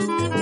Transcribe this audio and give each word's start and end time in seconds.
ragazzi, 0.00 0.39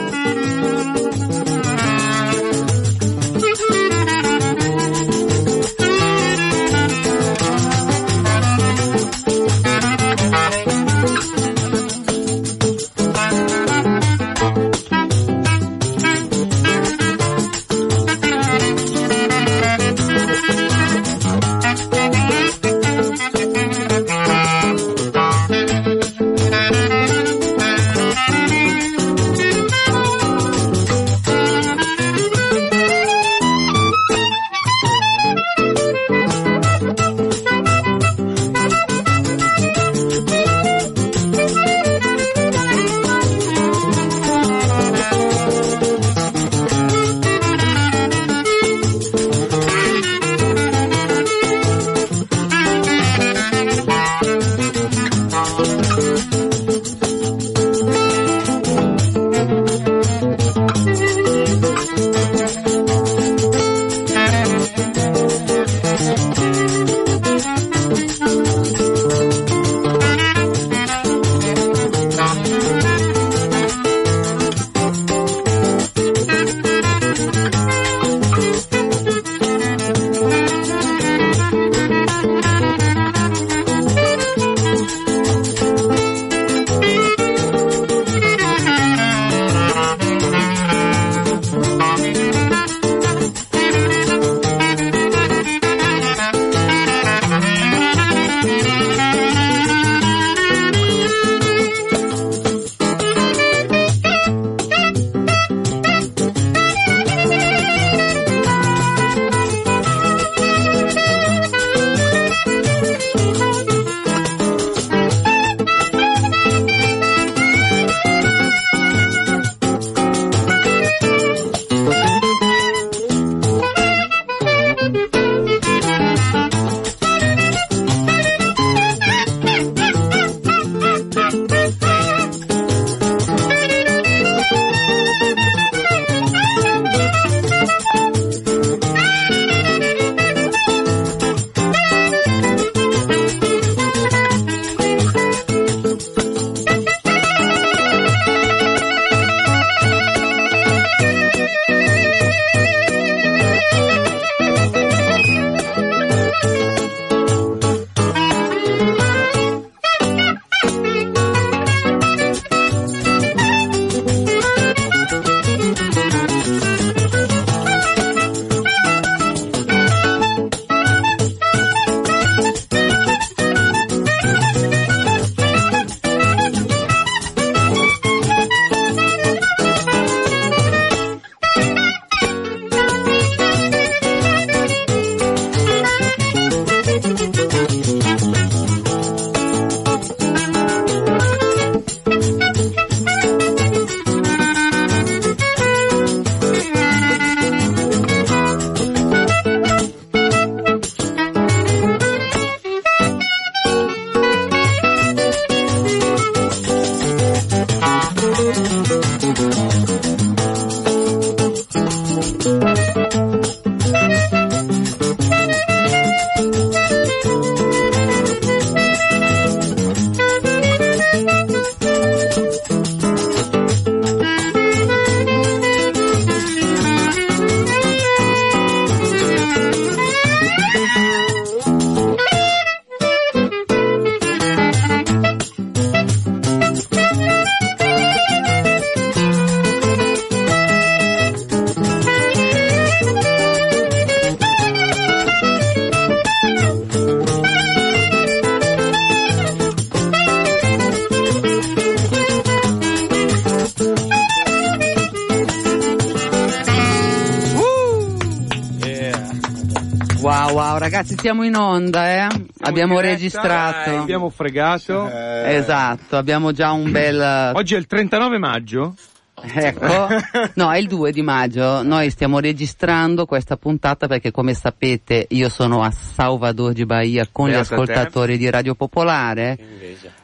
siamo 261.29 261.45
in 261.45 261.57
onda, 261.57 262.25
eh? 262.25 262.27
Abbiamo 262.61 262.95
diretta, 262.95 263.15
registrato. 263.15 263.91
eh, 263.91 263.97
abbiamo 263.97 264.31
fregato. 264.31 265.07
Esatto, 265.11 266.17
abbiamo 266.17 266.53
già 266.53 266.73
un 266.73 266.91
bel... 266.91 267.53
Oggi 267.55 267.75
è 267.75 267.77
il 267.77 267.87
39 267.87 268.39
maggio. 268.39 268.95
Ecco, 269.43 270.09
no, 270.55 270.73
è 270.73 270.79
il 270.79 270.87
2 270.87 271.13
di 271.13 271.21
maggio. 271.21 271.83
Noi 271.83 272.09
stiamo 272.09 272.39
registrando 272.39 273.27
questa 273.27 273.59
puntata 273.59 274.07
perché, 274.07 274.31
come 274.31 274.55
sapete, 274.55 275.27
io 275.29 275.51
sono 275.51 275.83
a 275.83 275.91
Salvador 275.91 276.73
di 276.73 276.87
Bahia 276.87 277.29
con 277.31 277.51
Beata 277.51 277.59
gli 277.59 277.63
ascoltatori 277.63 278.39
di 278.39 278.49
Radio 278.49 278.75
Popolare 278.75 279.59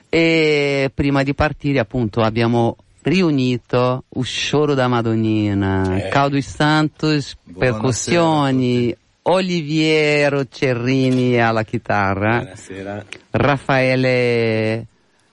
e 0.09 0.91
prima 0.95 1.23
di 1.23 1.35
partire, 1.35 1.81
appunto, 1.81 2.23
abbiamo 2.23 2.77
riunito 3.03 4.05
il 4.15 4.27
Choro 4.51 4.73
da 4.73 4.89
Madonnina, 4.89 5.97
Eh. 5.97 6.09
Caldo 6.09 6.41
Santos, 6.41 7.37
percussioni, 7.59 8.97
Oliviero 9.27 10.45
Cerrini 10.49 11.41
alla 11.41 11.63
chitarra, 11.63 12.41
Buonasera. 12.41 13.05
Raffaele 13.31 14.87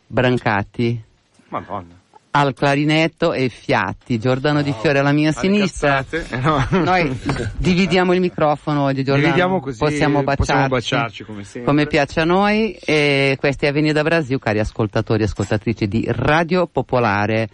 Brancati 0.08 1.04
Madonna. 1.50 2.00
al 2.32 2.54
clarinetto 2.54 3.34
e 3.34 3.50
Fiatti, 3.50 4.18
Giordano 4.18 4.62
Di 4.62 4.74
Fiore 4.80 5.00
alla 5.00 5.12
mia 5.12 5.34
sinistra. 5.34 6.06
Eh, 6.10 6.38
no. 6.38 6.66
Noi 6.84 7.20
dividiamo 7.58 8.14
il 8.14 8.22
microfono 8.22 8.84
oggi, 8.84 9.04
Giordano. 9.04 9.26
Dividiamo 9.26 9.60
così 9.60 9.78
possiamo 9.78 10.24
baciarci, 10.24 10.38
possiamo 10.38 10.68
baciarci, 10.70 11.24
come 11.26 11.44
come 11.66 11.86
piace 11.88 12.22
a 12.22 12.26
noi. 12.26 12.72
E 12.76 13.36
questa 13.38 13.66
è 13.66 13.70
Avenida 13.70 14.04
Brasil, 14.04 14.40
cari 14.40 14.60
ascoltatori 14.60 15.24
e 15.24 15.26
ascoltatrici 15.26 15.90
di 15.90 16.06
Radio 16.08 16.66
Popolare. 16.66 17.50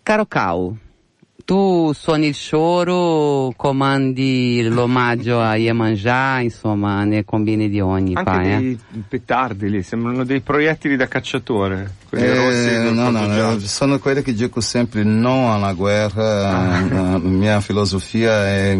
Caro 0.00 0.26
Cau, 0.26 0.76
tu 1.50 1.90
suoni 1.92 2.28
il 2.28 2.36
choro, 2.36 3.52
comandi 3.56 4.62
l'omaggio 4.62 5.40
a 5.40 5.56
Iemanjá, 5.56 6.38
insomma, 6.38 7.02
ne 7.02 7.24
combini 7.24 7.68
di 7.68 7.80
ogni. 7.80 8.14
Anche 8.14 8.30
fai, 8.30 8.52
eh? 8.52 8.56
dei 8.56 8.78
petardi 9.08 9.68
lì, 9.68 9.82
sembrano 9.82 10.22
dei 10.22 10.42
proiettili 10.42 10.94
da 10.94 11.08
cacciatore. 11.08 11.92
Quelli 12.08 12.28
rossi 12.36 12.68
Eh, 12.68 12.90
no, 12.92 13.10
no, 13.10 13.18
corpo 13.18 13.34
eu 13.34 13.58
sono 13.62 13.98
quelli 13.98 14.22
che 14.22 14.32
dico 14.32 14.60
sempre 14.60 15.02
no 15.02 15.52
alla 15.52 15.72
guerra, 15.72 16.50
a 16.52 17.18
mia 17.18 17.60
filosofia 17.60 18.46
è 18.46 18.78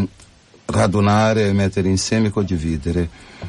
radunare, 0.66 1.52
mettere 1.52 1.88
insieme 1.88 2.28
e 2.28 2.30
condividere. 2.30 3.08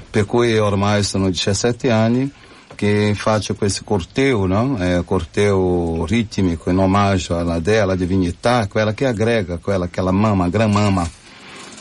Per 0.10 0.26
cui 0.26 0.58
ormai 0.58 1.04
sono 1.04 1.30
17 1.30 1.92
anni 1.92 2.28
che 2.76 3.14
faccio 3.16 3.56
questo 3.56 3.84
corteo, 3.84 4.46
no? 4.46 4.78
È 4.78 5.02
corteo 5.06 6.06
ritmico 6.06 6.70
in 6.70 6.78
omaggio 6.78 7.38
alla 7.38 7.60
dea, 7.60 7.84
alla 7.84 7.96
divinità, 7.96 8.68
quella 8.68 8.94
che 8.94 9.06
aggrega, 9.06 9.58
quella 9.58 9.88
che 9.88 10.02
la 10.02 10.12
mamma, 10.12 10.50
gran 10.50 10.72
mamma, 10.72 11.10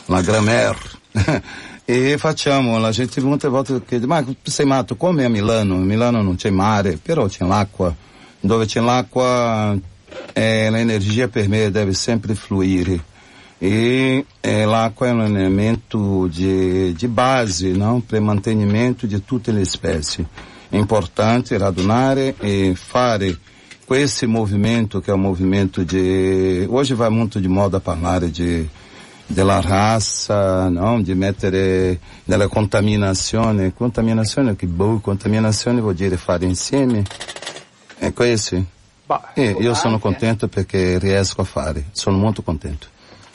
la 0.05 0.21
grand-mère. 0.21 0.99
e 1.85 2.17
facciamo, 2.17 2.77
la 2.79 2.91
gente 2.91 3.19
molte 3.21 3.47
volte 3.47 3.81
chiede, 3.85 4.05
ma 4.05 4.23
sei 4.43 4.65
matto 4.65 4.95
come 4.95 5.25
a 5.25 5.29
Milano? 5.29 5.75
A 5.75 5.79
Milano 5.79 6.21
non 6.21 6.35
c'è 6.35 6.49
mare, 6.49 6.97
però 7.01 7.27
c'è 7.27 7.45
l'acqua. 7.45 7.93
Dove 8.39 8.65
c'è 8.65 8.79
l'acqua 8.79 9.77
eh, 10.33 10.69
l'energia 10.69 11.27
per 11.27 11.47
me 11.47 11.71
deve 11.71 11.93
sempre 11.93 12.35
fluire. 12.35 13.09
E 13.57 14.25
eh, 14.39 14.65
l'acqua 14.65 15.07
è 15.07 15.11
un 15.11 15.21
elemento 15.21 16.27
di, 16.27 16.93
di 16.93 17.07
base 17.07 17.69
no? 17.69 18.01
per 18.05 18.19
mantenimento 18.19 19.05
di 19.05 19.23
tutte 19.23 19.51
le 19.51 19.65
specie. 19.65 20.25
È 20.71 20.77
importante 20.77 21.57
radunare 21.57 22.33
e 22.39 22.73
fare 22.75 23.37
questo 23.83 24.25
movimento 24.25 25.01
che 25.01 25.11
è 25.11 25.13
un 25.13 25.19
movimento 25.19 25.83
di... 25.83 26.65
Oggi 26.69 26.93
va 26.93 27.09
molto 27.09 27.39
di 27.39 27.49
moda 27.49 27.81
parlare 27.81 28.31
di 28.31 28.69
della 29.25 29.59
razza, 29.59 30.69
no? 30.69 31.01
di 31.01 31.13
mettere 31.13 31.99
della 32.23 32.47
contaminazione. 32.47 33.73
Contaminazione 33.73 34.55
che 34.55 34.65
boh, 34.65 34.99
contaminazione 34.99 35.81
vuol 35.81 35.95
dire 35.95 36.15
fare 36.15 36.45
insieme. 36.45 37.03
È 37.97 38.13
questo. 38.13 38.63
Bah, 39.05 39.31
E 39.33 39.55
io 39.59 39.73
sono 39.73 39.95
anche. 39.95 40.07
contento 40.07 40.47
perché 40.47 40.97
riesco 40.99 41.41
a 41.41 41.45
fare, 41.45 41.87
sono 41.91 42.17
molto 42.17 42.43
contento. 42.43 42.87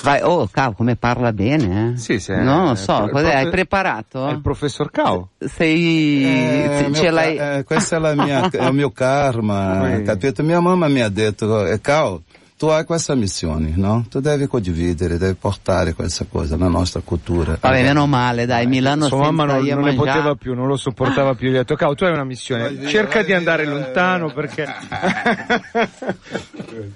Vai, 0.02 0.20
oh, 0.22 0.46
cavolo, 0.50 0.74
come 0.76 0.96
parla 0.96 1.32
bene, 1.32 1.92
eh? 1.92 1.96
Sì, 1.96 2.18
sì, 2.20 2.32
No, 2.32 2.64
non 2.64 2.72
eh, 2.72 2.76
so, 2.76 3.04
il 3.04 3.10
cos'è? 3.10 3.34
Hai 3.34 3.48
preparato? 3.48 4.26
È 4.28 4.32
il 4.32 4.40
professor 4.40 4.90
Cao. 4.90 5.30
Sei... 5.38 6.24
Eh, 6.24 6.82
ce 6.82 6.88
mio 6.88 7.02
ca- 7.02 7.10
l'hai... 7.10 7.36
eh, 7.36 7.64
questo 7.64 7.96
è, 7.96 7.98
la 7.98 8.14
mia, 8.14 8.48
è 8.50 8.66
il 8.66 8.72
mio 8.74 8.90
karma, 8.90 10.00
capito? 10.04 10.42
Mia 10.42 10.60
mamma 10.60 10.88
mi 10.88 11.00
ha 11.00 11.08
detto, 11.08 11.66
eh, 11.66 11.80
Cal, 11.80 12.20
tu 12.58 12.66
hai 12.68 12.84
questa 12.84 13.14
missione, 13.14 13.72
no? 13.76 14.06
Tu 14.08 14.20
devi 14.20 14.46
condividere, 14.46 15.18
devi 15.18 15.34
portare 15.34 15.92
questa 15.92 16.24
cosa, 16.26 16.56
la 16.56 16.68
nostra 16.68 17.00
cultura. 17.04 17.58
Vabbè, 17.60 17.82
meno 17.82 18.06
male, 18.06 18.46
dai, 18.46 18.66
Milano 18.66 19.08
Sua 19.08 19.18
mamma 19.18 19.44
non, 19.44 19.62
non 19.62 19.82
ne 19.82 19.94
poteva 19.94 20.34
più, 20.36 20.54
non 20.54 20.66
lo 20.66 20.76
sopportava 20.76 21.34
più. 21.34 21.50
Gli 21.50 21.54
ha 21.56 21.58
detto, 21.58 21.74
Cao, 21.76 21.94
tu 21.94 22.04
hai 22.04 22.12
una 22.12 22.24
missione, 22.24 22.74
Vai 22.74 22.88
cerca 22.88 23.22
di 23.22 23.34
andare 23.34 23.66
lontano 23.66 24.32
perché... 24.32 24.66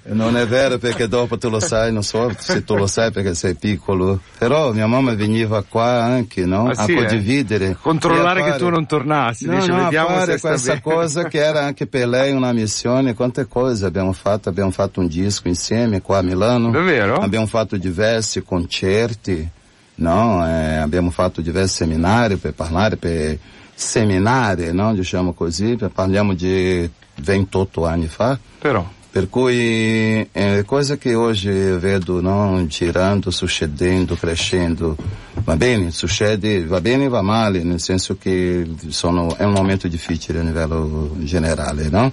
Non 0.03 0.35
è 0.37 0.45
vero 0.47 0.77
perché 0.77 1.07
dopo 1.07 1.37
tu 1.37 1.49
lo 1.49 1.59
sai, 1.59 1.91
non 1.93 2.03
so 2.03 2.31
se 2.37 2.63
tu 2.63 2.75
lo 2.75 2.87
sai 2.87 3.11
perché 3.11 3.33
sei 3.35 3.55
piccolo, 3.55 4.19
però 4.37 4.71
mia 4.73 4.87
mamma 4.87 5.13
veniva 5.13 5.63
qua 5.67 6.03
anche, 6.03 6.45
no? 6.45 6.67
Ah, 6.67 6.71
a 6.71 6.83
sì, 6.85 6.93
eh? 6.93 6.95
condividere. 6.95 7.77
Controllare 7.79 8.39
e 8.39 8.41
a 8.41 8.45
che 8.45 8.51
fare- 8.51 8.63
tu 8.63 8.69
non 8.69 8.85
tornassi, 8.85 9.45
No, 9.45 9.55
dice, 9.55 9.67
no, 9.71 9.83
vediamo 9.83 10.07
fare 10.09 10.31
se 10.33 10.37
sta 10.37 10.47
questa 10.49 10.69
bene. 10.73 10.81
cosa 10.81 11.23
che 11.25 11.37
era 11.39 11.63
anche 11.63 11.87
per 11.87 12.07
lei 12.07 12.31
una 12.31 12.51
missione, 12.51 13.13
quante 13.13 13.47
cose 13.47 13.85
abbiamo 13.85 14.13
fatto, 14.13 14.49
abbiamo 14.49 14.71
fatto 14.71 14.99
un 14.99 15.07
disco 15.07 15.47
insieme 15.51 16.01
qua 16.01 16.17
a 16.17 16.21
Milano. 16.23 16.71
Davvero? 16.71 17.15
Abbiamo 17.15 17.45
fatto 17.45 17.77
diversi 17.77 18.41
concerti, 18.43 19.47
no? 19.95 20.45
Eh, 20.47 20.75
abbiamo 20.77 21.11
fatto 21.11 21.41
diversi 21.41 21.83
seminari 21.83 22.37
per 22.37 22.53
parlare, 22.53 22.97
per 22.97 23.37
seminare, 23.73 24.71
no? 24.71 24.93
Diciamo 24.93 25.33
così, 25.33 25.77
parliamo 25.93 26.33
di 26.33 26.89
28 27.21 27.85
anni 27.85 28.07
fa. 28.07 28.37
Però, 28.59 28.85
Per 29.11 29.27
cui 29.27 30.25
è 30.31 30.63
cosa 30.65 30.95
che 30.95 31.15
oggi 31.15 31.49
vedo 31.49 32.21
no, 32.21 32.65
girando, 32.67 33.29
succedendo, 33.29 34.15
crescendo, 34.15 34.95
va 35.43 35.57
bene, 35.57 35.91
succede, 35.91 36.65
va 36.65 36.79
bene 36.79 37.05
e 37.05 37.09
va 37.09 37.21
male, 37.21 37.61
nel 37.63 37.81
senso 37.81 38.15
che 38.17 38.65
sono, 38.87 39.35
è 39.35 39.43
un 39.43 39.51
momento 39.51 39.89
difficile 39.89 40.39
a 40.39 40.43
livello 40.43 41.13
generale, 41.19 41.89
no? 41.89 42.11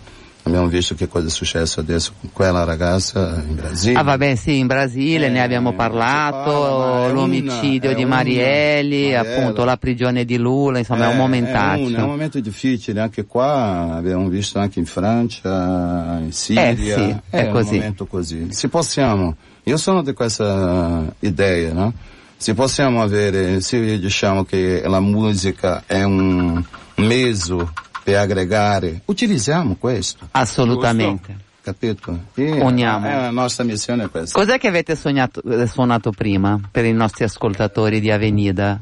Abbiamo 0.48 0.66
visto 0.68 0.94
che 0.94 1.08
cosa 1.08 1.26
è 1.26 1.30
successo 1.30 1.80
adesso 1.80 2.12
con 2.18 2.30
quella 2.32 2.64
ragazza 2.64 3.42
in 3.46 3.54
Brasile. 3.54 3.98
Ah 3.98 4.02
vabbè 4.02 4.34
sì, 4.34 4.56
in 4.58 4.66
Brasile 4.66 5.26
Eh, 5.26 5.28
ne 5.30 5.42
abbiamo 5.42 5.74
parla, 5.74 6.04
parlato, 6.30 7.06
è 7.08 7.12
l'omicidio 7.12 7.90
una- 7.90 7.96
di 7.98 8.02
è 8.02 8.06
Marielli, 8.06 9.10
una- 9.10 9.20
appunto 9.20 9.64
la 9.64 9.76
prigione 9.76 10.24
di 10.24 10.38
Lula, 10.38 10.78
insomma 10.78 11.04
è 11.04 11.08
un 11.08 11.14
Eh, 11.14 11.18
momentaccio. 11.18 11.82
È 11.82 11.86
un, 11.86 11.94
è 11.94 12.00
un 12.00 12.08
momento 12.08 12.40
difficile, 12.40 13.00
anche 13.00 13.26
qua 13.26 13.94
abbiamo 13.96 14.26
visto 14.28 14.58
anche 14.58 14.78
in 14.78 14.86
Francia, 14.86 16.18
in 16.22 16.32
Siria. 16.32 16.68
Eh, 16.70 16.76
sì, 16.76 17.16
è 17.30 17.42
un 17.46 17.52
così. 17.52 17.74
momento 17.74 18.06
così. 18.06 18.46
Se 18.50 18.68
possiamo, 18.68 19.36
io 19.64 19.76
sono 19.76 20.02
di 20.02 20.14
questa 20.14 21.04
idea, 21.20 21.72
no? 21.74 21.92
Se 22.38 22.54
possiamo 22.54 23.02
avere, 23.02 23.60
se 23.60 23.98
diciamo 23.98 24.44
che 24.44 24.82
la 24.86 25.00
musica 25.00 25.82
è 25.86 26.02
un 26.04 26.64
mezzo 26.96 27.72
per 28.08 28.16
aggregare, 28.16 29.02
utilizziamo 29.04 29.76
questo, 29.78 30.26
Assolutamente. 30.30 31.36
capito? 31.60 32.18
E 32.34 32.50
Uniamo. 32.62 33.06
eh, 33.06 33.12
la 33.12 33.30
nostra 33.30 33.64
missione 33.64 34.04
è 34.04 34.08
questa. 34.10 34.38
Cos'è 34.38 34.58
che 34.58 34.66
avete 34.68 34.96
sognato- 34.96 35.42
eh, 35.42 35.66
suonato 35.66 36.10
prima 36.12 36.58
per 36.70 36.86
i 36.86 36.92
nostri 36.94 37.24
ascoltatori 37.24 38.00
di 38.00 38.10
Avenida? 38.10 38.80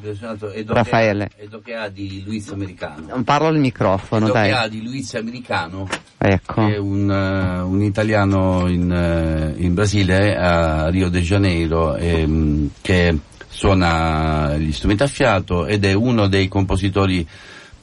Raffaele. 0.67 1.29
Che 1.29 1.41
ha- 1.41 1.45
Edo 1.45 1.61
che 1.61 1.75
ha 1.75 1.89
di 1.89 2.23
Luis 2.25 2.49
Americano. 2.51 3.21
Parlo 3.25 3.49
al 3.49 3.59
microfono, 3.59 4.27
Edo 4.27 4.35
che 4.35 4.41
dai. 4.41 4.53
ha 4.53 4.69
di 4.69 4.83
Luis 4.85 5.15
Americano, 5.15 5.89
Ecco. 6.19 6.67
che 6.67 6.75
è 6.75 6.79
un, 6.79 7.11
eh, 7.11 7.61
un 7.63 7.83
italiano 7.83 8.69
in, 8.69 8.93
eh, 8.93 9.55
in 9.61 9.75
Brasile, 9.75 10.37
a 10.37 10.89
Rio 10.89 11.09
de 11.09 11.21
Janeiro, 11.21 11.97
ehm, 11.97 12.71
che 12.81 13.19
suona 13.49 14.55
gli 14.57 14.71
strumenti 14.71 15.03
a 15.03 15.07
fiato 15.09 15.67
ed 15.67 15.85
è 15.85 15.93
uno 15.95 16.29
dei 16.29 16.47
compositori 16.47 17.27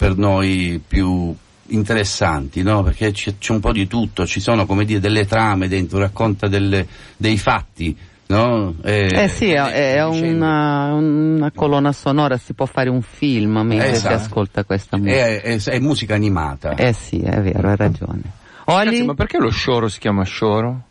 per 0.04 0.18
noi 0.18 0.82
più 0.86 1.34
interessanti, 1.68 2.62
no? 2.62 2.84
Perché 2.84 3.12
c'è, 3.12 3.36
c'è 3.40 3.54
un 3.54 3.62
po' 3.62 3.72
di 3.72 3.88
tutto, 3.88 4.26
ci 4.26 4.42
sono 4.42 4.66
come 4.66 4.84
dire 4.84 5.00
delle 5.00 5.26
trame 5.26 5.70
dentro, 5.70 5.98
racconta 6.00 6.50
delle- 6.50 6.86
dei 7.16 7.38
fatti, 7.38 7.96
no? 8.26 8.76
Eh 8.84 9.30
sì, 9.34 9.52
è, 9.52 9.96
è 9.96 10.06
vicende. 10.10 10.36
una, 10.36 10.94
una 10.94 11.52
colonna 11.56 11.94
sonora, 11.94 12.36
si 12.38 12.54
può 12.54 12.66
fare 12.66 12.90
un 12.90 13.02
film 13.02 13.60
mentre 13.60 13.92
Esatto. 13.92 14.18
si 14.18 14.24
ascolta 14.26 14.66
questa 14.66 14.98
musica. 14.98 15.26
È, 15.26 15.42
è- 15.42 15.64
è 15.64 15.80
musica 15.80 16.16
animata. 16.16 16.76
Eh 16.76 16.92
sì, 16.92 17.20
è 17.22 17.40
vero, 17.42 17.70
hai 17.70 17.76
ragione. 17.78 18.22
Ragazzi, 18.66 18.96
Oli? 18.98 19.04
ma 19.06 19.14
perché 19.14 19.38
lo 19.38 19.50
scioro 19.52 19.88
si 19.88 20.00
chiama 20.00 20.24
scioro? 20.26 20.82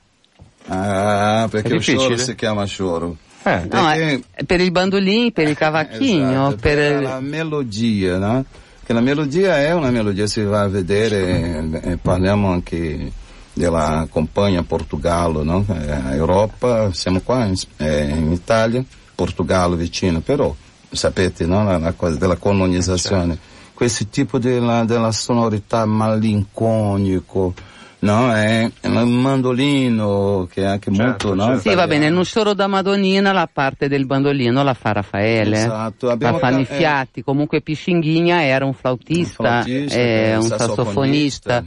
Ah, 0.68 1.46
perché 1.50 1.68
choro 1.68 1.78
difficile? 1.80 2.16
si 2.16 2.34
chiama 2.34 2.64
choro. 2.66 3.16
Eh, 3.44 3.66
No, 3.70 3.84
perché- 3.84 4.22
è 4.32 4.44
per 4.44 4.60
il 4.62 4.70
bandolino, 4.70 5.30
per 5.32 5.48
il 5.48 5.56
cavacchino, 5.58 6.46
Esatto, 6.48 6.56
per... 6.60 7.02
la 7.02 7.20
melodia, 7.20 8.16
no? 8.16 8.44
Che 8.84 8.92
la 8.92 9.00
melodia 9.00 9.58
è 9.58 9.72
una 9.72 9.90
melodia, 9.90 10.26
si 10.26 10.42
va 10.42 10.62
a 10.62 10.68
vedere, 10.68 11.80
eh, 11.82 11.96
parliamo 11.98 12.50
anche 12.50 13.12
della 13.52 14.06
compagna 14.10 14.62
Portogallo, 14.62 15.42
no? 15.44 15.64
Eh, 15.68 16.16
Europa, 16.16 16.92
siamo 16.92 17.20
qua 17.20 17.44
in, 17.44 17.54
eh, 17.76 18.08
in 18.08 18.32
Italia, 18.32 18.84
Portogallo 19.14 19.76
vicino, 19.76 20.20
però 20.20 20.54
sapete, 20.90 21.46
no? 21.46 21.62
La, 21.64 21.78
la 21.78 21.92
cosa 21.92 22.16
della 22.16 22.36
colonizzazione, 22.36 23.38
questo 23.72 24.06
tipo 24.10 24.38
della, 24.38 24.84
della 24.84 25.12
sonorità 25.12 25.84
malinconico, 25.86 27.54
no? 28.02 28.32
È 28.34 28.70
il 28.82 28.90
mandolino 28.90 30.48
che 30.50 30.62
è 30.62 30.66
anche 30.66 30.90
molto, 30.90 31.34
no? 31.34 31.58
Sì, 31.58 31.74
va 31.74 31.86
bene, 31.86 32.08
non 32.10 32.24
solo 32.24 32.54
da 32.54 32.66
Madonnina 32.66 33.32
la 33.32 33.48
parte 33.52 33.88
del 33.88 34.06
bandolino 34.06 34.62
la 34.62 34.74
fa 34.74 34.92
Raffaele. 34.92 35.56
Esatto, 35.56 36.14
La 36.18 36.34
fanno 36.38 36.60
i 36.60 36.66
ca- 36.66 36.74
eh. 36.74 36.76
fiati, 36.76 37.22
comunque 37.22 37.60
Piscinghigna 37.60 38.42
era 38.44 38.64
un 38.64 38.74
flautista, 38.74 39.42
Un 39.42 39.62
flautista, 39.64 39.98
eh, 39.98 40.36
un 40.36 40.42
un 40.42 40.48
sassofonista. 40.48 41.64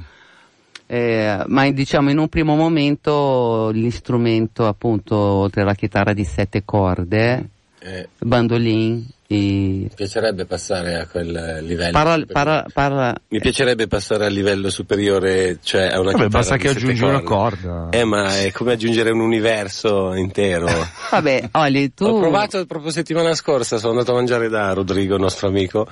Eh, 0.87 1.43
ma 1.47 1.67
diciamo 1.71 2.11
in 2.11 2.19
un 2.19 2.27
primo 2.27 2.55
momento 2.55 3.71
l'istrumento 3.73 4.67
appunto 4.67 5.15
oltre 5.15 5.61
alla 5.63 5.73
chitarra 5.73 6.13
di 6.13 6.23
sette 6.23 6.63
corde, 6.63 7.49
Eh, 7.79 8.07
bandolin. 8.19 9.05
Mi 9.27 9.89
piacerebbe 9.93 10.45
passare 10.45 10.99
a 10.99 11.07
quel 11.07 11.59
livello. 11.61 11.91
Parla, 11.91 12.25
parla, 12.31 12.65
parla... 12.71 13.15
Mi 13.29 13.39
piacerebbe 13.39 13.87
passare 13.87 14.25
al 14.27 14.31
livello 14.31 14.69
superiore, 14.69 15.57
cioè 15.63 15.87
a 15.87 15.99
una 15.99 16.11
Vabbè, 16.11 16.27
basta 16.27 16.57
che 16.57 16.69
aggiungi 16.69 17.03
una 17.03 17.21
corda. 17.21 17.87
Eh, 17.89 18.03
ma 18.03 18.37
è 18.37 18.51
come 18.51 18.73
aggiungere 18.73 19.09
un 19.09 19.21
universo 19.21 20.13
intero. 20.13 20.67
Vabbè, 21.09 21.49
Oli, 21.53 21.93
tu... 21.95 22.05
Ho 22.05 22.19
provato 22.19 22.63
proprio 22.67 22.91
settimana 22.91 23.33
scorsa, 23.33 23.77
sono 23.77 23.93
andato 23.93 24.11
a 24.11 24.15
mangiare 24.15 24.47
da 24.47 24.73
Rodrigo, 24.73 25.17
nostro 25.17 25.47
amico, 25.47 25.87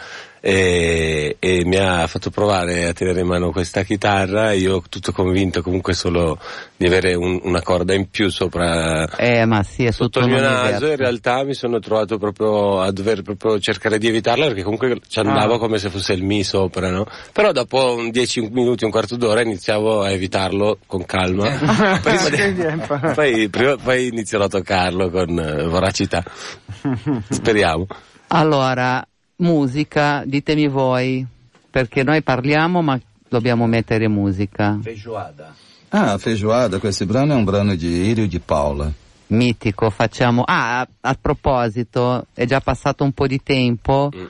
e, 0.45 1.37
e 1.39 1.63
mi 1.63 1.77
ha 1.77 2.05
fatto 2.07 2.29
provare 2.29 2.83
a 2.89 2.91
tenere 2.91 3.21
in 3.21 3.27
mano 3.27 3.51
questa 3.51 3.83
chitarra. 3.83 4.51
Io 4.51 4.81
tutto 4.89 5.13
convinto 5.13 5.61
comunque 5.61 5.93
solo 5.93 6.37
di 6.75 6.85
avere 6.85 7.13
un- 7.13 7.39
una 7.43 7.61
corda 7.61 7.93
in 7.93 8.09
più 8.09 8.29
sopra 8.29 9.07
Eh, 9.15 9.45
ma 9.45 9.63
sì, 9.63 9.85
è 9.85 9.91
sotto 9.91 10.19
il 10.19 10.27
mio 10.27 10.41
naso 10.41 10.87
in 10.87 10.97
realtà 10.97 11.45
mi 11.45 11.53
sono 11.53 11.79
trovato 11.79 12.17
proprio 12.17 12.81
a 12.81 12.91
dover 12.91 13.21
proprio 13.21 13.57
cercare 13.59 13.97
di 13.97 14.07
evitarla 14.09 14.47
perché 14.47 14.63
comunque 14.63 14.99
ci 15.07 15.19
andavo 15.19 15.53
Ah. 15.53 15.59
come 15.59 15.77
se 15.77 15.89
fosse 15.89 16.11
il 16.11 16.23
mi 16.23 16.43
sopra, 16.43 16.89
no? 16.89 17.05
Però 17.31 17.53
dopo 17.53 17.93
un 17.95 18.09
10 18.11 18.41
minuti, 18.51 18.83
un 18.83 18.91
quarto 18.91 19.15
d'ora 19.15 19.41
iniziavo 19.41 20.01
a 20.01 20.11
evitarlo 20.11 20.79
con 20.85 21.05
calma. 21.05 21.47
prima 22.03 22.29
di- 22.29 23.13
poi, 23.15 23.47
prima- 23.47 23.77
poi 23.77 24.07
inizierò 24.07 24.43
a 24.43 24.49
toccarlo 24.49 25.09
con 25.09 25.33
voracità. 25.69 26.21
Speriamo. 27.29 27.87
Allora, 28.27 29.05
musica, 29.37 30.23
ditemi 30.25 30.67
voi, 30.67 31.25
perché 31.69 32.03
noi 32.03 32.21
parliamo 32.21 32.81
ma 32.81 32.99
dobbiamo 33.27 33.65
mettere 33.67 34.07
musica. 34.07 34.77
Feijoada. 34.81 35.53
Ah, 35.89 36.17
feijoada, 36.17 36.79
questo 36.79 37.05
brano 37.05 37.33
è 37.33 37.35
un 37.35 37.43
brano 37.43 37.75
di 37.75 37.87
Irio 38.07 38.27
di 38.27 38.39
Paula. 38.39 38.91
Mitico, 39.27 39.89
facciamo... 39.89 40.43
Ah, 40.43 40.81
a, 40.81 40.87
a 41.01 41.17
proposito, 41.19 42.25
è 42.33 42.45
già 42.45 42.59
passato 42.61 43.03
un 43.03 43.11
po' 43.11 43.27
di 43.27 43.41
tempo, 43.41 44.11
Mm. 44.15 44.25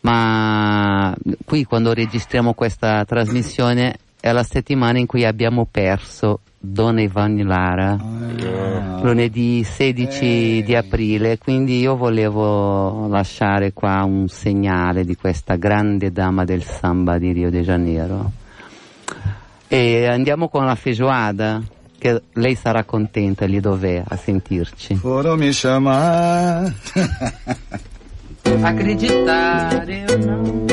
ma 0.00 1.14
qui 1.44 1.64
quando 1.64 1.92
registriamo 1.92 2.54
questa 2.54 3.04
trasmissione 3.04 3.98
è 4.28 4.32
la 4.32 4.42
settimana 4.42 4.98
in 4.98 5.06
cui 5.06 5.24
abbiamo 5.24 5.66
perso 5.70 6.40
Donna 6.58 7.00
Ivani 7.00 7.42
Lara. 7.42 7.92
Ah. 7.92 9.00
lunedì 9.02 9.62
16 9.64 10.62
di 10.64 10.74
aprile, 10.74 11.38
quindi 11.38 11.78
io 11.78 11.96
volevo 11.96 13.06
lasciare 13.08 13.72
qua 13.72 14.02
un 14.04 14.28
segnale 14.28 15.04
di 15.04 15.14
questa 15.16 15.56
grande 15.56 16.10
dama 16.10 16.44
del 16.44 16.62
samba 16.62 17.18
di 17.18 17.32
Rio 17.32 17.50
de 17.50 17.62
Janeiro. 17.62 18.32
E 19.68 20.06
andiamo 20.06 20.48
con 20.48 20.64
la 20.64 20.74
feijoada, 20.74 21.62
che 21.98 22.22
lei 22.34 22.54
sarà 22.54 22.84
contenta 22.84 23.44
lì 23.44 23.60
dov'è 23.60 24.02
a 24.06 24.16
sentirci. 24.16 24.94
Foram 24.96 25.38
me 25.38 25.50
chamar. 25.52 26.72
Acreditare 28.62 30.04
o 30.08 30.16
não. 30.16 30.66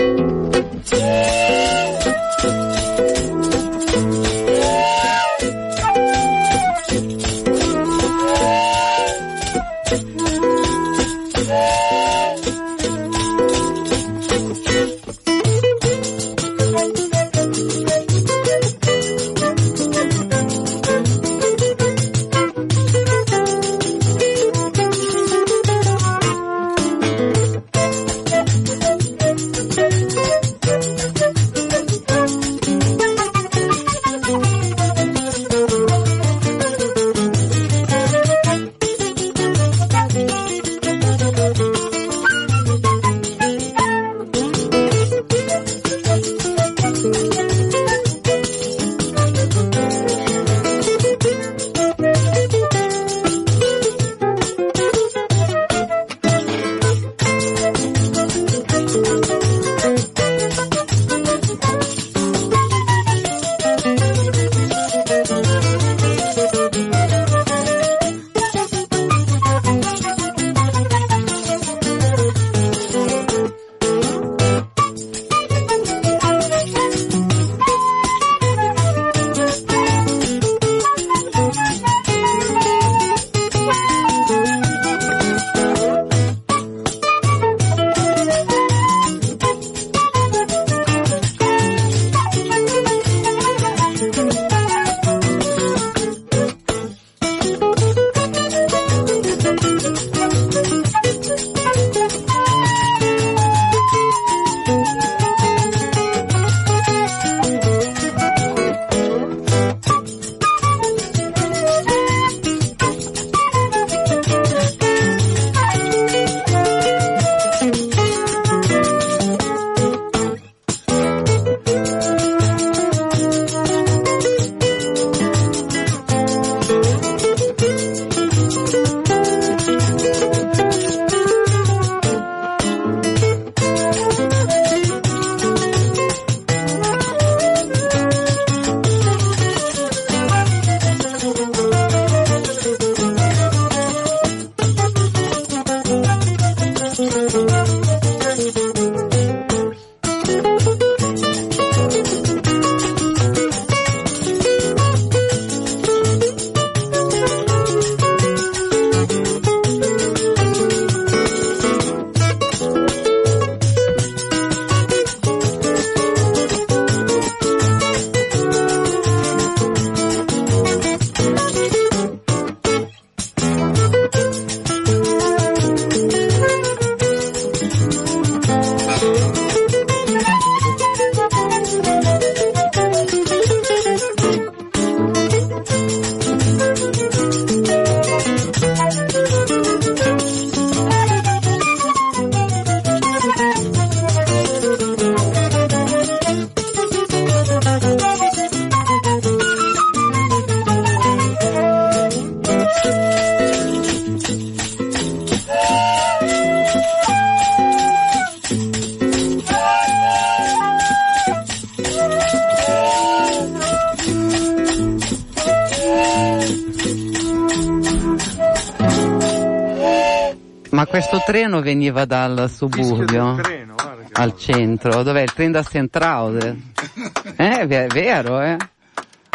Ma 220.85 220.91
questo 220.91 221.19
treno 221.25 221.61
veniva 221.61 222.05
dal 222.05 222.47
suburbio 222.47 223.39
treno, 223.41 223.73
guarda 223.73 224.03
che 224.03 224.21
al 224.21 224.37
centro, 224.37 225.01
dov'è 225.01 225.21
il 225.21 225.33
treno 225.33 225.51
da 225.53 225.63
Centrale? 225.63 226.57
Eh, 227.37 227.67
è 227.67 227.87
vero, 227.87 228.39
eh? 228.39 228.55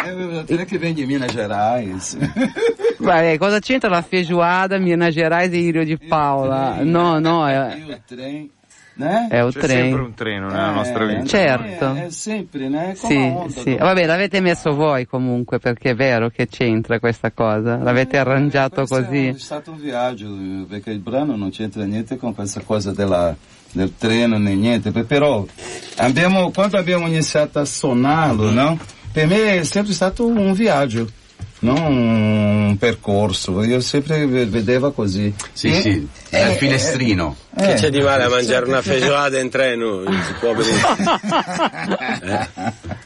É 0.03 0.65
que 0.65 0.77
vem 0.77 0.93
de 0.93 1.05
Minas 1.05 1.31
Gerais. 1.31 2.17
Vabbè, 2.97 3.37
cosa 3.37 3.59
c'entra 3.59 3.89
la 3.89 4.01
feijoada, 4.01 4.79
Minas 4.79 5.13
Gerais 5.13 5.51
e 5.53 5.57
Irio 5.57 5.83
di 5.83 5.97
Paola? 5.97 6.77
No, 6.81 7.19
no, 7.19 7.47
è, 7.47 7.75
E 7.77 7.93
o 7.93 8.01
trem, 8.07 8.49
né? 9.05 9.27
è 9.29 9.41
un 9.41 9.51
C'è 9.51 9.59
sempre 9.59 9.77
treno. 9.77 10.03
un 10.03 10.13
treno 10.13 10.47
nella 10.47 10.71
nostra 10.71 11.05
vita. 11.05 11.25
Certo. 11.25 11.93
È, 11.93 12.05
è 12.05 12.09
sempre, 12.11 12.67
né? 12.69 12.93
Sì, 12.95 13.15
onda 13.15 13.49
sì. 13.49 13.71
do- 13.75 13.77
Vabbè, 13.83 14.05
l'avete 14.05 14.39
messo 14.41 14.73
voi 14.73 15.05
comunque, 15.07 15.59
perché 15.59 15.91
è 15.91 15.95
vero 15.95 16.29
che 16.29 16.47
c'entra 16.47 16.99
questa 16.99 17.31
cosa. 17.31 17.77
L'avete 17.77 18.17
arrangiato 18.17 18.85
Questo 18.85 18.95
È 18.97 19.03
così. 19.05 19.33
stato 19.39 19.71
un 19.71 19.79
viaggio, 19.79 20.27
perché 20.69 20.91
il 20.91 20.99
brano 20.99 21.35
non 21.35 21.49
c'entra 21.51 21.83
niente 21.83 22.17
con 22.17 22.33
questa 22.35 22.61
cosa 22.65 22.91
della, 22.91 23.35
del 23.71 23.93
treno 23.97 24.37
né 24.37 24.53
niente, 24.55 24.91
pe- 24.91 25.03
però 25.03 25.45
abbiamo, 25.97 26.51
quando 26.51 26.77
abbiamo 26.77 27.07
iniziato 27.07 27.59
a 27.59 27.65
suonarlo, 27.65 28.51
no? 28.51 28.77
Per 29.11 29.27
me 29.27 29.59
è 29.59 29.63
sempre 29.63 29.93
stato 29.93 30.25
un 30.25 30.53
viaggio, 30.53 31.05
non 31.61 31.77
un 32.69 32.77
percorso, 32.77 33.63
io 33.63 33.79
sempre 33.81 34.25
ve- 34.27 34.45
vedevo 34.45 34.91
così. 34.91 35.33
Sì, 35.53 35.67
E- 35.69 35.81
sì, 35.81 36.07
eh, 36.29 36.37
è 36.39 36.49
il 36.51 36.57
finestrino. 36.57 37.35
eh, 37.57 37.65
Che 37.67 37.73
c'è 37.73 37.89
di 37.89 38.01
male 38.01 38.23
a 38.23 38.27
eh, 38.27 38.29
mangiare 38.29 38.65
una 38.65 38.81
feijoada 38.81 39.39
in 39.39 39.49
treno? 39.49 40.03
Si 40.03 40.33
può 40.39 40.53
benissimo. 40.53 41.19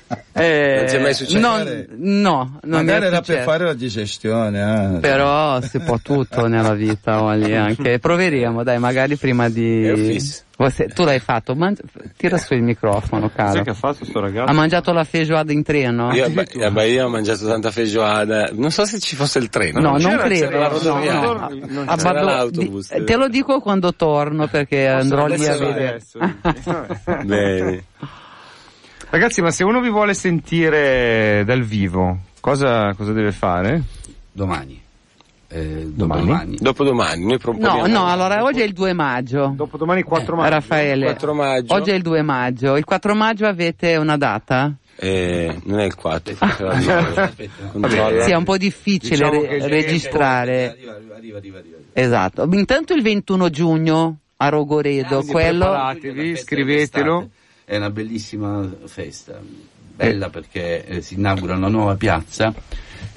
Eh, 0.07 0.23
Non 0.35 0.85
ti 0.85 0.95
è 0.95 0.99
mai 0.99 1.13
successo? 1.13 1.39
non- 1.39 1.85
no, 1.95 2.59
non 2.63 2.79
Magari 2.83 3.05
era 3.05 3.15
per 3.21 3.25
successo. 3.25 3.43
fare 3.49 3.63
la 3.65 3.73
digestione, 3.73 4.95
eh. 4.95 4.99
Però 4.99 5.61
si 5.61 5.79
può 5.79 5.97
tutto 5.97 6.47
nella 6.47 6.73
vita, 6.73 7.21
Oli, 7.23 7.55
anche. 7.55 7.99
Proveremo, 7.99 8.63
dai, 8.63 8.77
magari 8.79 9.15
prima 9.15 9.47
di... 9.49 10.19
Você- 10.57 10.85
tu 10.87 11.03
l'hai 11.03 11.19
fatto, 11.19 11.53
mangi- 11.53 11.81
tira 12.15 12.37
su 12.37 12.53
il 12.53 12.63
microfono, 12.63 13.29
caro. 13.33 13.61
che 13.61 13.69
ha 13.71 13.73
fatto 13.73 14.05
sto 14.05 14.21
ragazzo? 14.21 14.49
Ha 14.49 14.53
mangiato 14.53 14.93
la 14.93 15.03
feijoada 15.03 15.51
in 15.51 15.63
treno? 15.63 16.13
Io, 16.13 16.29
beh, 16.29 16.47
eh, 16.59 16.71
beh, 16.71 16.87
io 16.87 17.05
ho 17.05 17.09
mangiato 17.09 17.45
tanta 17.45 17.71
feijoada. 17.71 18.49
Non 18.53 18.71
so 18.71 18.85
se 18.85 18.99
ci 18.99 19.17
fosse 19.17 19.39
il 19.39 19.49
treno. 19.49 19.81
No, 19.81 19.89
non 19.91 19.99
c'era- 19.99 20.23
credo. 20.23 20.47
c'era 20.47 20.69
no, 20.69 21.33
no. 21.33 21.49
Non 21.67 21.83
Ah, 21.89 21.95
c'era 21.97 22.11
vado- 22.13 22.25
l'autobus. 22.25 22.93
di- 22.95 23.03
te 23.03 23.15
lo 23.17 23.27
dico 23.27 23.59
quando 23.59 23.93
torno 23.95 24.47
perché 24.47 24.87
andrò 24.87 25.27
lì 25.27 25.45
a 25.45 25.57
vedere. 25.57 25.87
adesso. 25.89 26.19
Bene. 27.25 27.83
Ragazzi, 29.15 29.41
ma 29.41 29.49
se 29.49 29.63
uno 29.63 29.79
vi 29.79 29.89
vuole 29.89 30.13
sentire 30.13 31.43
dal 31.45 31.61
vivo, 31.61 32.17
cosa, 32.41 32.93
cosa 32.95 33.13
deve 33.13 33.31
fare? 33.31 33.81
Domani. 34.29 34.77
Eh, 35.47 35.85
Domani? 35.87 36.25
dopodomani. 36.25 36.57
Dopodomani, 36.59 37.21
noi 37.21 37.31
No, 37.31 37.37
proponiamo... 37.37 37.87
no, 37.87 38.07
allora 38.07 38.43
oggi 38.43 38.59
è 38.59 38.65
il 38.65 38.73
2 38.73 38.91
maggio. 38.91 39.53
Dopodomani 39.55 40.03
4 40.03 40.35
maggio. 40.35 40.49
Raffaele, 40.49 41.05
4 41.05 41.33
maggio. 41.33 41.73
oggi 41.73 41.91
è 41.91 41.93
il 41.93 42.01
2 42.01 42.21
maggio. 42.23 42.75
Il 42.75 42.83
4 42.83 43.15
maggio 43.15 43.45
avete 43.45 43.95
una 43.95 44.17
data? 44.17 44.73
Eh, 44.97 45.61
non 45.63 45.79
è 45.79 45.85
il 45.85 45.95
4, 45.95 46.35
forse 46.35 46.63
la 46.65 46.73
dico. 47.37 47.49
Controlla. 47.71 48.21
Sì, 48.21 48.31
è 48.31 48.35
un 48.35 48.43
po' 48.43 48.57
difficile 48.57 49.29
Diciamo 49.29 49.41
re- 49.43 49.67
registrare. 49.69 50.71
Arriva, 50.71 50.91
arriva, 50.93 51.15
arriva, 51.15 51.37
arriva, 51.37 51.57
arriva. 51.59 51.77
Esatto. 51.93 52.49
Intanto 52.51 52.93
il 52.93 53.01
21 53.01 53.49
giugno 53.49 54.17
a 54.35 54.49
Rogoredo, 54.49 55.19
Quindi 55.19 55.31
quello... 55.31 55.65
preparatevi, 55.67 56.35
scrivetelo. 56.35 57.29
È 57.67 57.75
una 57.77 57.89
bellissima 57.89 58.63
festa, 58.85 59.41
bella 59.95 60.29
perché 60.29 60.85
eh, 60.85 61.01
si 61.01 61.15
inaugura 61.15 61.55
una 61.55 61.67
nuova 61.67 61.95
piazza 61.95 62.53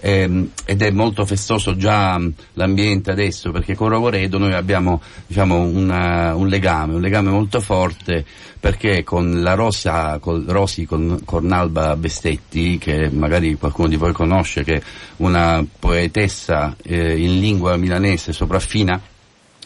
ehm, 0.00 0.52
ed 0.64 0.80
è 0.80 0.90
molto 0.90 1.26
festoso 1.26 1.76
già 1.76 2.16
mh, 2.16 2.32
l'ambiente 2.54 3.10
adesso 3.10 3.50
perché 3.50 3.74
con 3.74 3.90
Rogoredo 3.90 4.38
noi 4.38 4.54
abbiamo 4.54 5.02
diciamo, 5.26 5.60
una- 5.60 6.34
un 6.34 6.48
legame, 6.48 6.94
un 6.94 7.02
legame 7.02 7.28
molto 7.28 7.60
forte 7.60 8.24
perché 8.58 9.04
con 9.04 9.42
la 9.42 9.52
Rosa, 9.52 10.18
col 10.18 10.44
Rosi 10.46 10.86
con 10.86 11.20
Cornalba 11.26 11.94
Bestetti, 11.96 12.78
che 12.78 13.10
magari 13.10 13.54
qualcuno 13.54 13.88
di 13.88 13.96
voi 13.96 14.12
conosce, 14.12 14.64
che 14.64 14.76
è 14.76 14.82
una 15.16 15.62
poetessa 15.78 16.74
eh, 16.82 17.20
in 17.22 17.38
lingua 17.38 17.76
milanese 17.76 18.32
sopraffina, 18.32 19.00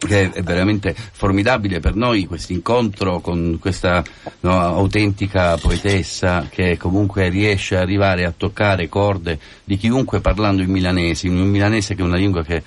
che 0.07 0.31
è 0.31 0.43
veramente 0.43 0.95
formidabile 0.95 1.81
per 1.81 1.95
noi 1.95 2.27
questo 2.27 2.53
incontro 2.53 3.21
con 3.21 3.59
questa 3.61 4.03
no, 4.41 4.61
autentica 4.61 5.57
poetessa 5.57 6.47
che 6.49 6.77
comunque 6.77 7.29
riesce 7.29 7.77
ad 7.77 7.83
arrivare 7.83 8.25
a 8.25 8.35
toccare 8.37 8.89
corde 8.89 9.39
di 9.65 9.77
chiunque 9.77 10.21
parlando 10.21 10.63
in 10.63 10.71
milanese, 10.71 11.27
in 11.27 11.39
un 11.39 11.49
milanese 11.49 11.95
che 11.95 12.03
è 12.03 12.05
una 12.05 12.17
lingua 12.17 12.43
che, 12.43 12.63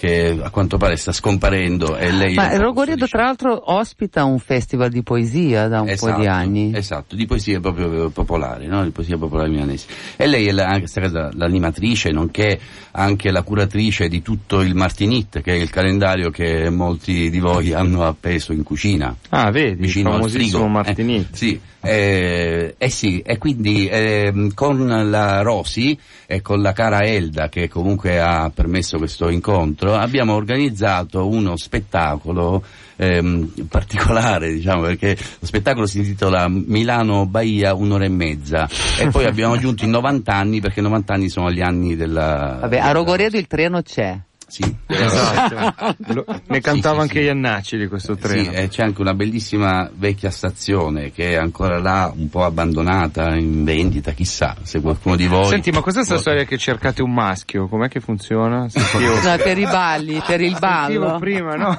che 0.00 0.38
a 0.42 0.48
quanto 0.48 0.78
pare 0.78 0.96
sta 0.96 1.12
scomparendo 1.12 1.98
e 1.98 2.10
lei 2.10 2.32
Ma 2.32 2.56
Rogoredo 2.56 3.06
tra 3.06 3.24
l'altro 3.24 3.70
ospita 3.70 4.24
un 4.24 4.38
festival 4.38 4.88
di 4.88 5.02
poesia 5.02 5.68
da 5.68 5.80
un 5.80 5.88
po' 5.88 5.92
Esatto, 5.92 6.20
di 6.20 6.26
anni. 6.26 6.72
Esatto, 6.74 7.14
di 7.14 7.26
poesia 7.26 7.60
proprio 7.60 8.08
popolare, 8.08 8.66
no? 8.66 8.82
di 8.82 8.92
poesia 8.92 9.18
popolare 9.18 9.50
milanese. 9.50 9.88
E 10.16 10.26
lei 10.26 10.46
è 10.46 10.52
la, 10.52 10.68
anche 10.68 10.78
questa 10.80 11.02
casa, 11.02 11.28
l'animatrice, 11.34 12.12
nonché 12.12 12.58
anche 12.92 13.30
la 13.30 13.42
curatrice 13.42 14.08
di 14.08 14.22
tutto 14.22 14.62
il 14.62 14.74
Martinit, 14.74 15.42
che 15.42 15.52
è 15.52 15.56
il 15.56 15.68
calendario 15.68 16.30
che 16.30 16.70
molti 16.70 17.28
di 17.28 17.38
voi 17.38 17.74
hanno 17.74 18.06
appeso 18.06 18.54
in 18.54 18.62
cucina. 18.62 19.14
Ah, 19.28 19.50
vedi, 19.50 19.72
il 19.72 19.76
vicino 19.76 20.12
al 20.12 20.14
famosissimo 20.14 20.64
frigo. 20.64 20.68
Martinit. 20.68 21.28
Eh, 21.30 21.36
sì, 21.36 21.60
eh, 21.82 22.74
eh 22.76 22.90
sì, 22.90 23.20
e 23.20 23.38
quindi 23.38 23.88
ehm, 23.90 24.52
con 24.54 24.86
la 24.86 25.40
Rosi 25.40 25.98
e 26.26 26.42
con 26.42 26.60
la 26.60 26.72
cara 26.72 27.04
Elda 27.04 27.48
che 27.48 27.68
comunque 27.68 28.20
ha 28.20 28.50
permesso 28.54 28.98
questo 28.98 29.30
incontro 29.30 29.94
abbiamo 29.94 30.34
organizzato 30.34 31.26
uno 31.26 31.56
spettacolo 31.56 32.62
ehm, 32.96 33.66
particolare, 33.68 34.52
diciamo, 34.52 34.82
perché 34.82 35.16
lo 35.16 35.46
spettacolo 35.46 35.86
si 35.86 35.98
intitola 35.98 36.48
Milano 36.48 37.24
Bahia 37.26 37.74
un'ora 37.74 38.04
e 38.04 38.10
mezza 38.10 38.68
e 38.98 39.08
poi 39.08 39.24
abbiamo 39.26 39.54
aggiunto 39.54 39.84
i 39.84 39.88
90 39.88 40.32
anni 40.32 40.60
perché 40.60 40.82
90 40.82 41.14
anni 41.14 41.28
sono 41.30 41.50
gli 41.50 41.62
anni 41.62 41.96
della... 41.96 42.58
Vabbè, 42.60 42.78
a 42.78 42.92
Rogoredo 42.92 43.38
il 43.38 43.46
treno 43.46 43.80
c'è. 43.80 44.18
Sì, 44.50 44.76
Esatto. 44.88 45.94
Lo- 46.12 46.24
ne 46.48 46.60
cantava 46.60 46.96
sì, 46.96 47.00
anche 47.02 47.18
sì. 47.20 47.24
Iannacci 47.26 47.76
di 47.78 47.86
questo 47.86 48.14
Sì, 48.14 48.20
treno. 48.20 48.50
e 48.50 48.68
c'è 48.68 48.82
anche 48.82 49.00
una 49.00 49.14
bellissima 49.14 49.88
vecchia 49.94 50.30
stazione 50.30 51.12
che 51.12 51.30
è 51.30 51.34
ancora 51.36 51.78
là, 51.78 52.12
un 52.14 52.28
po' 52.28 52.44
abbandonata, 52.44 53.34
in 53.36 53.62
vendita, 53.64 54.10
chissà 54.12 54.56
se 54.62 54.80
qualcuno 54.80 55.14
di 55.16 55.26
voi... 55.28 55.46
Senti, 55.46 55.70
ma 55.70 55.80
cos'è 55.80 55.98
questa 55.98 56.18
storia 56.18 56.44
che 56.44 56.58
cercate 56.58 57.00
un 57.02 57.12
maschio? 57.12 57.68
Com'è 57.68 57.88
che 57.88 58.00
funziona? 58.00 58.68
Sentivo, 58.68 59.14
No, 59.20 59.36
per 59.36 59.58
i 59.58 59.64
balli, 59.64 60.22
per 60.26 60.40
il 60.40 60.56
sentivo 60.58 61.04
ballo. 61.06 61.18
prima, 61.18 61.54
no? 61.54 61.78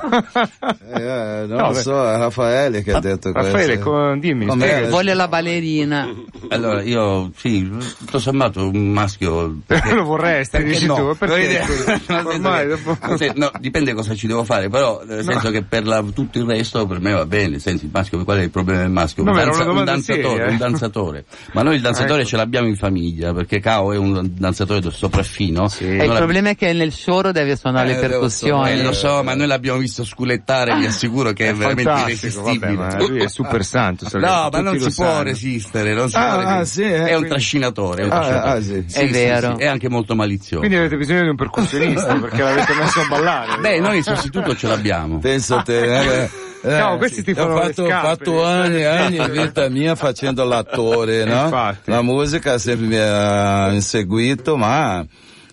Eh, 0.95 1.45
non 1.47 1.57
No, 1.57 1.67
lo 1.67 1.73
so, 1.73 2.09
è 2.09 2.17
Raffaele 2.17 2.81
che 2.83 2.93
ha 2.93 2.99
detto 2.99 3.31
Raffaele, 3.31 3.79
questo. 3.79 3.89
co- 3.91 4.15
dimmi, 4.17 4.45
Com'è? 4.45 4.87
Vuole 4.87 5.13
la 5.13 5.27
ballerina. 5.27 6.07
Allora, 6.49 6.81
io, 6.81 7.31
sì, 7.35 7.69
tutto 7.97 8.19
sommato 8.19 8.67
un 8.69 8.91
maschio... 8.91 9.57
perché- 9.65 9.93
Lo 9.95 10.03
vorresti, 10.03 10.57
perché 10.57 10.71
dici 10.73 10.85
no? 10.85 10.95
tu, 10.95 11.17
perché? 11.17 11.63
Senso 11.63 12.29
Ormai 12.29 12.60
che- 12.61 12.67
dopo- 12.67 12.97
nel 13.17 13.31
no, 13.35 13.51
dipende 13.59 13.93
cosa 13.93 14.15
ci 14.15 14.27
devo 14.27 14.43
fare, 14.43 14.69
però 14.69 15.01
nel 15.05 15.23
senso 15.23 15.49
che 15.51 15.63
per 15.63 15.85
la- 15.85 16.03
tutto 16.13 16.37
il 16.39 16.45
resto 16.45 16.85
per 16.85 16.99
me 16.99 17.11
va 17.13 17.25
bene, 17.25 17.59
senti, 17.59 17.85
il 17.85 17.91
maschio, 17.93 18.23
qual 18.23 18.39
è 18.39 18.41
il 18.43 18.49
problema 18.51 18.81
del 18.81 18.89
maschio? 18.89 19.23
No, 19.23 19.31
un, 19.31 19.37
una 19.37 19.71
un 19.71 19.83
danzatore, 19.85 20.23
seria, 20.29 20.45
eh. 20.45 20.49
un 20.51 20.57
danzatore. 20.57 21.25
Ma 21.53 21.61
noi 21.63 21.75
il 21.75 21.81
danzatore 21.81 22.21
ecco. 22.21 22.29
ce 22.29 22.37
l'abbiamo 22.37 22.67
in 22.67 22.75
famiglia, 22.75 23.33
perché 23.33 23.59
Cao 23.59 23.93
è 23.93 23.97
un 23.97 24.29
danzatore 24.37 24.89
sopraffino. 24.91 25.67
Sì. 25.67 25.85
E 25.87 25.95
Noi 25.97 26.07
il 26.07 26.13
problema 26.15 26.49
è 26.49 26.55
che 26.55 26.73
nel 26.73 26.91
shoro 26.91 27.31
deve 27.31 27.55
suonare 27.55 27.91
Eh, 27.91 27.93
le 27.95 27.99
percussioni. 28.07 28.71
eh, 28.71 28.83
lo 28.83 28.93
so, 28.93 29.21
ma 29.23 29.33
noi 29.35 29.47
l'abbiamo 29.47 29.79
visto 29.79 30.03
sculettare, 30.03 30.75
vi 30.77 30.85
assicuro 30.85 31.31
che 31.33 31.47
è, 31.47 31.49
È 31.49 31.53
veramente 31.53 31.83
vabbè, 31.91 32.01
irresistibile. 32.11 32.71
ma 32.73 32.97
lui 32.97 33.19
è 33.23 33.27
super 33.27 33.63
santo. 33.65 34.07
lo- 34.11 34.19
No, 34.19 34.27
ma 34.27 34.49
tutti 34.49 34.63
non 34.63 34.79
si 34.79 34.95
può 34.95 35.05
sanno. 35.05 35.23
resistere, 35.23 35.93
non 35.93 36.09
si 36.09 36.15
Ah, 36.15 36.19
può 36.19 36.29
ah, 36.47 36.57
resistere. 36.59 36.87
sì, 36.87 36.93
eh, 36.93 37.07
è 37.07 37.15
un 37.15 37.27
trascinatore, 37.27 38.01
è 38.01 38.05
un 38.05 38.11
Ah, 38.11 38.15
trascinatore. 38.15 38.51
ah, 38.57 38.61
sì. 38.61 38.99
È 38.99 39.07
vero. 39.09 39.57
è 39.57 39.65
anche 39.67 39.89
molto 39.89 40.15
malizioso. 40.15 40.59
Quindi 40.59 40.75
avete 40.77 40.97
bisogno 40.97 41.21
di 41.23 41.29
un 41.29 41.35
percussionista 41.35 42.13
perché 42.19 42.41
l'avete 42.53 42.73
messo 42.73 43.01
a 43.01 43.07
ballare. 43.07 43.57
Beh, 43.57 43.79
noi 43.79 43.97
il 43.97 44.03
sostituto 44.03 44.55
ce 44.55 44.67
l'abbiamo. 44.67 45.19
Pensa 45.19 45.59
a 45.59 45.61
te, 45.63 46.23
eh, 46.23 46.29
eh, 46.63 46.77
No, 46.77 46.97
questi 46.97 47.23
ti 47.23 47.31
ho 47.31 47.35
fanno 47.35 47.55
le 47.55 47.61
fatto, 47.61 47.85
scarpe, 47.87 48.07
fatto 48.07 48.43
anni 48.43 48.77
e 48.77 48.85
anni 48.85 49.17
in 49.17 49.31
vita 49.31 49.69
mia 49.69 49.95
facendo 49.95 50.43
l'attore, 50.43 51.25
no? 51.25 51.43
Infatti. 51.45 51.89
La 51.89 52.01
musica 52.01 52.57
sempre 52.57 52.85
mi 52.85 52.97
ha 52.97 53.71
inseguito, 53.71 54.57
ma 54.57 55.03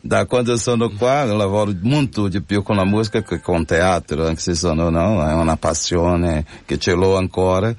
da 0.00 0.26
quando 0.26 0.56
sono 0.56 0.90
qua 0.90 1.24
lavoro 1.24 1.72
molto 1.82 2.28
di 2.28 2.42
più 2.42 2.62
con 2.62 2.76
la 2.76 2.84
musica 2.84 3.22
che 3.22 3.40
con 3.40 3.64
teatro, 3.64 4.26
anche 4.26 4.40
se 4.40 4.54
sono, 4.54 4.90
no, 4.90 5.26
è 5.26 5.32
una 5.32 5.56
passione 5.56 6.44
che 6.66 6.78
ce 6.78 6.92
l'ho 6.92 7.16
ancora, 7.16 7.74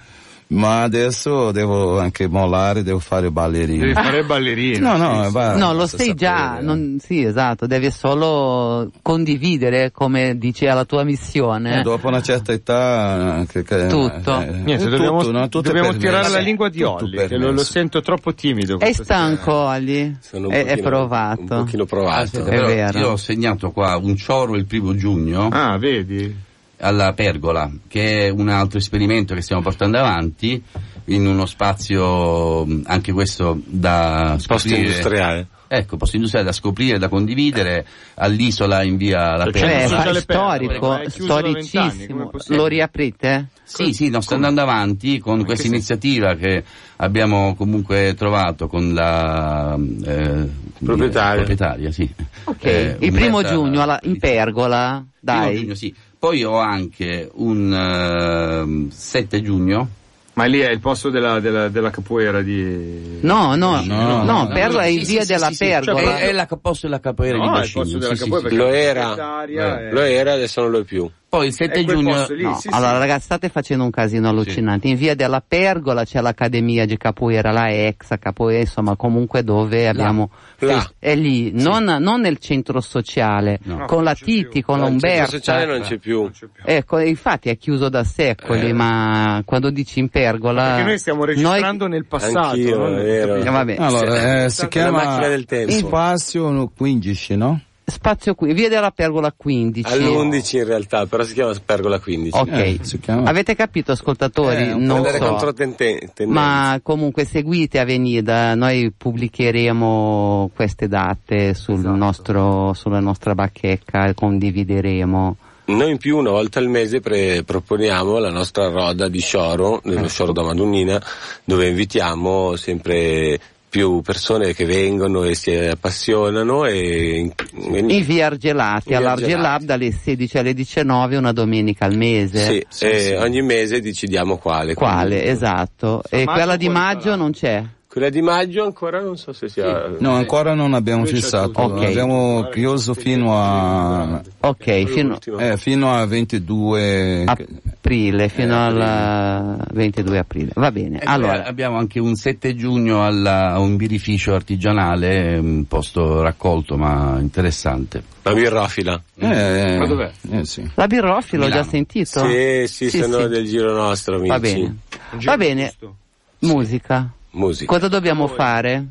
ma 0.51 0.81
adesso 0.81 1.51
devo 1.51 1.99
anche 1.99 2.27
mollare, 2.27 2.81
devo 2.83 2.99
fare 2.99 3.29
ballerino. 3.31 3.81
Devi 3.81 3.93
fare 3.93 4.19
il 4.19 4.25
ballerino. 4.25 4.95
No, 4.95 4.97
no, 4.97 5.29
va, 5.31 5.55
No, 5.55 5.71
lo 5.73 5.79
basta 5.79 5.97
sai 5.97 6.13
già, 6.15 6.59
non- 6.61 6.97
sì, 6.99 7.23
esatto, 7.23 7.67
devi 7.67 7.91
solo 7.91 8.89
condividere, 9.01 9.91
come 9.91 10.37
dice 10.37 10.65
la 10.65 10.85
tua 10.85 11.03
missione. 11.03 11.79
Eh, 11.79 11.81
dopo 11.83 12.07
una 12.07 12.21
certa 12.21 12.51
età 12.51 13.45
che, 13.47 13.63
che- 13.63 13.87
Tutto. 13.87 14.39
eh, 14.41 14.45
Niente, 14.49 14.85
tutto, 14.85 14.89
dobbiamo, 14.89 15.21
no? 15.23 15.49
Tutto 15.49 15.61
dobbiamo 15.71 15.95
tirare 15.95 16.29
la 16.29 16.39
lingua 16.39 16.69
di 16.69 16.79
tutto 16.79 17.03
Olli, 17.05 17.27
che 17.27 17.37
lo, 17.37 17.51
lo 17.51 17.63
sento 17.63 18.01
troppo 18.01 18.33
timido. 18.33 18.79
È 18.79 18.91
stanco, 18.91 19.65
un 19.65 20.51
È, 20.51 20.65
è 20.65 20.77
provato. 20.81 21.41
Un 21.41 21.47
pochino 21.63 21.85
provato. 21.85 22.39
È 22.39 22.49
Però 22.49 22.67
vero. 22.67 22.97
Io 22.99 23.09
ho 23.11 23.17
segnato 23.17 23.69
qua 23.71 23.97
un 23.97 24.15
cioro 24.15 24.55
il 24.55 24.65
primo 24.65 24.95
giugno 24.95 25.49
Ah, 25.51 25.77
vedi? 25.77 26.47
Alla 26.79 27.13
pergola, 27.13 27.69
che 27.87 28.27
è 28.27 28.29
un 28.29 28.49
altro 28.49 28.77
esperimento 28.77 29.33
che 29.33 29.41
stiamo 29.41 29.61
portando 29.61 29.97
avanti 29.97 30.61
in 31.05 31.25
uno 31.25 31.45
spazio 31.45 32.65
anche 32.85 33.11
questo 33.11 33.59
da 33.65 34.35
Posto 34.45 34.57
scoprire. 34.59 34.87
industriale. 34.87 35.47
Ecco, 35.71 35.97
posto 35.97 36.15
industriale 36.15 36.47
da 36.47 36.51
scoprire, 36.53 36.97
da 36.97 37.09
condividere 37.09 37.85
all'isola 38.15 38.81
in 38.83 38.97
via 38.97 39.35
La 39.37 39.43
Cioè, 39.51 39.87
Pergola. 39.87 40.19
storico, 40.19 40.67
Pergola, 40.71 41.01
è 41.01 41.05
da 41.05 41.41
vent'anni, 41.41 41.63
storicissimo. 41.63 42.31
Lo 42.47 42.65
riaprite? 42.65 43.47
Sì, 43.65 43.93
sì, 43.93 44.09
no, 44.09 44.19
sta 44.21 44.33
andando 44.33 44.61
avanti 44.61 45.19
con 45.19 45.45
questa 45.45 45.67
iniziativa 45.67 46.33
che 46.33 46.63
abbiamo 46.95 47.53
comunque 47.53 48.15
trovato 48.17 48.67
con 48.67 48.95
la 48.95 49.77
eh, 49.77 50.49
Proprietaria. 50.83 51.35
proprietaria, 51.35 51.91
sì. 51.91 52.09
Ok, 52.45 52.65
Eh, 52.65 52.97
il 53.01 53.11
primo 53.11 53.43
giugno 53.43 53.83
alla- 53.83 53.99
in 54.03 54.17
pergola, 54.17 55.05
Primo 55.23 55.39
dai. 55.43 55.55
giugno, 55.59 55.75
sì. 55.75 55.93
Poi 56.19 56.43
ho 56.43 56.57
anche 56.57 57.29
un 57.35 57.73
ehm, 57.73 58.89
7 58.89 59.41
giugno. 59.41 59.89
Ma 60.33 60.45
lì 60.45 60.59
è 60.59 60.69
il 60.69 60.79
posto 60.79 61.09
della, 61.09 61.39
della, 61.39 61.67
della 61.69 61.89
capoeira 61.89 62.41
di... 62.41 63.19
No, 63.21 63.55
no, 63.55 63.81
no, 63.83 64.23
No, 64.23 64.23
no, 64.23 64.47
pergola 64.47 64.83
è 64.83 64.87
in 64.87 65.03
Sì, 65.03 65.13
via 65.13 65.25
della 65.25 65.51
pergola. 65.57 66.01
Cioè, 66.01 66.15
è, 66.19 66.27
è 66.27 66.31
la 66.31 66.45
posto 66.45 66.87
della 66.87 66.99
capoeira 67.01 67.37
No, 67.37 67.43
di 67.43 67.49
è 67.49 67.51
il 67.53 67.59
Bacino. 67.59 67.83
posto 67.83 67.97
della 67.97 68.15
sì, 68.15 68.23
sì, 68.23 68.29
capoeira 68.29 68.49
sì. 68.49 68.55
Lo 68.55 68.67
era. 68.69 69.43
è- 69.45 69.91
Lo 69.91 70.01
era, 70.01 70.33
adesso 70.33 70.61
non 70.61 70.71
lo 70.71 70.79
è 70.79 70.83
più. 70.83 71.09
Poi 71.29 71.45
il 71.47 71.53
7 71.53 71.71
È 71.79 71.83
quel 71.83 71.95
giugno 71.97 72.25
lì. 72.29 72.41
No, 72.41 72.55
sì, 72.55 72.69
allora 72.71 72.93
sì. 72.93 72.97
ragazzi 72.97 73.23
state 73.25 73.49
facendo 73.49 73.83
un 73.83 73.91
casino 73.91 74.29
allucinante. 74.29 74.87
In 74.87 74.95
via 74.95 75.13
della 75.13 75.43
Pergola 75.47 76.03
c'è 76.03 76.21
l'Accademia 76.21 76.87
di 76.87 76.97
Capoeira, 76.97 77.51
la 77.51 77.69
ex 77.69 78.17
Capoeira, 78.17 78.61
insomma 78.61 78.95
comunque 78.95 79.43
dove 79.43 79.87
abbiamo... 79.87 80.31
Là. 80.61 80.89
È 80.97 81.15
lì, 81.15 81.51
non, 81.53 81.83
non 81.83 82.19
nel 82.21 82.39
centro 82.39 82.81
sociale, 82.81 83.59
No. 83.63 83.85
con 83.85 84.03
la. 84.03 84.13
Titi, 84.15 84.61
con 84.61 84.79
No, 84.79 84.87
il 84.87 84.99
centro 84.99 85.37
sociale 85.37 85.65
non 85.65 85.81
c'è 85.81 85.97
più. 85.97 86.21
Non 86.23 86.31
c'è 86.31 86.47
più. 86.51 86.63
Ecco, 86.65 86.99
infatti 86.99 87.49
è 87.49 87.57
chiuso 87.57 87.87
da 87.89 88.03
secoli, 88.03 88.69
Eh. 88.69 88.73
ma 88.73 89.41
quando 89.45 89.69
dici 89.69 89.99
in 89.99 90.09
pergola... 90.09 90.63
Perché 90.69 90.83
noi 90.83 90.97
stiamo 90.97 91.23
registrando 91.25 91.87
nel 91.87 92.05
passato. 92.05 92.39
Anch'io, 92.39 92.77
non- 92.77 92.97
è 92.99 93.03
vero. 93.03 93.35
Eh, 93.35 93.43
vabbè. 93.49 93.75
Allora, 93.77 94.43
eh, 94.45 94.49
si 94.49 94.61
La 94.63 94.67
chiama 94.67 95.03
macchina 95.03 95.27
del 95.27 95.45
tempo. 95.45 95.71
Spazio 95.71 96.71
15, 96.75 97.35
no? 97.37 97.61
Spazio 97.89 98.35
qui, 98.35 98.53
via 98.53 98.69
della 98.69 98.91
Pergola 98.91 99.33
15. 99.35 99.91
All'11 99.93 100.57
in 100.57 100.65
realtà, 100.65 101.05
però 101.05 101.23
si 101.23 101.33
chiama 101.33 101.53
Pergola 101.63 101.99
15. 101.99 102.37
Ok. 102.37 102.51
Eh, 102.51 102.79
si 102.81 102.99
chiama- 102.99 103.29
Avete 103.29 103.55
capito 103.55 103.91
ascoltatori? 103.91 104.69
Eh, 104.69 104.75
non 104.75 105.05
so. 105.05 105.17
contro 105.17 105.53
tente- 105.53 106.09
tendenze. 106.13 106.25
Ma 106.27 106.79
comunque 106.83 107.25
seguite 107.25 107.79
Avenida, 107.79 108.55
noi 108.55 108.91
pubblicheremo 108.95 110.51
queste 110.55 110.87
date 110.87 111.53
sul 111.53 111.79
Esatto. 111.79 111.95
nostro, 111.95 112.73
sulla 112.73 112.99
nostra 112.99 113.35
bacheca 113.35 114.05
e 114.07 114.13
condivideremo. 114.13 115.35
Noi 115.65 115.91
in 115.91 115.97
più 115.97 116.17
una 116.17 116.31
volta 116.31 116.57
al 116.57 116.67
mese 116.67 116.99
pre- 116.99 117.43
proponiamo 117.43 118.17
la 118.17 118.31
nostra 118.31 118.69
roda 118.69 119.07
di 119.07 119.19
Scioro, 119.19 119.81
nello 119.83 120.07
Scioro 120.07 120.31
da 120.31 120.41
Madonnina, 120.41 120.99
dove 121.43 121.67
invitiamo 121.67 122.55
sempre 122.55 123.39
più 123.69 124.01
persone 124.01 124.53
che 124.53 124.65
vengono 124.65 125.23
e 125.23 125.35
si 125.35 125.53
appassionano 125.53 126.65
e, 126.65 127.31
e- 127.71 127.79
In 127.79 128.03
via 128.03 128.25
Argelati, 128.27 128.93
all'Argelab 128.95 129.61
dalle 129.63 129.91
16 129.91 130.37
alle 130.39 130.53
19 130.53 131.15
una 131.17 131.31
domenica 131.31 131.85
al 131.85 131.95
mese. 131.95 132.65
sì, 132.67 132.85
e 132.85 133.17
ogni 133.17 133.41
mese 133.41 133.79
decidiamo 133.79 134.37
quale. 134.37 134.73
Quale? 134.73 135.09
Quindi- 135.17 135.29
Esatto. 135.29 136.01
E 136.09 136.23
maggio 136.25 136.31
quella 136.31 136.55
di 136.57 136.69
maggio 136.69 137.15
non 137.15 137.31
c'è? 137.31 137.63
Quella 137.91 138.09
di 138.09 138.21
maggio 138.21 138.63
ancora 138.65 139.01
non 139.01 139.17
so 139.17 139.33
se 139.33 139.49
sia... 139.49 139.87
No, 139.97 140.11
ancora 140.13 140.53
non 140.53 140.75
abbiamo 140.75 141.05
fissato, 141.05 141.59
Ok. 141.59 141.83
abbiamo 141.85 142.47
chiuso 142.51 142.93
fino 142.93 143.35
a, 143.35 144.21
Ok, 144.41 144.83
fino 144.83 145.17
eh, 145.39 145.57
fino 145.57 145.91
a 145.91 146.05
22... 146.05 147.23
aprile, 147.25 148.29
fino 148.29 148.63
al 148.63 149.65
22 149.71 150.17
aprile. 150.19 150.51
Va 150.53 150.71
bene. 150.71 150.97
E 150.97 151.03
poi 151.03 151.13
Allora, 151.15 151.43
abbiamo 151.45 151.79
anche 151.79 151.99
un 151.99 152.13
7 152.13 152.53
giugno 152.55 153.03
alla- 153.03 153.53
a 153.53 153.59
un 153.59 153.75
birrificio 153.75 154.35
artigianale, 154.35 155.39
un 155.39 155.65
posto 155.65 156.21
raccolto 156.21 156.77
ma 156.77 157.17
interessante. 157.19 158.03
La 158.21 158.33
birrofila. 158.35 159.01
Eh, 159.17 159.77
Ma 159.79 159.87
dov'è? 159.87 160.11
Eh, 160.29 160.45
sì. 160.45 160.63
la 160.75 160.85
birroffi 160.85 161.37
l'ho 161.37 161.49
già 161.49 161.63
sentito? 161.63 162.23
Sì, 162.23 162.65
sì, 162.67 162.87
Sì, 162.91 162.99
sono 163.01 163.21
sì. 163.21 163.27
del 163.29 163.47
giro 163.47 163.73
nostro, 163.73 164.17
amici. 164.17 164.29
Va 164.29 164.39
bene. 164.39 164.75
Va 165.23 165.37
bene. 165.37 165.63
giusto. 165.63 165.95
Musica. 166.41 167.13
Musica. 167.31 167.71
Cosa 167.71 167.87
dobbiamo 167.87 168.27
fare? 168.27 168.85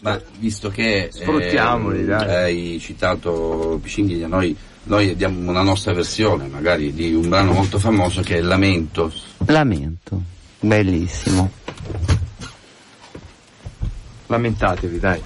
Ma 0.00 0.20
visto 0.38 0.68
che 0.68 1.08
Sfruttiamoli, 1.10 2.04
dai. 2.04 2.34
hai 2.34 2.78
citato 2.78 3.78
Piscinghiglia, 3.82 4.26
noi, 4.26 4.54
noi 4.84 5.16
diamo 5.16 5.50
una 5.50 5.62
nostra 5.62 5.94
versione 5.94 6.46
magari 6.46 6.92
di 6.92 7.14
un 7.14 7.28
brano 7.28 7.52
molto 7.52 7.78
famoso 7.78 8.20
che 8.20 8.36
è 8.36 8.40
Lamento. 8.40 9.12
Lamento. 9.46 10.20
Bellissimo. 10.60 11.50
Lamentatevi, 14.26 14.98
dai. 14.98 15.22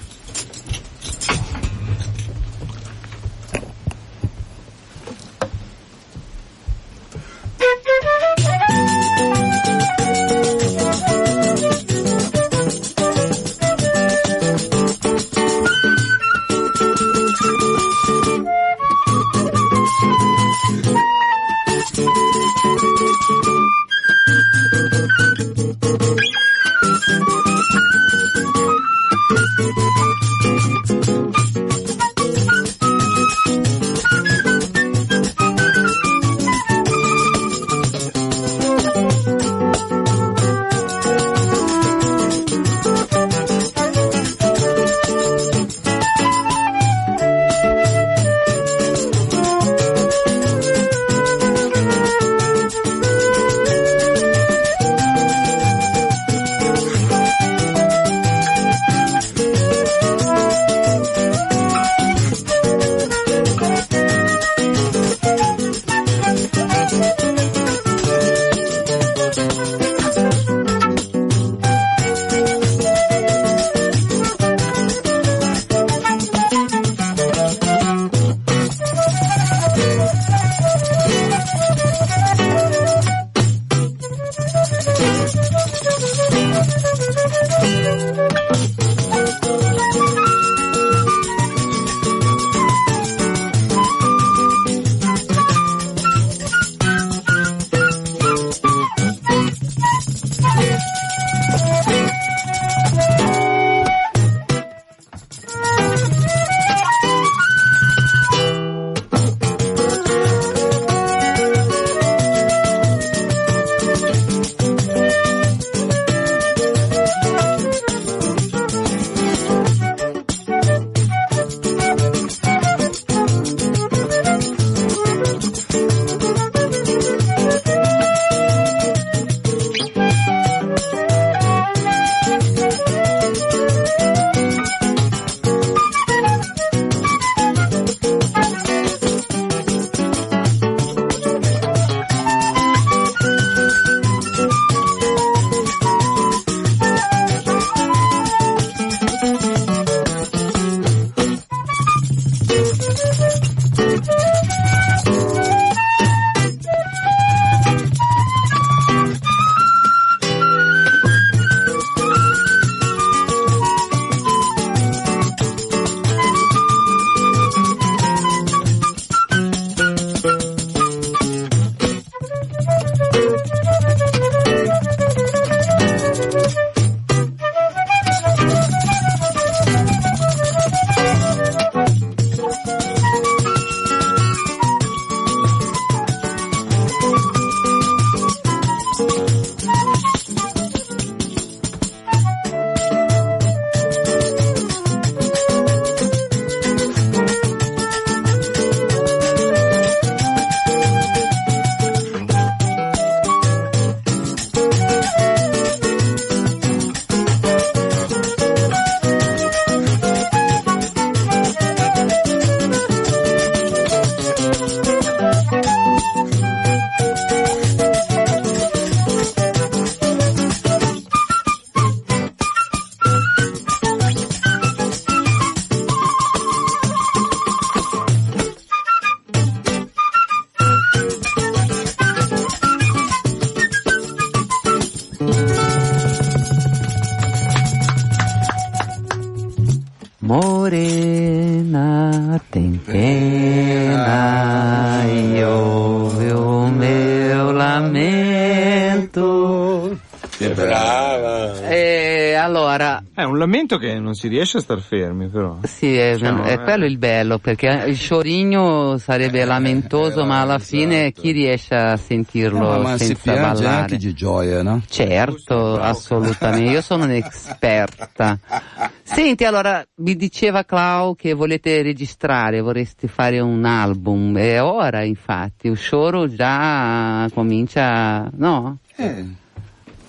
Lamento 253.69 253.77
che 253.77 253.99
non 253.99 254.15
si 254.15 254.27
riesce 254.27 254.57
a 254.57 254.61
star 254.61 254.79
fermi, 254.79 255.27
però. 255.27 255.59
sì, 255.63 255.95
è, 255.95 256.13
Diciamo, 256.13 256.43
è 256.43 256.53
eh. 256.53 256.59
quello 256.59 256.85
il 256.85 256.97
bello, 256.97 257.37
perché 257.37 257.83
il 257.87 257.95
sciorigno 257.95 258.97
sarebbe 258.97 259.45
lamentoso, 259.45 260.21
eh, 260.21 260.25
ma 260.25 260.41
alla 260.41 260.55
esatto. 260.55 260.75
fine 260.75 261.11
chi 261.11 261.31
riesce 261.31 261.75
a 261.75 261.95
sentirlo 261.95 262.57
No, 262.57 262.81
ma 262.81 262.97
si 262.97 263.05
senza 263.05 263.33
piange 263.33 263.61
ballare? 263.61 263.81
anche 263.81 263.97
di 263.97 264.13
gioia, 264.13 264.63
no? 264.63 264.81
Certo, 264.89 265.79
assolutamente, 265.79 266.71
io 266.71 266.81
sono 266.81 267.03
un'esperta. 267.03 268.39
Senti, 269.03 269.43
allora, 269.43 269.85
mi 269.97 270.15
diceva 270.15 270.63
Clau 270.63 271.15
che 271.15 271.33
volete 271.33 271.83
registrare, 271.83 272.61
vorreste 272.61 273.07
fare 273.07 273.39
un 273.39 273.65
album, 273.65 274.35
è 274.37 274.63
ora 274.63 275.03
infatti, 275.03 275.67
il 275.67 275.77
Shoro 275.77 276.27
già 276.27 277.29
comincia, 277.33 278.29
no? 278.33 278.79
Eh, 278.95 279.25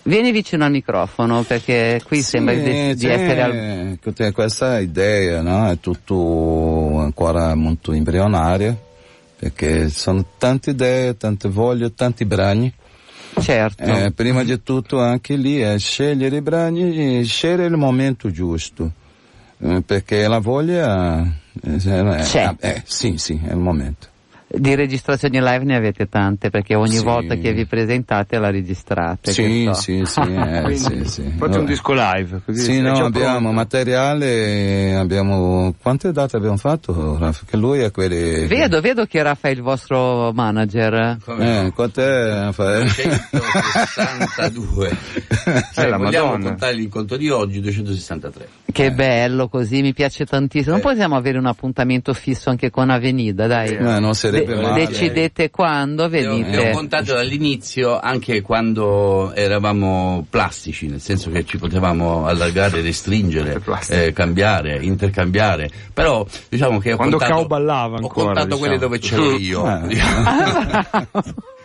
Vieni 0.03 0.33
vicino 0.33 0.65
al 0.65 0.71
microfono 0.71 1.43
perché 1.43 2.01
qui 2.05 2.23
sembra 2.23 2.55
di, 2.55 2.95
di 2.95 3.07
essere 3.07 3.43
al... 3.43 4.33
questa 4.33 4.79
idea, 4.79 5.43
no? 5.43 5.71
È 5.71 5.79
tutto 5.79 6.99
ancora 6.99 7.55
molto 7.55 7.93
embrionario, 7.93 8.81
perché 9.37 9.91
sono 9.91 10.25
tante 10.39 10.71
idee, 10.71 11.17
tante 11.19 11.49
voglie, 11.49 11.95
tanti 11.95 12.25
brani. 12.25 12.73
Certo. 13.41 13.83
Eh, 13.83 14.11
prima 14.13 14.43
di 14.43 14.63
tutto 14.63 15.01
anche 15.01 15.37
lì 15.37 15.59
è 15.59 15.79
scegliere 15.79 16.37
i 16.37 16.43
brani 16.43 17.19
e 17.21 17.25
scegliere 17.25 17.67
il 17.67 17.77
momento 17.77 18.31
giusto, 18.31 18.91
eh, 19.59 19.83
perché 19.85 20.27
la 20.27 20.39
voglia 20.39 21.23
eh, 21.63 21.77
è, 21.77 22.23
C'è. 22.23 22.55
eh, 22.59 22.83
sì, 22.87 23.19
sì, 23.19 23.39
è 23.47 23.51
il 23.53 23.59
momento. 23.59 24.10
Di 24.53 24.75
registrazioni 24.75 25.39
live 25.39 25.63
ne 25.63 25.77
avete 25.77 26.09
tante 26.09 26.51
perché 26.51 26.75
ogni 26.75 26.97
Sì. 26.97 27.05
volta 27.05 27.37
che 27.37 27.53
vi 27.53 27.67
presentate 27.67 28.37
la 28.37 28.51
registrate. 28.51 29.31
Sì, 29.31 29.71
sì, 29.75 30.03
sì, 30.05 30.21
eh, 30.21 30.75
sì, 30.77 31.05
sì. 31.05 31.23
Fate 31.39 31.59
un 31.59 31.67
disco 31.67 31.93
live. 31.93 32.41
Così 32.45 32.61
Sì, 32.61 32.81
no, 32.81 33.05
abbiamo 33.05 33.11
pronto. 33.39 33.53
materiale, 33.53 34.97
abbiamo... 34.97 35.73
Quante 35.81 36.11
date 36.11 36.37
abbiamo 36.37 36.57
fatto, 36.57 37.17
Raffa? 37.17 37.45
Che 37.49 37.57
lui 37.57 37.79
è 37.79 37.93
quelli... 37.93 38.47
Vedo, 38.49 38.81
vedo 38.81 39.05
che 39.07 39.23
Raffa 39.23 39.47
è 39.49 39.53
il 39.53 39.63
vostro 39.63 40.33
manager. 40.33 41.19
Eh, 41.39 41.71
quant'è, 41.73 42.29
Raffaele? 42.47 42.91
262. 43.31 44.89
Eh, 44.89 45.65
Cioè, 45.73 45.89
la 45.89 45.97
vogliamo 45.97 46.27
Madonna. 46.33 46.49
contare 46.49 46.75
l'incontro 46.75 47.17
di 47.17 47.31
oggi, 47.31 47.61
263. 47.61 48.49
Che 48.73 48.93
bello 48.93 49.49
così, 49.49 49.81
mi 49.81 49.93
piace 49.93 50.25
tantissimo. 50.27 50.73
Non 50.73 50.81
Eh. 50.81 50.83
possiamo 50.83 51.17
avere 51.17 51.39
un 51.39 51.47
appuntamento 51.47 52.13
fisso 52.15 52.51
anche 52.51 52.71
con 52.71 52.91
Avenida, 52.91 53.47
dai. 53.47 53.75
Eh, 53.77 53.99
non 54.01 54.15
sarebbe 54.45 54.63
male. 54.63 54.87
decidete 54.87 55.51
quando 55.51 56.03
ho, 56.03 56.07
ho 56.07 56.09
venite. 56.09 56.71
contate 56.71 57.13
dall'inizio 57.13 57.99
anche 57.99 58.41
quando 58.43 59.33
eravamo 59.35 60.27
plastici, 60.29 60.87
nel 60.89 61.01
senso 61.01 61.31
che 61.31 61.45
ci 61.45 61.59
potevamo 61.59 62.27
allargare, 62.27 62.81
restringere, 62.81 63.61
eh, 63.89 64.13
cambiare, 64.13 64.79
intercambiare. 64.83 65.71
Però 65.93 66.27
diciamo 66.49 66.79
che 66.79 66.93
ho 66.93 66.97
Quando 66.97 67.17
contato, 67.19 67.39
Cao 67.39 67.47
ballava 67.47 67.95
ho 67.97 67.99
ancora, 67.99 68.27
contato 68.27 68.59
quelle 68.59 68.79
diciamo. 68.79 68.97
dove 68.97 68.99
c'ero 68.99 69.37
io. 69.37 69.67
Eh. 69.89 69.99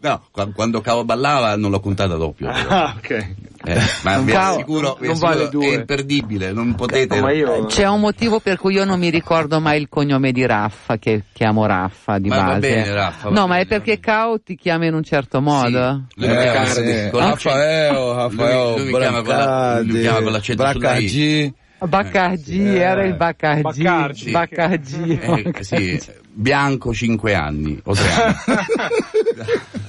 no, 0.00 0.22
qua- 0.30 0.48
quando 0.54 0.80
Cavo 0.80 1.04
ballava 1.04 1.56
non 1.56 1.70
l'ho 1.70 1.80
contata 1.80 2.14
doppio. 2.16 2.50
però. 2.50 2.68
Ah, 2.68 2.94
ok. 2.96 3.26
Eh, 3.66 3.80
ma 4.02 4.18
vi 4.18 4.32
assicuro, 4.34 4.98
vi 5.00 5.08
assicuro, 5.08 5.48
vale 5.48 5.48
è 5.48 5.74
imperdibile, 5.74 6.52
non 6.52 6.74
potete... 6.74 7.14
No, 7.16 7.22
ma 7.22 7.32
io... 7.32 7.64
C'è 7.64 7.88
un 7.88 8.00
motivo 8.00 8.38
per 8.38 8.58
cui 8.58 8.74
io 8.74 8.84
non 8.84 8.98
mi 8.98 9.08
ricordo 9.08 9.58
mai 9.58 9.80
il 9.80 9.88
cognome 9.88 10.32
di 10.32 10.44
Raffa, 10.44 10.98
che 10.98 11.22
chiamo 11.32 11.64
Raffa 11.64 12.18
di 12.18 12.28
Ma 12.28 12.36
va 12.36 12.42
base. 12.44 12.60
bene, 12.60 12.92
Raffa, 12.92 13.28
va 13.30 13.34
no, 13.40 13.46
ma 13.46 13.54
è 13.58 13.64
bene, 13.64 13.80
perché 13.80 13.94
va 13.94 14.00
Cao 14.12 14.42
ti 14.42 14.54
chiama 14.56 14.84
in 14.84 14.92
un 14.92 15.02
certo 15.02 15.40
modo? 15.40 16.04
Sì, 16.14 16.20
lui 16.20 16.28
mi 16.28 16.42
chiama 16.42 16.62
Eh, 16.62 16.66
sì. 16.66 17.08
con 17.10 17.20
Raffaele, 17.20 18.14
Raffaele, 18.14 18.62
lui- 18.74 18.76
lui 18.76 18.92
mi 18.92 18.98
chiama 18.98 19.22
con 19.22 19.34
la- 19.34 20.20
con 20.22 20.32
l'accento 20.32 20.70
sulla 20.70 20.72
I. 20.72 20.78
Bracaggi. 20.78 21.54
Baccargi, 21.84 22.64
Eh. 22.66 22.76
era 22.78 23.04
il 23.04 23.14
Baccargi. 23.14 23.62
Baccargi. 23.82 24.30
Baccargi. 24.30 25.18
Eh, 25.22 25.54
sì, 25.60 26.00
bianco 26.34 26.92
5 26.92 27.34
anni 27.34 27.80
o 27.84 27.94
3 27.94 28.08
anni. 28.10 28.34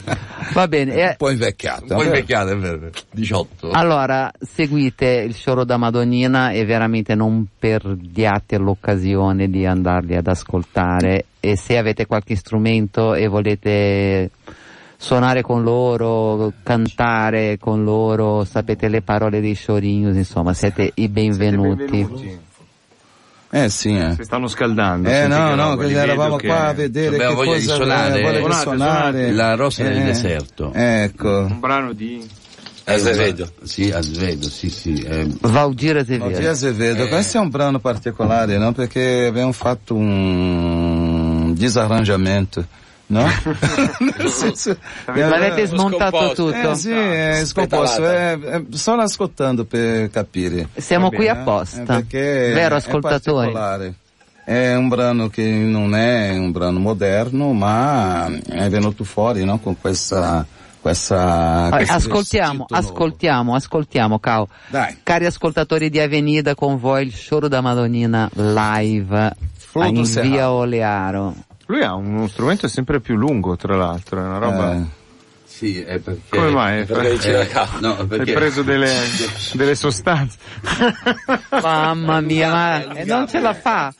Va 0.53 0.67
bene. 0.67 0.93
Un 0.93 0.99
eh, 0.99 1.15
po' 1.17 1.31
invecchiato. 1.31 1.93
Un 1.95 1.97
po' 1.97 2.03
invecchiato, 2.03 2.51
è 2.51 2.57
vero. 2.57 2.89
18. 3.11 3.71
Allora, 3.71 4.31
seguite 4.39 5.23
il 5.27 5.33
Scioro 5.33 5.65
da 5.65 5.77
Madonnina 5.77 6.51
e 6.51 6.63
veramente 6.65 7.15
non 7.15 7.45
perdiate 7.57 8.57
l'occasione 8.57 9.49
di 9.49 9.65
andarli 9.65 10.15
ad 10.15 10.27
ascoltare 10.27 11.25
e 11.39 11.57
se 11.57 11.77
avete 11.77 12.05
qualche 12.05 12.35
strumento 12.35 13.15
e 13.15 13.27
volete 13.27 14.29
suonare 14.97 15.41
con 15.41 15.63
loro, 15.63 16.53
cantare 16.63 17.57
con 17.57 17.83
loro, 17.83 18.43
sapete 18.45 18.87
le 18.87 19.01
parole 19.01 19.41
dei 19.41 19.55
Sciorignos, 19.55 20.15
insomma, 20.15 20.53
siete 20.53 20.91
i 20.95 21.09
benvenuti. 21.09 22.43
Eh 23.57 23.69
sì, 23.69 23.95
eh. 23.95 24.15
Si 24.17 24.23
stanno 24.23 24.47
scaldando. 24.47 25.07
Eh 25.07 25.27
no, 25.27 25.49
che 25.49 25.55
no, 25.55 25.75
vedo 25.77 25.97
eravamo 25.99 26.35
che- 26.35 26.47
qua 26.47 26.67
a 26.67 26.73
vedere 26.73 27.15
Abbiamo 27.15 27.39
che 27.39 27.45
voglia 27.45 27.57
di 27.59 27.63
cosa 27.65 27.75
suonare. 27.75 28.19
eh, 28.21 28.39
Suonate, 28.39 28.61
suonare. 28.61 29.31
La 29.31 29.55
rosa 29.55 29.83
del 29.83 29.97
Eh, 29.97 30.03
deserto. 30.03 30.71
Ecco. 30.73 31.29
Un 31.49 31.59
brano 31.61 31.93
di... 31.93 32.27
Azevedo. 32.87 33.49
Sì, 33.63 33.89
Azevedo, 33.91 34.47
sì, 34.49 34.69
sì. 34.69 34.93
eh, 34.93 35.27
Valdir 35.41 35.95
Oggi 35.97 36.11
Azevedo. 36.13 36.49
Azevedo, 36.49 37.07
questo 37.07 37.37
è 37.37 37.39
un 37.39 37.49
brano 37.49 37.79
particolare, 37.79 38.57
no? 38.59 38.73
Perché 38.73 39.25
abbiamo 39.25 39.53
fatto 39.53 39.95
un 39.95 41.53
disarrangiamento, 41.55 42.63
no? 43.07 43.23
Nel 44.17 44.29
senso, 44.29 44.77
L'avete 45.05 45.65
smontato 45.67 46.17
scomposto. 46.17 46.51
tutto. 46.51 46.71
Eh 46.71 46.75
sì, 46.75 46.91
è 46.91 47.41
scomposto, 47.45 48.09
eh, 48.09 48.39
eh, 48.41 48.65
solo 48.71 49.01
ascoltando 49.03 49.65
per 49.65 50.09
capire. 50.09 50.69
Siamo 50.75 51.09
qui 51.09 51.27
apposta. 51.27 51.81
Eh, 51.81 51.85
perché 51.85 52.51
Vero 52.53 52.75
è 52.75 52.77
ascoltatori? 52.77 53.93
È 54.43 54.75
un 54.75 54.87
brano 54.89 55.27
che 55.29 55.43
non 55.43 55.95
è 55.95 56.37
un 56.37 56.51
brano 56.51 56.79
moderno, 56.79 57.51
ma 57.53 58.27
è 58.47 58.69
venuto 58.69 59.03
fuori 59.03 59.43
no? 59.43 59.57
con 59.59 59.79
questa, 59.79 60.45
questa 60.79 61.69
Ascoltiamo, 61.71 62.23
sito 62.23 62.65
nuovo. 62.69 62.87
ascoltiamo, 62.87 63.55
ascoltiamo, 63.55 64.19
Cao. 64.19 64.47
Dai. 64.67 64.97
Cari 65.01 65.25
ascoltatori 65.25 65.89
di 65.89 65.99
Avenida, 65.99 66.53
con 66.53 66.79
voi 66.79 67.07
il 67.07 67.13
Scioro 67.13 67.47
da 67.47 67.61
Madonnina 67.61 68.29
live 68.33 69.35
Flodo 69.57 69.97
in 69.99 70.05
Serrano. 70.05 70.31
via 70.31 70.51
Olearo. 70.51 71.33
Lui 71.67 71.81
ha 71.83 71.95
uno 71.95 72.27
strumento 72.27 72.67
sempre 72.67 72.99
più 72.99 73.15
lungo, 73.15 73.55
tra 73.55 73.75
l'altro, 73.75 74.19
è 74.19 74.23
una 74.23 74.37
roba... 74.37 74.73
Eh, 74.73 74.83
sì, 75.45 75.79
è 75.81 75.99
perché... 75.99 76.37
Come 76.37 76.49
mai? 76.49 76.83
Perché 76.85 77.37
a 77.57 77.63
Eh, 77.63 77.79
no, 77.79 77.97
Hai 77.97 78.05
perché... 78.07 78.33
preso 78.33 78.61
delle, 78.61 78.91
delle 79.53 79.73
sostanze. 79.75 80.37
Mamma 81.49 82.19
mia, 82.19 82.49
ma 82.51 82.93
eh, 82.93 83.05
non 83.05 83.25
ce 83.27 83.39
la 83.39 83.53
fa. 83.53 83.91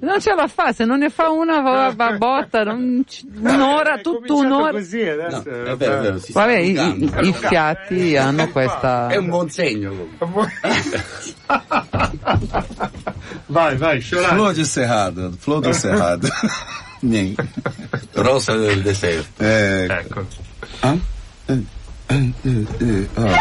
Non 0.00 0.20
ce 0.20 0.34
la 0.34 0.46
fa, 0.46 0.72
se 0.72 0.84
non 0.84 1.00
ne 1.00 1.10
fa 1.10 1.28
una 1.30 1.60
va- 1.60 1.92
va- 1.96 2.12
botta, 2.16 2.62
non 2.62 3.04
un'ora, 3.42 3.94
È 3.98 4.00
tutta 4.02 4.34
un'ora. 4.34 4.70
Così, 4.70 5.02
adesso 5.02 5.42
No, 5.44 5.62
è 5.64 5.76
vero, 5.76 5.98
è 5.98 6.00
vero, 6.00 6.18
si 6.20 6.30
sta 6.30 6.40
Vabbè, 6.40 6.56
i, 6.58 7.04
i- 7.26 7.32
fiati 7.34 8.16
hanno 8.16 8.48
questa... 8.50 9.08
È 9.08 9.16
un 9.16 9.28
buon 9.28 9.50
segno. 9.50 9.92
comunque. 10.16 10.52
vai, 13.46 13.76
vai, 13.76 14.00
sciolate. 14.00 14.34
Flor 14.34 14.52
de 14.54 14.64
Cerrado, 14.64 15.32
Flor 15.38 15.60
do 15.60 15.72
Cerrado. 15.74 16.28
Rosa 18.14 18.56
del 18.56 18.82
deserto. 18.82 19.42
Eh, 19.42 19.86
ecco. 19.88 20.26
Ah? 20.80 20.96
Eh, 21.48 21.62
eh, 22.08 22.32
eh, 22.44 22.66
eh 22.80 23.08
ah. 23.16 23.38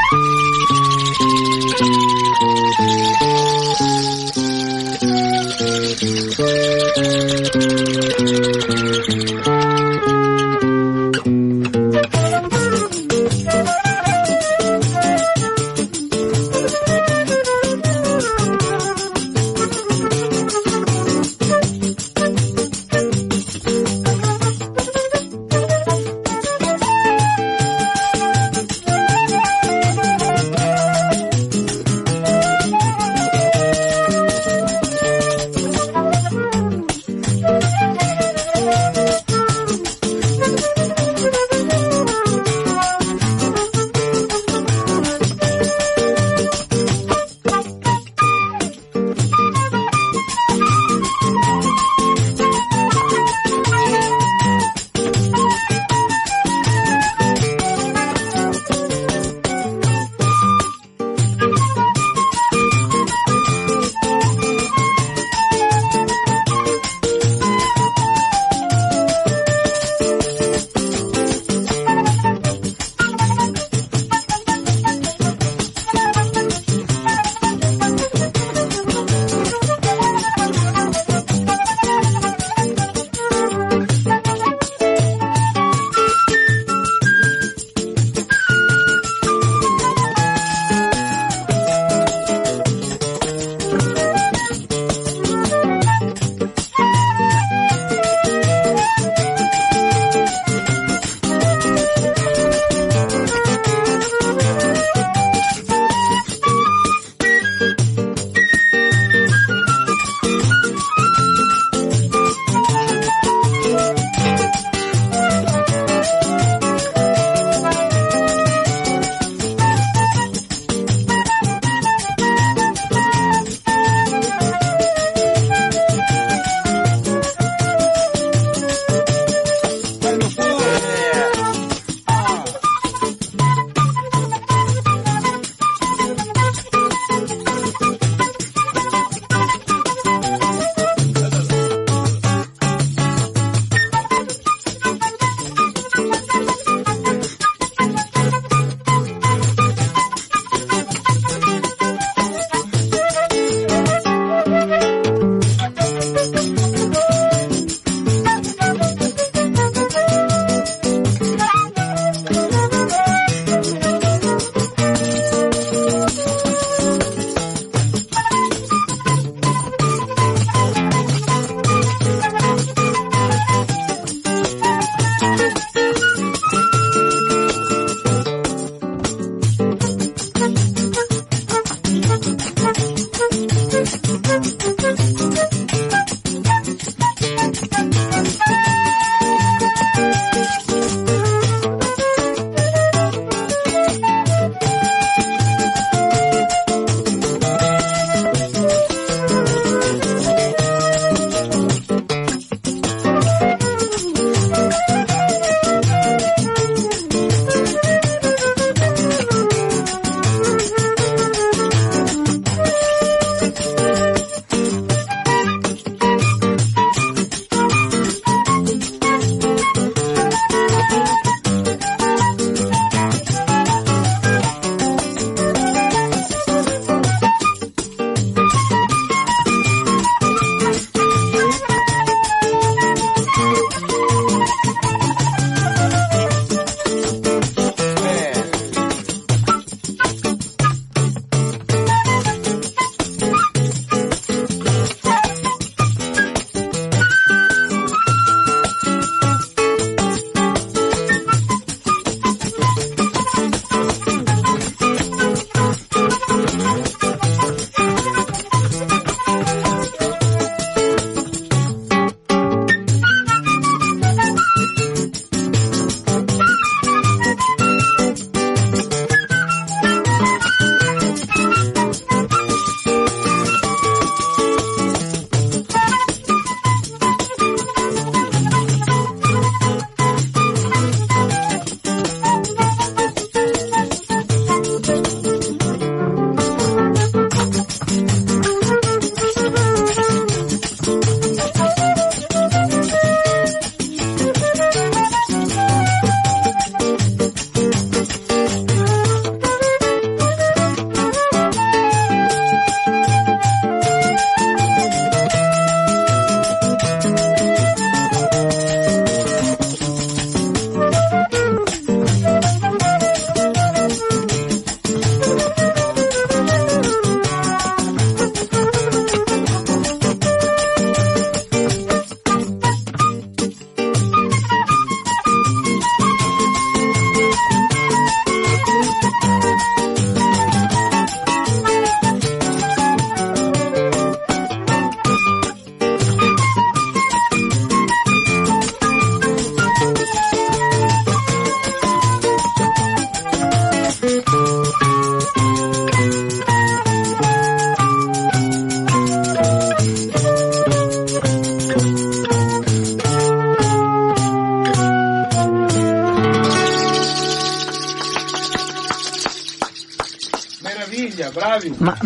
Thank 8.31 8.69
you. 8.69 8.78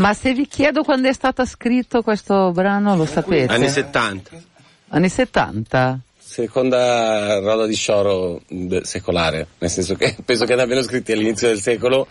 Ma 0.03 0.13
se 0.13 0.33
vi 0.33 0.47
chiedo 0.47 0.83
quando 0.83 1.07
è 1.07 1.13
stato 1.13 1.45
scritto 1.45 2.01
questo 2.01 2.51
brano, 2.51 2.97
lo 2.97 3.05
sapete? 3.05 3.53
Anni 3.53 3.69
70. 3.69 4.31
Anni 4.89 5.07
70? 5.07 5.99
Seconda 6.19 7.39
roda 7.39 7.65
di 7.65 7.75
scioro 7.75 8.41
secolare, 8.81 9.47
nel 9.59 9.69
senso 9.69 9.95
che 9.95 10.13
penso 10.25 10.43
che 10.43 10.55
ne 10.55 10.61
abbiano 10.61 10.81
scritti 10.81 11.13
all'inizio 11.13 11.47
del 11.47 11.61
secolo, 11.61 12.05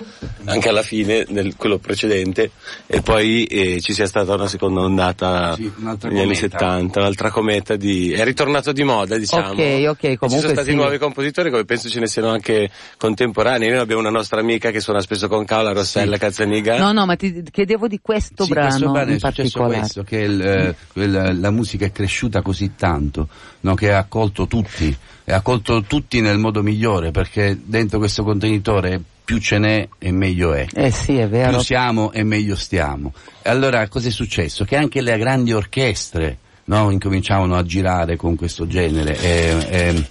anche 0.44 0.70
alla 0.70 0.80
fine, 0.80 1.26
nel, 1.28 1.54
quello 1.54 1.76
precedente, 1.76 2.52
e 2.94 3.00
poi 3.00 3.44
eh, 3.44 3.80
ci 3.80 3.94
sia 3.94 4.04
stata 4.04 4.34
una 4.34 4.46
seconda 4.46 4.82
ondata 4.82 5.54
Sì, 5.54 5.62
negli 5.62 6.18
anni 6.18 6.34
cometa. 6.34 6.58
70, 6.58 7.00
un'altra 7.00 7.30
cometa 7.30 7.74
di... 7.74 8.12
è 8.12 8.22
ritornato 8.22 8.70
di 8.72 8.82
moda, 8.84 9.16
diciamo. 9.16 9.52
Ok, 9.52 9.58
ok, 9.88 10.04
E 10.04 10.10
Ci 10.10 10.16
comunque 10.18 10.28
sono 10.28 10.52
stati 10.52 10.68
sì. 10.68 10.74
nuovi 10.74 10.98
compositori, 10.98 11.48
come 11.50 11.64
penso 11.64 11.88
ce 11.88 12.00
ne 12.00 12.06
siano 12.06 12.28
anche 12.28 12.68
contemporanei. 12.98 13.70
Noi 13.70 13.78
abbiamo 13.78 14.02
una 14.02 14.10
nostra 14.10 14.40
amica 14.40 14.70
che 14.70 14.80
suona 14.80 15.00
spesso 15.00 15.26
con 15.26 15.46
Cao, 15.46 15.62
la 15.62 15.72
Rossella 15.72 16.18
Cazzaniga. 16.18 16.76
No, 16.76 16.92
no, 16.92 17.06
ma 17.06 17.16
ti 17.16 17.42
chiedevo 17.50 17.88
di 17.88 17.98
questo 18.02 18.44
Sì, 18.44 18.50
brano 18.50 18.68
questo 18.68 18.90
brano 18.90 19.10
in 19.10 19.16
è 19.16 19.18
successo 19.20 19.58
particolare. 19.58 19.78
questo, 19.78 20.02
che 20.02 20.18
il, 20.18 20.76
eh, 20.92 21.32
la 21.32 21.50
musica 21.50 21.86
è 21.86 21.92
cresciuta 21.92 22.42
così 22.42 22.72
tanto, 22.76 23.26
no, 23.60 23.74
che 23.74 23.90
ha 23.90 23.96
accolto 24.00 24.46
tutti, 24.46 24.94
e 25.24 25.32
ha 25.32 25.36
accolto 25.36 25.82
tutti 25.84 26.20
nel 26.20 26.36
modo 26.36 26.62
migliore, 26.62 27.10
perché 27.10 27.58
dentro 27.64 27.96
questo 27.98 28.22
contenitore 28.22 29.00
più 29.24 29.38
ce 29.38 29.58
n'è 29.58 29.88
e 29.98 30.12
meglio 30.12 30.52
è. 30.52 30.66
Eh 30.72 30.90
sì, 30.90 31.16
è 31.16 31.28
vero. 31.28 31.50
Più 31.50 31.60
siamo 31.60 32.12
e 32.12 32.22
meglio 32.22 32.56
stiamo. 32.56 33.12
E 33.42 33.50
allora 33.50 33.86
cosa 33.88 34.08
è 34.08 34.10
successo? 34.10 34.64
Che 34.64 34.76
anche 34.76 35.00
le 35.00 35.16
grandi 35.18 35.52
orchestre 35.52 36.38
no, 36.64 36.90
incominciavano 36.90 37.56
a 37.56 37.64
girare 37.64 38.16
con 38.16 38.36
questo 38.36 38.66
genere. 38.66 39.18
E- 39.18 39.66
e- 39.68 40.06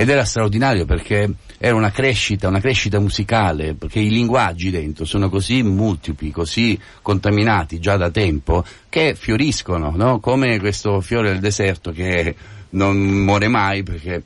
ed 0.00 0.08
era 0.08 0.24
straordinario 0.24 0.86
perché 0.86 1.30
era 1.58 1.74
una 1.74 1.90
crescita, 1.90 2.48
una 2.48 2.60
crescita 2.60 2.98
musicale, 2.98 3.74
perché 3.74 3.98
i 3.98 4.08
linguaggi 4.08 4.70
dentro 4.70 5.04
sono 5.04 5.28
così 5.28 5.62
multipli, 5.62 6.30
così 6.30 6.80
contaminati 7.02 7.78
già 7.80 7.98
da 7.98 8.10
tempo, 8.10 8.64
che 8.88 9.14
fioriscono, 9.14 9.92
no? 9.94 10.18
come 10.18 10.58
questo 10.58 11.02
fiore 11.02 11.28
del 11.28 11.40
deserto 11.40 11.90
che 11.90 12.34
non 12.70 12.96
muore 12.96 13.48
mai 13.48 13.82
perché 13.82 14.22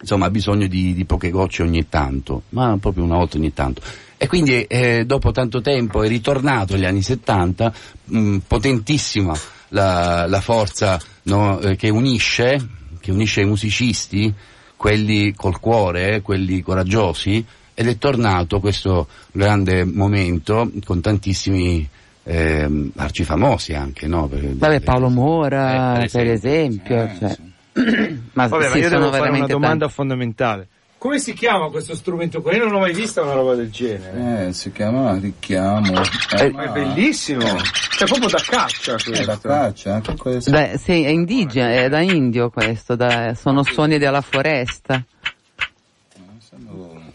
insomma 0.00 0.26
ha 0.26 0.30
bisogno 0.30 0.66
di, 0.66 0.94
di 0.94 1.04
poche 1.04 1.30
gocce 1.30 1.62
ogni 1.62 1.88
tanto, 1.88 2.42
ma 2.50 2.76
proprio 2.80 3.04
una 3.04 3.16
volta 3.16 3.36
ogni 3.36 3.52
tanto. 3.52 3.82
E 4.16 4.26
quindi 4.26 4.62
eh, 4.64 5.04
dopo 5.06 5.30
tanto 5.32 5.60
tempo 5.60 6.02
è 6.02 6.08
ritornato 6.08 6.74
agli 6.74 6.84
anni 6.84 7.02
70, 7.02 7.72
mh, 8.04 8.36
potentissima 8.46 9.34
la, 9.68 10.26
la 10.26 10.40
forza 10.40 11.00
no, 11.24 11.58
eh, 11.60 11.76
che 11.76 11.88
unisce, 11.88 12.58
che 13.00 13.10
unisce 13.12 13.40
i 13.42 13.46
musicisti, 13.46 14.32
quelli 14.76 15.34
col 15.34 15.58
cuore, 15.60 16.16
eh, 16.16 16.20
quelli 16.22 16.60
coraggiosi, 16.60 17.44
ed 17.74 17.88
è 17.88 17.96
tornato 17.98 18.60
questo 18.60 19.08
grande 19.32 19.84
momento 19.84 20.70
con 20.84 21.00
tantissimi 21.00 21.88
ehm, 22.24 22.92
arcifamosi 22.96 23.72
anche, 23.72 24.06
no? 24.06 24.26
Per- 24.28 24.54
Vabbè, 24.54 24.80
Paolo 24.80 25.08
Mora, 25.08 26.02
Eh, 26.02 26.08
per 26.08 26.26
esempio. 26.26 27.02
Eh, 27.04 27.16
cioè. 27.18 27.28
sì. 27.30 27.49
Ma 27.72 28.46
Vabbè, 28.48 28.64
sì, 28.64 28.70
ma 28.70 28.76
io 28.76 28.88
sono 28.88 28.98
devo 29.10 29.10
fare 29.12 29.30
una 29.30 29.46
domanda 29.46 29.78
tanti. 29.78 29.94
fondamentale. 29.94 30.68
Come 30.98 31.18
si 31.18 31.32
chiama 31.32 31.70
questo 31.70 31.94
strumento 31.94 32.42
qua? 32.42 32.52
Io 32.54 32.64
non 32.66 32.74
ho 32.74 32.80
mai 32.80 32.92
visto 32.92 33.22
una 33.22 33.32
roba 33.32 33.54
del 33.54 33.70
genere. 33.70 34.48
Eh, 34.48 34.52
si 34.52 34.70
chiama 34.70 35.16
richiamo. 35.18 35.98
Eh, 36.38 36.50
Ma 36.50 36.64
è 36.64 36.68
bellissimo. 36.72 37.42
È 37.46 38.04
proprio 38.04 38.28
da 38.28 38.42
caccia 38.46 38.96
È 38.96 39.02
questo. 39.02 39.24
da 39.24 39.38
caccia, 39.40 39.94
anche 39.94 40.14
questo. 40.16 40.50
Beh, 40.50 40.76
sì, 40.76 41.02
è 41.02 41.08
indigeno, 41.08 41.68
è 41.70 41.88
da 41.88 42.00
indio 42.00 42.50
questo, 42.50 42.96
da- 42.96 43.34
sono 43.34 43.62
suoni 43.62 43.96
della 43.98 44.20
foresta. 44.20 45.02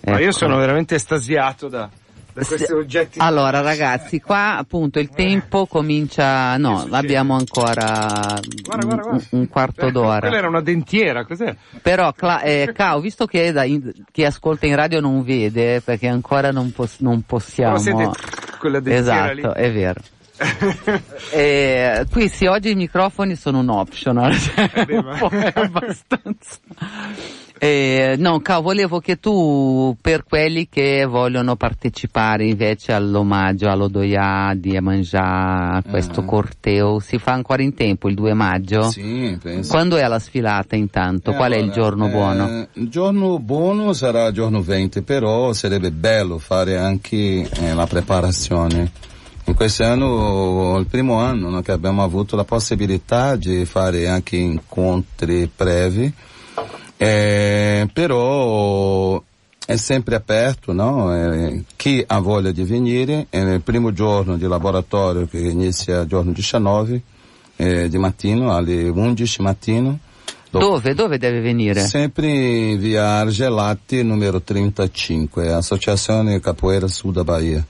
Ma 0.05 0.19
io 0.19 0.25
Ecco. 0.25 0.31
sono 0.31 0.57
veramente 0.57 0.95
estasiato 0.95 1.67
da, 1.67 1.89
da 2.35 2.43
questi 2.45 2.71
oggetti. 2.73 3.19
Allora 3.19 3.61
ragazzi, 3.61 4.19
qua 4.19 4.57
appunto 4.57 4.99
il 4.99 5.09
tempo 5.09 5.65
comincia, 5.67 6.57
no, 6.57 6.85
abbiamo 6.91 7.35
ancora 7.35 8.39
Guarda, 8.61 8.83
guarda, 8.83 9.01
guarda. 9.03 9.27
un, 9.31 9.47
quarto 9.47 9.87
Eh, 9.87 9.91
d'ora. 9.91 10.19
Quella 10.19 10.37
era 10.37 10.47
una 10.49 10.61
dentiera, 10.61 11.25
cos'è? 11.25 11.55
Però, 11.81 12.11
Cla- 12.11 12.41
eh, 12.41 12.71
Cao, 12.75 12.99
visto 12.99 13.25
che 13.25 13.51
da 13.53 13.63
in- 13.63 13.89
chi 14.11 14.25
ascolta 14.25 14.65
in 14.65 14.75
radio 14.75 14.99
non 14.99 15.23
vede, 15.23 15.79
perché 15.81 16.07
ancora 16.09 16.51
non, 16.51 16.71
pos- 16.73 16.99
non 16.99 17.21
possiamo... 17.21 17.81
Però 17.81 18.11
quella 18.59 18.79
dentiera 18.81 19.31
Esatto, 19.31 19.53
lì. 19.57 19.63
è 19.63 19.71
vero. 19.71 20.01
Eh, 21.31 22.05
qui 22.11 22.27
sì, 22.27 22.45
oggi 22.45 22.71
i 22.71 22.75
microfoni 22.75 23.35
sono 23.35 23.59
un 23.59 23.69
optional, 23.69 24.33
cioè, 24.37 24.69
Eh 24.73 24.85
beh, 24.85 25.01
ma- 25.01 25.29
è 25.29 25.53
abbastanza. 25.55 26.57
Eh, 27.67 28.13
no, 28.19 28.41
Cao, 28.41 28.61
volevo 28.61 28.99
che 28.99 29.19
tu, 29.19 29.97
per 29.99 30.23
quelli 30.23 30.69
che 30.69 31.03
vogliono 31.05 31.55
partecipare 31.55 32.45
invece 32.45 32.93
all'omaggio 32.93 33.67
all'Odoia 33.71 34.53
di 34.55 34.77
Amangià, 34.77 35.71
a 35.71 35.81
questo 35.81 36.19
Ah. 36.19 36.25
corteo, 36.25 36.99
si 36.99 37.17
fa 37.17 37.31
ancora 37.31 37.63
in 37.63 37.73
tempo 37.73 38.07
il 38.07 38.13
2 38.13 38.35
maggio? 38.35 38.83
Sì, 38.91 39.35
penso. 39.41 39.71
Quando 39.71 39.95
è 39.97 40.07
la 40.07 40.19
sfilata 40.19 40.75
intanto? 40.75 41.31
Eh, 41.31 41.35
Qual 41.35 41.51
è 41.53 41.55
il 41.55 41.61
allora, 41.63 41.73
giorno 41.75 42.05
eh, 42.05 42.09
buono? 42.11 42.67
Il 42.73 42.87
giorno 42.89 43.39
buono 43.39 43.93
sarà 43.93 44.27
il 44.27 44.33
giorno 44.35 44.61
20, 44.61 45.01
però 45.01 45.51
sarebbe 45.53 45.89
bello 45.89 46.37
fare 46.37 46.77
anche 46.77 47.49
eh, 47.49 47.73
la 47.73 47.87
preparazione. 47.87 48.91
In 49.45 49.55
quest'anno, 49.55 50.77
il 50.77 50.85
primo 50.85 51.15
anno 51.17 51.49
no, 51.49 51.61
che 51.61 51.71
abbiamo 51.71 52.03
avuto 52.03 52.35
la 52.35 52.43
possibilità 52.43 53.35
di 53.35 53.65
fare 53.65 54.07
anche 54.07 54.35
incontri 54.37 55.49
brevi, 55.55 56.13
eh, 56.97 57.87
però 57.91 59.21
è 59.65 59.75
sempre 59.77 60.15
aperto, 60.15 60.71
no? 60.73 61.13
Eh, 61.15 61.63
chi 61.75 62.03
ha 62.05 62.19
voglia 62.19 62.51
di 62.51 62.63
venire, 62.63 63.27
è 63.29 63.39
il 63.39 63.61
primo 63.61 63.91
giorno 63.91 64.37
di 64.37 64.47
laboratorio 64.47 65.25
che 65.25 65.39
inizia 65.39 66.01
il 66.01 66.07
giorno 66.07 66.31
19 66.31 67.01
eh, 67.55 67.89
di 67.89 67.97
mattino 67.97 68.55
alle 68.55 68.87
11 68.87 69.41
mattino. 69.41 69.99
Dove? 70.51 70.93
Dove 70.93 71.17
deve 71.17 71.41
venire? 71.41 71.81
Sempre 71.81 72.77
via 72.77 73.15
Argelati, 73.15 74.03
numero 74.03 74.41
35, 74.41 75.51
Associazione 75.51 76.39
Capoeira 76.39 76.87
Sul 76.87 77.11
da 77.11 77.23
Bahia. 77.23 77.65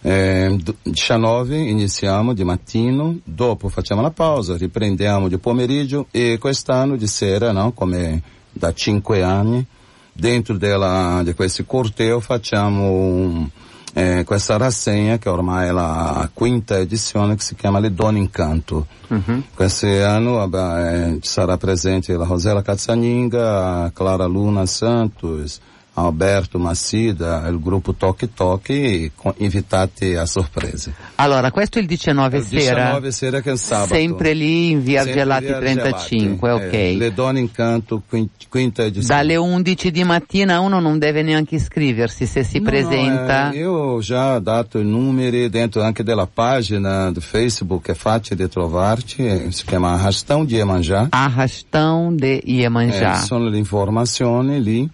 Eh, 0.00 0.56
d- 0.58 0.74
19 0.82 1.56
iniziamo 1.58 2.32
di 2.32 2.42
mattino, 2.42 3.18
dopo 3.22 3.68
facciamo 3.68 4.00
la 4.00 4.10
pausa, 4.10 4.56
riprendiamo 4.56 5.28
di 5.28 5.36
pomeriggio 5.38 6.06
e 6.10 6.38
quest'anno 6.38 6.96
di 6.96 7.06
sera, 7.06 7.52
no, 7.52 7.72
come 7.72 8.22
da 8.52 8.72
5 8.72 9.22
anni, 9.22 9.64
dentro 10.12 10.56
della, 10.56 11.22
di 11.24 11.34
questo 11.34 11.64
corteo 11.64 12.20
facciamo 12.20 13.50
eh, 13.94 14.24
questa 14.24 14.56
rassegna 14.56 15.18
che 15.18 15.28
ormai 15.28 15.68
è 15.68 15.70
la 15.70 16.28
quinta 16.32 16.78
edizione 16.78 17.34
che 17.34 17.42
si 17.42 17.54
chiama 17.54 17.78
Le 17.78 17.92
Donne 17.92 18.18
in 18.18 18.30
Canto. 18.30 18.86
Quest'anno 19.54 20.46
vabbè, 20.46 21.06
eh, 21.06 21.18
sarà 21.20 21.56
presente 21.58 22.16
la 22.16 22.24
Rosela 22.24 22.62
Cazzaninga, 22.62 23.90
Clara 23.94 24.24
Luna 24.24 24.64
Santos, 24.64 25.60
Alberto 25.94 26.58
Massida, 26.58 27.46
il 27.48 27.60
gruppo 27.60 27.92
Toque 27.94 28.32
Toque, 28.32 29.12
con- 29.14 29.34
invitati 29.38 30.14
a 30.14 30.24
sorprese. 30.24 30.94
Allora, 31.16 31.50
questo 31.50 31.78
è 31.78 31.82
il 31.82 31.86
19 31.86 32.38
Il 32.38 32.44
sera. 32.44 32.74
19 32.84 33.12
sera 33.12 33.40
che 33.42 33.52
è 33.52 33.56
sabato. 33.56 33.94
Sempre 33.94 34.32
lì 34.32 34.70
in 34.70 34.82
via 34.82 35.02
Sempre 35.02 35.20
Argelati 35.20 35.44
via 35.46 35.58
35, 35.58 36.50
Argelati, 36.50 36.76
eh, 36.76 36.90
ok. 36.92 36.98
Le 36.98 37.12
Donne 37.12 37.40
in 37.40 37.50
Canto, 37.52 38.02
quin- 38.08 38.28
quinta 38.48 38.84
edizione. 38.84 39.20
Dalle 39.20 39.36
11 39.36 39.90
di 39.90 40.02
mattina 40.04 40.60
uno 40.60 40.80
non 40.80 40.98
deve 40.98 41.20
neanche 41.22 41.56
iscriversi 41.56 42.24
se 42.24 42.42
si 42.42 42.58
No, 42.58 42.70
presenta. 42.70 43.50
eh, 43.52 43.58
io 43.58 43.98
già 44.00 44.36
ho 44.36 44.38
dato 44.40 44.78
i 44.78 44.84
numeri 44.84 45.50
dentro 45.50 45.82
anche 45.82 46.02
della 46.02 46.26
pagina 46.26 47.10
do 47.10 47.20
Facebook, 47.20 47.90
è 47.90 47.94
facile 47.94 48.42
di 48.44 48.48
trovarci, 48.50 49.26
eh, 49.26 49.46
si 49.50 49.64
chiama 49.66 49.92
Arrastão 49.92 50.46
de 50.46 50.56
Iemanjá. 50.56 51.08
Arrastão 51.10 52.14
de 52.16 52.40
Iemanjá. 52.46 53.20
Eh, 53.20 53.24
sono 53.26 53.48
le 53.48 53.58
informazioni 53.58 54.62
lì. 54.62 54.88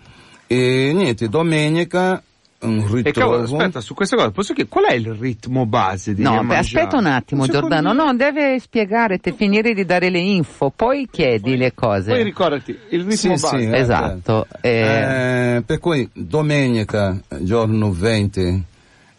E 0.50 0.92
niente, 0.94 1.28
domenica 1.28 2.22
un 2.60 2.78
E 2.78 3.12
cavolo, 3.12 3.42
ritrovo. 3.42 3.56
aspetta, 3.58 3.80
su 3.80 3.94
questa 3.94 4.16
cosa, 4.16 4.30
posso 4.30 4.52
chiedere, 4.54 4.68
qual 4.74 4.90
è 4.90 4.94
il 4.96 5.12
ritmo 5.14 5.64
base 5.66 6.14
di 6.14 6.22
No, 6.22 6.42
beh, 6.42 6.56
aspetta 6.56 6.96
un 6.96 7.06
attimo 7.06 7.42
Un. 7.44 7.50
Giordano, 7.50 7.92
no, 7.92 8.12
deve 8.16 8.58
spiegare, 8.58 9.18
te 9.18 9.32
finire 9.32 9.74
di 9.74 9.84
dare 9.84 10.08
le 10.10 10.18
info, 10.18 10.72
poi 10.74 11.06
chiedi 11.10 11.56
le 11.56 11.72
cose. 11.74 12.10
Poi 12.10 12.22
ricordati, 12.24 12.76
il 12.90 13.04
ritmo 13.04 13.14
Sì, 13.14 13.28
base. 13.28 13.58
sì, 13.58 13.64
eh. 13.64 13.78
Esatto. 13.78 14.46
eh, 14.62 14.70
Eh, 15.56 15.62
per 15.64 15.78
cui 15.78 16.08
domenica, 16.12 17.16
giorno 17.40 17.92
20, 17.92 18.64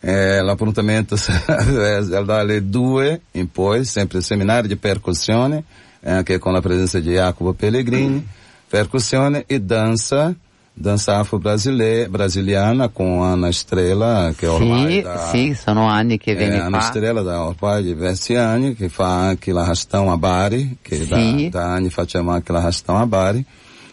eh, 0.02 0.42
l'appuntamento 0.42 1.16
sarà 1.18 2.02
dalle 2.24 2.68
2 2.68 3.22
in 3.34 3.50
poi, 3.52 3.86
sempre 3.86 4.20
seminario 4.22 4.68
di 4.68 4.76
percussione, 4.76 5.64
eh, 6.02 6.12
anche 6.12 6.40
con 6.40 6.52
la 6.52 6.60
presenza 6.62 7.00
di 7.00 7.12
Jacopo 7.12 7.54
Pellegrini, 7.54 8.26
percussione 8.68 9.44
e 9.48 9.62
danza, 9.62 10.34
danza 10.80 11.18
afro-brasiliana 11.18 12.88
con 12.88 13.22
Ana 13.22 13.50
Estrela, 13.50 14.32
che 14.36 14.48
ormai 14.48 14.94
sì, 14.94 15.02
da, 15.02 15.28
sì, 15.30 15.54
sono 15.54 15.88
anni 15.88 16.18
che 16.18 16.36
viene 16.36 16.60
Ana 16.60 16.78
qua. 16.78 16.80
Estrela 16.80 17.22
da 17.22 17.44
ormai 17.44 17.84
diversi 17.84 18.36
anni, 18.36 18.76
che 18.76 18.88
fa 18.88 19.28
anche 19.28 19.52
l'arrastão 19.52 20.10
a 20.10 20.18
Bari, 20.18 20.78
che 20.82 21.04
Sì. 21.04 21.50
da, 21.52 21.60
da 21.60 21.74
anni 21.74 21.90
facciamo 21.90 22.32
anche 22.32 22.54
l'arrastão 22.54 22.96
a 22.96 23.06
Bari. 23.06 23.44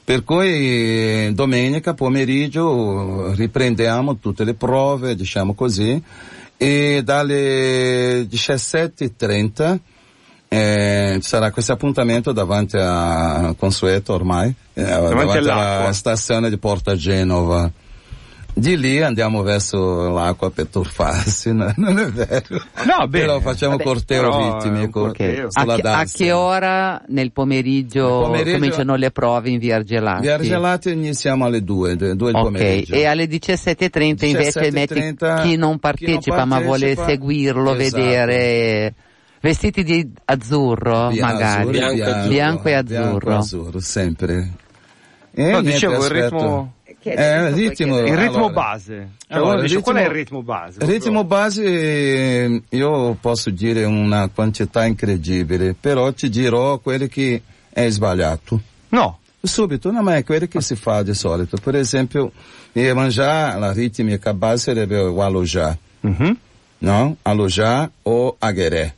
Per 0.05 0.23
cui 0.23 1.35
domenica 1.35 1.93
pomeriggio 1.95 3.33
riprendiamo 3.35 4.19
tutte 4.19 4.45
le 4.45 4.55
prove, 4.55 5.17
diciamo 5.17 5.55
così, 5.55 6.01
e 6.57 7.03
dalle 7.03 8.23
17.30 8.29 9.79
eh, 10.57 11.19
ci 11.21 11.29
sarà 11.29 11.51
questo 11.51 11.73
appuntamento 11.73 12.33
davanti 12.33 12.77
a 12.79 13.55
Consueto 13.59 14.15
ormai, 14.15 14.53
eh, 14.75 14.83
davanti, 14.83 15.39
all'acqua. 15.39 15.77
alla 15.85 15.93
stazione 15.93 16.49
di 16.49 16.57
Porta 16.59 16.95
Genova. 16.97 17.71
Di 18.59 18.79
lì 18.79 19.03
andiamo 19.03 19.43
verso 19.43 20.09
l'acqua 20.09 20.51
per 20.51 20.69
turfarsi, 20.69 21.53
no? 21.53 21.71
non 21.77 21.99
è 21.99 22.07
vero? 22.07 22.63
No, 22.87 23.07
bene. 23.07 23.27
Però 23.27 23.41
facciamo 23.41 23.73
Vabbè, 23.73 23.85
corteo 23.85 24.23
però 24.23 24.63
ritmico 24.63 25.01
corteo. 25.03 25.49
A 25.53 25.61
sulla 25.61 25.75
che, 25.77 25.83
a 25.89 26.05
che 26.11 26.33
ora 26.33 27.03
nel 27.09 27.33
pomeriggio, 27.33 28.21
pomeriggio- 28.23 28.53
cominciano 28.53 28.95
le 28.95 29.11
prove 29.11 29.51
in 29.51 29.59
Via 29.59 29.77
Argelati? 29.77 30.23
Via 30.23 30.35
Argelati 30.37 30.91
iniziamo 30.91 31.45
alle 31.45 31.63
2, 31.63 31.97
2 31.97 32.15
del 32.15 32.35
Ok, 32.35 32.43
pomeriggio. 32.45 32.95
e 32.95 33.05
alle 33.05 33.27
17.30 33.27 34.25
invece 34.25 34.71
metti 34.73 34.95
17:30 34.95 35.43
chi 35.43 35.57
non 35.57 35.79
partecipa 35.79 36.47
ma 36.47 36.59
vuole 36.59 36.95
partecipa, 36.95 37.07
seguirlo, 37.09 37.75
esatto. 37.75 38.03
vedere 38.03 38.95
vestiti 39.41 39.83
di 39.85 40.11
azzurro 40.25 41.09
Bia- 41.09 41.27
magari, 41.27 41.79
azzurro, 41.79 41.93
Bianco- 41.95 42.29
bianco 42.29 42.69
e 42.69 42.73
azzurro. 42.75 43.19
Bianco 43.19 43.31
azzurro, 43.35 43.81
sempre. 43.81 44.51
E 45.33 45.43
No, 45.43 45.61
niente, 45.61 45.71
dicevo 45.71 46.05
il 46.05 46.11
ritmo, 46.11 46.73
Eh, 47.09 47.13
il 47.13 47.53
ritmo, 47.55 47.99
il 48.01 48.17
ritmo 48.17 48.37
allora, 48.47 48.53
base. 48.53 49.09
Cioè, 49.29 49.37
allora, 49.39 49.61
dice, 49.61 49.77
il 49.77 49.83
qual 49.83 49.97
è 49.97 50.01
il 50.03 50.09
ritmo- 50.11 50.39
ritmo 50.41 50.43
base? 50.43 50.79
Il 50.83 50.87
ritmo 50.89 51.25
base 51.25 51.65
eh, 51.65 52.63
io 52.71 53.17
posso 53.21 53.51
dire 53.51 53.85
una 53.85 54.29
quantità 54.29 54.85
incredibile, 54.85 55.75
però 55.79 56.11
ti 56.13 56.29
dirò 56.29 56.79
quello 56.79 57.07
che 57.07 57.43
è 57.71 57.89
sbagliato. 57.91 58.61
No. 58.89 59.19
Subito, 59.41 59.93
no, 59.93 60.03
ma 60.03 60.17
è 60.17 60.25
quello 60.25 60.47
che 60.47 60.61
si 60.61 60.75
fa 60.75 61.05
di 61.05 61.15
solito. 61.15 61.57
Per 61.63 61.77
esempio, 61.77 62.33
Iemanjá, 62.73 63.57
la 63.57 63.73
ritmica 63.73 64.35
base 64.35 64.73
sarebbe 64.73 64.99
o 64.99 65.23
alojá, 65.23 65.77
Mhm. 66.01 66.37
no? 66.79 67.17
Alojá 67.23 67.89
o 68.03 68.35
agheré. 68.41 68.95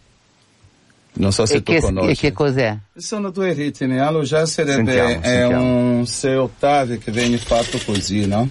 Non 1.18 1.32
so 1.32 1.46
se 1.46 1.56
E 1.56 1.62
tu 1.62 1.72
che, 1.72 1.80
conosci. 1.80 2.10
e 2.10 2.14
che 2.16 2.32
cos'è? 2.32 2.76
Sono 2.96 3.30
due 3.30 3.52
ritmi, 3.52 3.98
alojá 3.98 4.46
sarebbe 4.46 4.92
Sentiamo, 4.92 5.08
è 5.20 5.26
sentiamo. 5.26 5.64
un 5.98 6.06
sei 6.06 6.36
ottavi 6.36 6.98
che 6.98 7.10
viene 7.10 7.38
fatto 7.38 7.78
così, 7.84 8.26
no? 8.26 8.48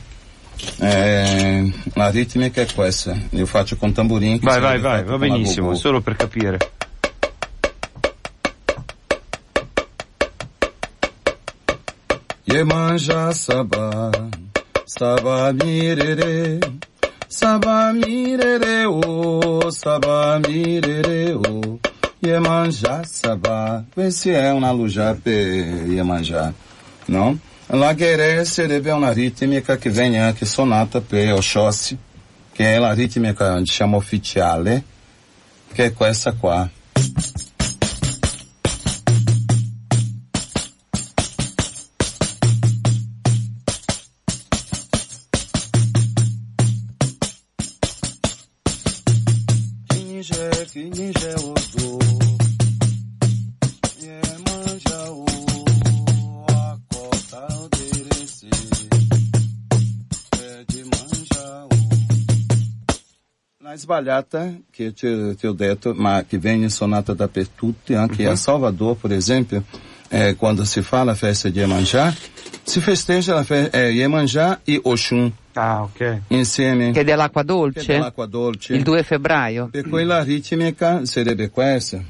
Eh, 0.79 1.71
la 1.93 2.09
ritmica 2.09 2.61
è 2.61 2.67
questa, 2.73 3.15
io 3.29 3.45
faccio 3.45 3.77
con 3.77 3.93
tamburini. 3.93 4.39
che 4.39 4.45
Vai, 4.45 4.59
vai, 4.59 4.79
vai, 4.79 5.03
va 5.03 5.17
benissimo, 5.17 5.75
solo 5.75 6.01
per 6.01 6.15
capire. 6.17 6.57
Yemanja 12.45 13.31
Saba, 13.33 14.11
Saba 14.85 15.51
Mirere, 15.53 16.59
Saba 17.27 17.91
Mirere 17.93 18.85
o, 18.85 19.69
Saba 19.69 20.39
Mirere 20.39 21.33
o, 21.33 21.79
Yemanja 22.27 23.03
Saba. 23.05 23.85
Questa 23.93 24.29
è 24.31 24.51
una 24.51 24.71
luja 24.71 25.13
per 25.15 25.33
Yemanja, 25.33 26.53
no? 27.05 27.39
La 27.67 27.93
Gueré 27.93 28.43
sarebbe 28.43 28.91
una 28.91 29.11
ritmica 29.13 29.77
che 29.77 29.89
viene 29.89 30.21
anche 30.21 30.45
sonata 30.45 30.99
per 30.99 31.33
Oxóssi, 31.33 31.97
che 32.51 32.73
è 32.73 32.77
la 32.79 32.93
ritmica, 32.93 33.57
diciamo, 33.57 33.97
ufficiale, 33.97 34.83
che 35.71 35.85
è 35.85 35.93
questa 35.93 36.33
qua. 36.33 36.69
Que 64.71 64.83
eu 64.85 64.93
te, 64.93 65.35
te 65.35 65.47
ho 65.47 65.53
detto, 65.53 65.93
ma 65.95 66.23
che 66.27 66.37
viene 66.37 66.69
suonata 66.69 67.13
dappertutto, 67.13 67.95
anche 67.97 68.27
a 68.27 68.35
Salvador, 68.35 68.95
per 68.95 69.11
esempio, 69.11 69.63
eh, 70.09 70.35
quando 70.35 70.63
si 70.65 70.81
fa 70.81 71.03
la 71.03 71.15
festa 71.15 71.49
di 71.49 71.59
Iemanjá, 71.59 72.13
si 72.63 72.79
festeggia 72.79 73.33
la 73.33 73.43
fe- 73.43 73.69
eh, 73.71 73.91
Iemanjá 73.91 74.59
e 74.63 74.79
Oxum 74.83 75.31
Ah, 75.53 75.81
ok. 75.83 76.21
insieme. 76.27 76.91
Che 76.91 76.99
è 77.01 77.03
dell'acqua 77.03 77.41
che 77.41 77.47
è 77.47 77.53
dolce? 77.53 77.85
dell'acqua 77.93 78.25
dolce. 78.27 78.73
Il 78.75 78.83
2 78.83 79.03
febbraio? 79.03 79.67
Per 79.71 79.87
cui 79.89 80.03
la 80.05 80.21
ritmica 80.23 81.03
sarebbe 81.05 81.49
questa. 81.49 82.03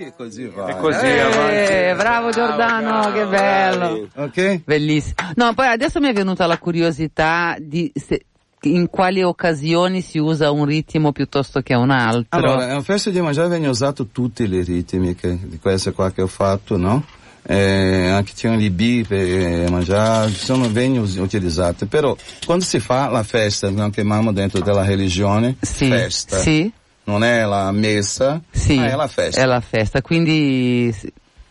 E 0.00 0.12
così 0.16 0.46
va. 0.46 0.66
E 0.68 0.76
così 0.76 1.04
Eh, 1.06 1.18
avanti. 1.20 1.96
bravo 2.00 2.30
Giordano, 2.30 3.12
che 3.12 3.26
bello! 3.26 4.08
Ok? 4.14 4.60
Bellissimo. 4.64 5.14
No, 5.34 5.54
poi 5.54 5.66
adesso 5.66 5.98
mi 6.00 6.08
è 6.08 6.12
venuta 6.12 6.46
la 6.46 6.58
curiosità 6.58 7.56
di 7.58 7.90
se- 7.94 8.24
in 8.62 8.88
quali 8.88 9.22
occasioni 9.22 10.00
si 10.00 10.18
usa 10.18 10.50
un 10.50 10.64
ritmo 10.64 11.12
piuttosto 11.12 11.60
che 11.62 11.74
un 11.74 11.90
altro. 11.90 12.38
Allora, 12.38 12.76
a 12.76 12.80
festa 12.82 13.10
di 13.10 13.20
mangiare 13.20 13.48
viene 13.48 13.68
usato 13.68 14.06
tutte 14.12 14.46
le 14.46 14.62
ritmiche 14.62 15.38
di 15.42 15.58
queste 15.58 15.92
qua 15.92 16.10
che 16.12 16.22
ho 16.22 16.26
fatto, 16.26 16.76
no? 16.76 17.04
Eh, 17.50 18.08
anche 18.08 18.32
c'è 18.34 18.48
un 18.48 18.58
libì 18.58 19.04
per 19.08 19.70
mangiare, 19.70 20.28
sono 20.30 20.68
ben 20.68 20.98
utilizzate, 20.98 21.86
però 21.86 22.14
quando 22.44 22.64
si 22.64 22.78
fa 22.78 23.08
la 23.08 23.22
festa, 23.22 23.70
noi 23.70 23.90
chiamiamo 23.90 24.32
dentro 24.32 24.60
della 24.60 24.84
religione, 24.84 25.56
sì, 25.60 25.88
festa, 25.88 26.36
sì, 26.36 26.70
non 27.08 27.24
è 27.24 27.46
la 27.46 27.72
messa, 27.72 28.38
sì, 28.50 28.76
ma 28.76 28.90
è 28.90 28.94
la 28.94 29.06
festa. 29.08 29.40
È 29.40 29.46
la 29.46 29.60
festa, 29.62 30.02
quindi 30.02 30.94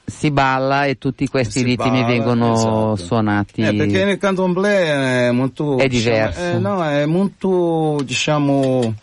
si, 0.06 0.30
balla 0.30 0.86
e 0.86 1.00
tutti 1.00 1.28
questi 1.28 1.60
Si 1.60 1.66
ritmi 1.66 1.90
balla, 1.90 2.06
vengono 2.06 2.54
esatto. 2.54 2.96
suonati. 2.96 3.62
Eh, 3.64 3.74
perché 3.74 4.06
nel 4.06 4.20
candomblé 4.20 5.28
è 5.28 5.32
molto... 5.32 5.80
È 5.80 5.88
diciamo, 5.88 6.16
diverso. 6.16 6.42
eh, 6.42 6.60
no, 6.60 6.86
è 6.86 7.06
molto, 7.08 8.00
diciamo, 8.04 8.94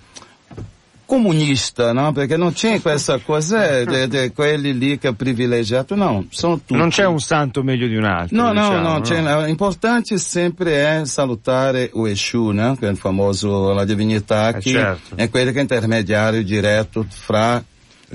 comunista, 1.14 1.92
no? 1.92 2.12
Perché 2.12 2.36
non 2.36 2.52
c'è 2.52 2.80
questa 2.80 3.18
cosa 3.18 3.84
di, 3.84 4.08
di 4.08 4.32
quelli 4.34 4.76
lì 4.76 4.98
che 4.98 5.08
è 5.08 5.12
privilegiato, 5.14 5.94
no, 5.94 6.26
sono 6.30 6.56
tutti. 6.56 6.74
Non 6.74 6.88
c'è 6.90 7.04
un 7.06 7.20
santo 7.20 7.62
meglio 7.62 7.86
di 7.86 7.96
un 7.96 8.04
altro. 8.04 8.36
No, 8.36 8.52
no, 8.52 8.68
diciamo, 8.68 8.88
no, 8.88 9.00
c'è- 9.00 9.46
l'importante 9.46 10.18
sempre 10.18 11.00
è 11.00 11.04
salutare 11.04 11.90
o 11.92 12.08
Eshu, 12.08 12.50
no? 12.50 12.74
che 12.76 12.86
è 12.88 12.90
il 12.90 12.96
famoso, 12.96 13.72
la 13.72 13.84
divinità 13.84 14.48
Eh, 14.50 14.58
che 14.58 14.70
certo. 14.70 15.16
è 15.16 15.30
quello 15.30 15.52
che 15.52 15.58
è 15.58 15.62
intermediario 15.62 16.42
diretto 16.42 17.06
fra 17.08 17.62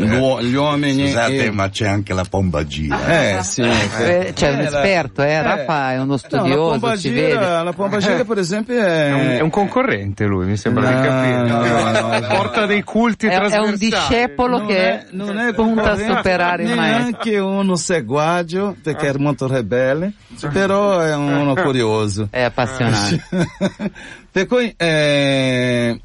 l'uo- 0.05 0.41
gli 0.41 0.53
uomini 0.55 1.05
Scusate, 1.07 1.45
e... 1.45 1.51
ma 1.51 1.69
c'è 1.69 1.87
anche 1.87 2.13
la 2.13 2.25
pomba 2.29 2.65
gira. 2.65 3.37
Eh, 3.37 3.43
sì. 3.43 3.61
Eh, 3.61 4.31
c'è 4.35 4.49
un 4.51 4.57
la- 4.57 4.63
esperto, 4.63 5.21
eh, 5.23 5.41
Raffa 5.41 5.91
è 5.91 5.95
uno 5.95 6.05
No, 6.05 6.17
studioso, 6.17 6.47
la 6.71 6.89
pomba. 6.89 7.63
La 7.63 7.73
pomba 7.73 7.97
gira, 7.99 8.23
per 8.25 8.37
esempio, 8.37 8.75
è... 8.81 9.07
È 9.07 9.11
un, 9.13 9.19
è 9.27 9.39
un 9.41 9.49
concorrente 9.49 10.25
lui, 10.25 10.45
mi 10.45 10.57
sembra 10.57 10.87
di 10.89 10.95
No, 10.95 11.01
capire. 11.01 11.47
no, 11.47 11.65
no, 11.65 12.17
no. 12.19 12.27
Porta 12.27 12.65
dei 12.65 12.83
culti 12.83 13.27
È, 13.27 13.31
è 13.31 13.35
un 13.35 13.39
trasversali. 13.49 13.77
discepolo 13.77 14.57
Non 14.59 14.67
che 14.67 14.77
è- 14.77 15.05
non 15.11 15.37
è 15.37 15.53
punta 15.53 15.91
a 15.91 15.97
superare 15.97 16.63
il 16.63 16.75
maestro. 16.75 16.99
Neanche 17.01 17.37
uno 17.39 17.75
seguaggio, 17.75 18.75
perché 18.81 19.09
è 19.09 19.13
molto 19.17 19.47
ribelle, 19.47 20.13
però 20.51 20.99
è 20.99 21.13
uno 21.15 21.53
curioso. 21.55 22.27
È 22.31 22.41
appassionato. 22.41 23.19
per 24.31 24.45
cui 24.47 24.73
eh, 24.77 25.99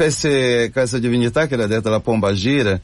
queste, 0.00 0.70
questa 0.72 0.96
divinità 0.96 1.46
che 1.46 1.56
l'ha 1.56 1.66
detta 1.66 1.90
la 1.90 2.00
pomba 2.00 2.32
gira, 2.32 2.80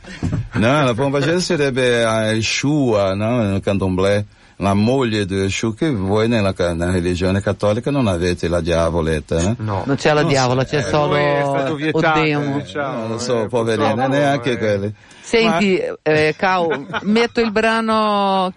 no? 0.52 0.84
la 0.84 0.92
pomba 0.92 1.18
gira 1.18 1.40
sarebbe 1.40 2.04
a 2.04 2.30
Yeshua, 2.32 3.14
no? 3.14 3.42
nel 3.42 3.62
candomblé, 3.62 4.26
la 4.56 4.74
moglie 4.74 5.24
di 5.24 5.34
Yeshua 5.34 5.74
che 5.74 5.90
voi 5.90 6.28
nella, 6.28 6.52
nella 6.54 6.90
religione 6.90 7.40
cattolica 7.40 7.90
non 7.90 8.06
avete 8.06 8.48
la 8.48 8.60
diavoletta. 8.60 9.40
No? 9.40 9.54
No. 9.56 9.82
Non 9.86 9.96
c'è 9.96 10.12
la 10.12 10.20
Non 10.20 10.28
diavola, 10.28 10.64
c'è 10.66 10.80
eh, 10.80 10.82
solo 10.82 11.14
stato 11.14 11.74
vietato, 11.76 12.20
Odemo. 12.20 12.58
diciamo. 12.58 12.98
non 12.98 13.08
lo 13.08 13.18
so, 13.18 13.44
eh, 13.44 13.48
poverina, 13.48 13.88
purtroppo, 13.88 14.12
neanche 14.12 14.50
eh. 14.50 14.58
quelli. 14.58 14.94
Senti, 15.22 15.82
eh, 16.02 16.34
Cao, 16.36 16.86
metto 17.04 17.40
il 17.40 17.50
brano 17.50 18.52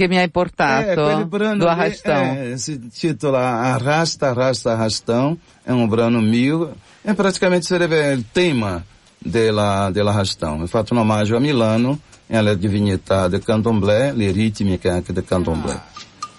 che 0.00 0.08
mi 0.08 0.16
hai 0.16 0.24
É, 0.24 0.28
portato 0.28 1.04
aquele 1.04 1.24
brano 1.26 1.58
do 1.58 1.68
arrastão. 1.68 2.22
é, 2.38 2.56
se 2.56 2.78
titula 2.90 3.38
Arrasta, 3.74 4.30
Arrasta, 4.30 4.72
Arrastão. 4.72 5.36
É 5.66 5.74
um 5.74 5.86
brano 5.86 6.22
mio. 6.22 6.72
É 7.04 7.12
praticamente 7.12 7.66
sarebbe 7.66 8.12
il 8.14 8.24
tema 8.32 8.82
della, 9.18 9.90
della 9.90 10.12
Arrastão. 10.12 10.62
È 10.64 10.66
fatto 10.66 10.94
un 10.94 11.00
omaggio 11.00 11.36
a 11.36 11.40
Milano 11.40 11.98
alla 12.32 12.54
divinità 12.54 13.28
del 13.28 13.42
candomblé, 13.44 14.12
le 14.12 14.30
ritmiche 14.32 14.88
anche 14.88 15.12
del 15.12 15.24
candomblé. 15.24 15.78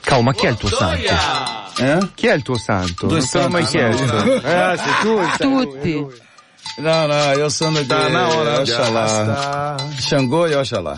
Cao, 0.02 0.22
ma 0.24 0.34
chi 0.34 0.48
è 0.48 0.50
il 0.50 0.58
tuo 0.58 0.70
santo? 0.70 1.14
Eh? 1.78 2.10
Chi 2.16 2.28
è 2.28 2.34
il 2.34 2.42
tuo 2.42 2.58
santo? 2.58 3.06
Due 3.06 3.20
non 3.34 3.44
l'ho 3.44 3.50
mai 3.50 3.66
chiesto. 3.66 4.08
sono. 4.08 4.34
Eh, 4.42 4.78
sei 4.78 4.94
tu, 5.02 5.20
sei 5.38 5.52
Tutti. 5.52 5.94
lui. 5.94 6.22
Não, 6.78 7.08
não, 7.08 7.34
eu 7.34 7.50
sou 7.50 7.70
de 7.72 7.86
Tá 7.86 8.10
na 8.10 8.28
hora 8.30 8.64
de 8.64 8.72
Oxalá. 8.72 9.76
Xangô 10.00 10.48
e 10.48 10.56
Oxalá. 10.56 10.98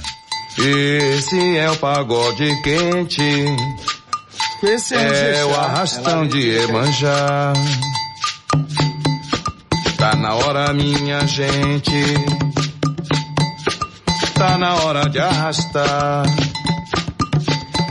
Esse 0.57 1.57
é 1.57 1.69
o 1.71 1.77
pagode 1.77 2.61
quente, 2.61 3.45
Esse 4.61 4.93
é 4.93 5.43
o 5.45 5.55
arrastão 5.59 6.27
de 6.27 6.47
Emanjá. 6.49 7.53
Tá 9.97 10.15
na 10.15 10.35
hora, 10.35 10.71
minha 10.73 11.25
gente, 11.25 12.03
tá 14.35 14.57
na 14.59 14.75
hora 14.75 15.09
de 15.09 15.19
arrastar. 15.19 16.23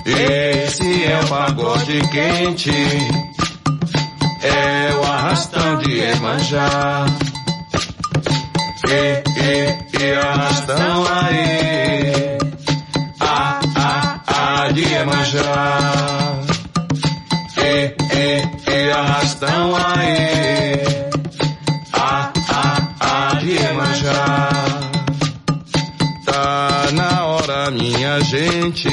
Esse 0.07 1.05
é 1.05 1.21
o 1.21 1.29
pagode 1.29 2.01
quente, 2.09 2.71
é 4.41 4.95
o 4.95 5.05
arrastão 5.05 5.79
de 5.79 5.99
Emanjá. 5.99 7.07
E, 8.89 9.23
e, 9.41 10.05
e 10.05 10.15
arrastão 10.15 11.05
aí. 11.11 12.22
De 14.71 14.81
Iemanjá. 14.81 15.79
E, 17.59 17.95
e, 18.15 18.71
e 18.71 18.91
arrastão 18.93 19.75
aí. 19.77 20.81
A, 21.93 22.31
a, 22.49 23.31
a 23.31 23.35
de 23.35 23.51
Iemanjá. 23.51 24.49
Tá 26.25 26.89
na 26.93 27.25
hora, 27.27 27.71
minha 27.73 28.21
gente. 28.21 28.89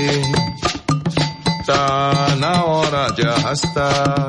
Tá 1.66 2.36
na 2.38 2.66
hora 2.66 3.12
de 3.14 3.28
arrastar. 3.28 4.28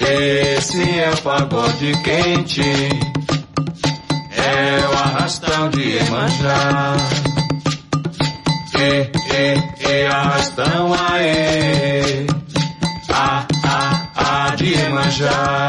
Esse 0.00 0.82
é 0.98 1.10
o 1.14 1.22
pagode 1.22 1.92
quente. 2.02 2.62
É 4.36 4.86
o 4.88 4.92
arrastão 4.92 5.70
de 5.70 5.80
Iemanjá. 5.82 7.31
E, 8.82 9.10
e, 9.32 9.88
e 9.88 10.06
arrastão 10.06 10.92
aê. 10.92 12.26
A, 13.08 13.46
a, 13.64 14.48
a 14.48 14.56
de 14.56 14.72
Iemanjá. 14.74 15.68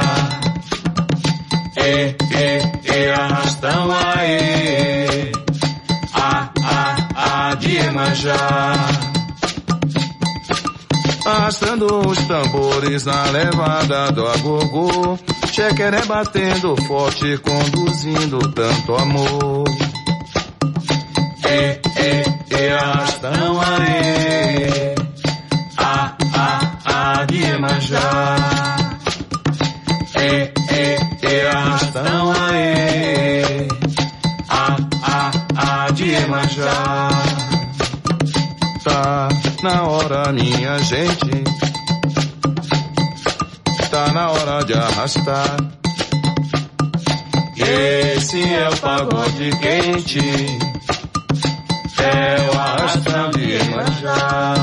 E, 1.78 2.16
e, 2.34 2.92
e 2.92 3.12
arrastão 3.12 3.92
aê. 3.92 5.32
A, 6.12 6.50
a, 6.64 7.52
a 7.52 7.56
de 7.56 7.76
Iemanjá. 7.76 8.74
Arrastando 11.24 12.08
os 12.08 12.18
tambores 12.24 13.06
na 13.06 13.26
levada 13.26 14.12
do 14.12 14.28
agogô. 14.28 15.20
Chequeré 15.52 16.04
batendo 16.06 16.76
forte, 16.88 17.38
conduzindo 17.38 18.40
tanto 18.54 18.96
amor. 18.96 19.66
E, 21.46 21.80
e, 21.80 21.83
minha 40.32 40.80
gente. 40.80 41.44
Tá 43.90 44.12
na 44.14 44.32
hora 44.32 44.64
de 44.66 44.74
arrastar. 44.74 45.58
Esse 47.58 48.42
é 48.42 48.70
o 48.70 48.78
pagode 48.78 49.52
quente. 49.62 50.20
É 52.00 52.42
o 52.42 52.60
arrastão 52.60 53.32
de 53.32 53.42
Iemanjá. 53.42 54.56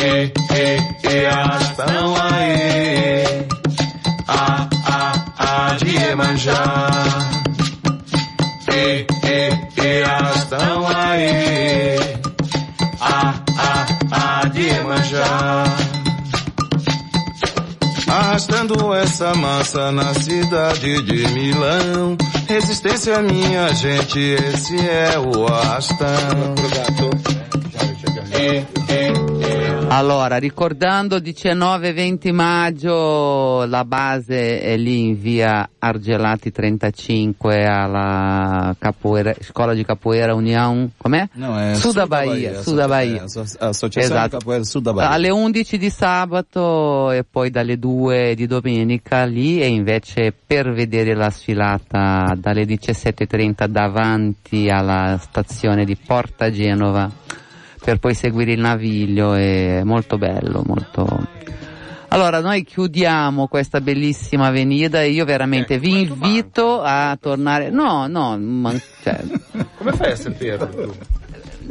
E, 0.00 0.32
e, 0.54 1.12
e 1.12 1.26
arrastão 1.26 2.14
aê. 2.16 3.46
A, 4.28 4.68
a, 4.86 5.70
a 5.70 5.76
de 5.76 5.96
Iemanjá. 5.96 6.62
E, 8.72 9.06
e, 9.26 9.82
e 9.82 10.02
arrastão 10.04 10.86
aê. 10.88 11.45
Arrastando 18.36 18.92
essa 18.92 19.34
massa 19.34 19.90
na 19.90 20.12
cidade 20.12 21.02
de 21.04 21.26
Milão. 21.28 22.18
Resistência 22.46 23.22
minha 23.22 23.72
gente, 23.72 24.18
esse 24.18 24.76
é 24.78 25.18
o 25.18 25.46
arrastão. 25.46 26.06
E, 28.38 28.58
e, 28.92 29.35
Allora, 29.88 30.36
ricordando 30.36 31.16
19-20 31.18 32.32
maggio, 32.32 33.64
la 33.66 33.84
base 33.84 34.60
è 34.60 34.76
lì 34.76 35.06
in 35.06 35.20
via 35.20 35.68
Argelati 35.78 36.50
35 36.50 37.64
alla 37.64 38.74
capoeira, 38.78 39.32
scuola 39.40 39.74
di 39.74 39.84
capoeira 39.84 40.34
União, 40.34 40.90
com'è? 40.96 41.28
Não, 41.34 41.56
é 41.56 41.74
Sul 41.76 41.92
da 41.92 42.06
Bahia, 42.06 42.60
Sul 42.60 42.74
da 42.74 42.88
Bahia. 42.88 43.22
A 43.60 43.68
Associação 43.68 44.16
Esatto. 44.16 44.38
Capoeira 44.38 44.64
Sul 44.64 44.82
da 44.82 44.92
Bahia. 44.92 45.10
Alle 45.10 45.30
11 45.30 45.78
di 45.78 45.88
sabato 45.88 47.12
e 47.12 47.24
poi 47.24 47.50
dalle 47.50 47.78
2 47.78 48.34
di 48.34 48.46
domenica 48.46 49.24
lì 49.24 49.62
e 49.62 49.68
invece 49.68 50.34
per 50.46 50.72
vedere 50.72 51.14
la 51.14 51.30
sfilata 51.30 52.34
dalle 52.36 52.64
17.30 52.64 53.66
davanti 53.68 54.68
alla 54.68 55.16
stazione 55.20 55.84
di 55.84 55.96
Porta 55.96 56.50
Genova 56.50 57.24
per 57.86 57.98
poi 57.98 58.14
seguire 58.14 58.50
il 58.50 58.58
naviglio 58.58 59.34
è 59.34 59.84
molto 59.84 60.18
bello, 60.18 60.64
molto... 60.66 61.06
Allora 62.08 62.40
noi 62.40 62.64
chiudiamo 62.64 63.46
questa 63.46 63.80
bellissima 63.80 64.46
avenida 64.48 65.02
e 65.02 65.10
io 65.10 65.24
veramente 65.24 65.78
vi 65.78 66.00
invito 66.00 66.82
a 66.82 67.16
tornare... 67.20 67.70
No, 67.70 68.08
no, 68.08 68.36
ma- 68.38 68.74
cioè, 69.04 69.20
Come 69.78 69.92
fai 69.92 70.10
a 70.10 70.16
saperlo 70.16 70.66
tu? 70.66 70.94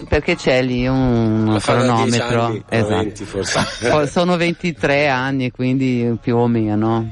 perché 0.07 0.37
c'è 0.37 0.61
lì 0.61 0.87
un 0.87 1.43
Ma 1.43 1.59
fanno 1.59 2.03
10 2.05 2.17
cronometro. 2.17 2.41
anni, 2.45 2.63
esatto. 2.69 2.95
20 2.95 3.23
forse. 3.25 4.07
Sono 4.07 4.37
23 4.37 5.07
anni, 5.09 5.51
quindi 5.51 6.17
più 6.21 6.37
o 6.37 6.47
meno. 6.47 7.11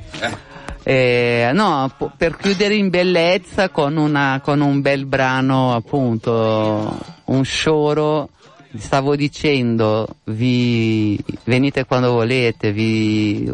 Eh, 0.84 1.52
no, 1.54 1.92
po- 1.98 2.12
per 2.16 2.38
chiudere 2.38 2.76
in 2.76 2.88
bellezza 2.90 3.68
con, 3.68 3.98
una, 3.98 4.40
con 4.42 4.62
un 4.62 4.80
bel 4.80 5.06
brano, 5.06 5.74
appunto, 5.76 6.98
un 7.26 7.44
shoro. 7.44 8.30
Stavo 8.78 9.16
dicendo, 9.16 10.08
vi 10.26 11.18
venite 11.44 11.86
quando 11.86 12.12
volete, 12.12 12.72
vi, 12.72 13.52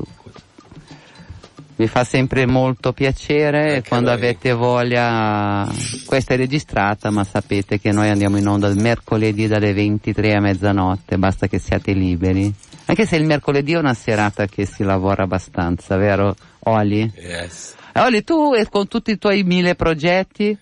mi 1.76 1.88
fa 1.88 2.03
sempre 2.03 2.45
molto 2.45 2.93
piacere 2.93 3.76
Anche 3.76 3.89
quando 3.89 4.09
noi. 4.09 4.17
avete 4.17 4.53
voglia. 4.53 5.70
Questa 6.05 6.34
è 6.34 6.38
registrata, 6.38 7.09
ma 7.09 7.24
sapete 7.24 7.80
che 7.80 7.91
noi 7.91 8.09
andiamo 8.09 8.38
in 8.38 8.47
onda 8.47 8.67
il 8.67 8.80
mercoledì 8.80 9.47
dalle 9.47 9.74
23 9.74 10.36
a 10.36 10.39
mezzanotte, 10.39 11.17
basta 11.17 11.47
che 11.47 11.59
siate 11.59 11.91
liberi. 11.91 12.53
Anche 12.86 13.05
se 13.05 13.17
il 13.17 13.26
mercoledì 13.26 13.74
è 13.74 13.78
una 13.78 13.93
serata 13.93 14.45
che 14.47 14.65
si 14.65 14.84
lavora 14.84 15.24
abbastanza, 15.24 15.95
vero 15.95 16.36
Oli? 16.59 17.11
Yes. 17.15 17.76
Eh, 17.93 17.99
Oli, 17.99 18.24
tu 18.24 18.53
con 18.70 18.88
tutti 18.88 19.11
i 19.11 19.17
tuoi 19.17 19.43
mille 19.43 19.76
progetti, 19.76 20.57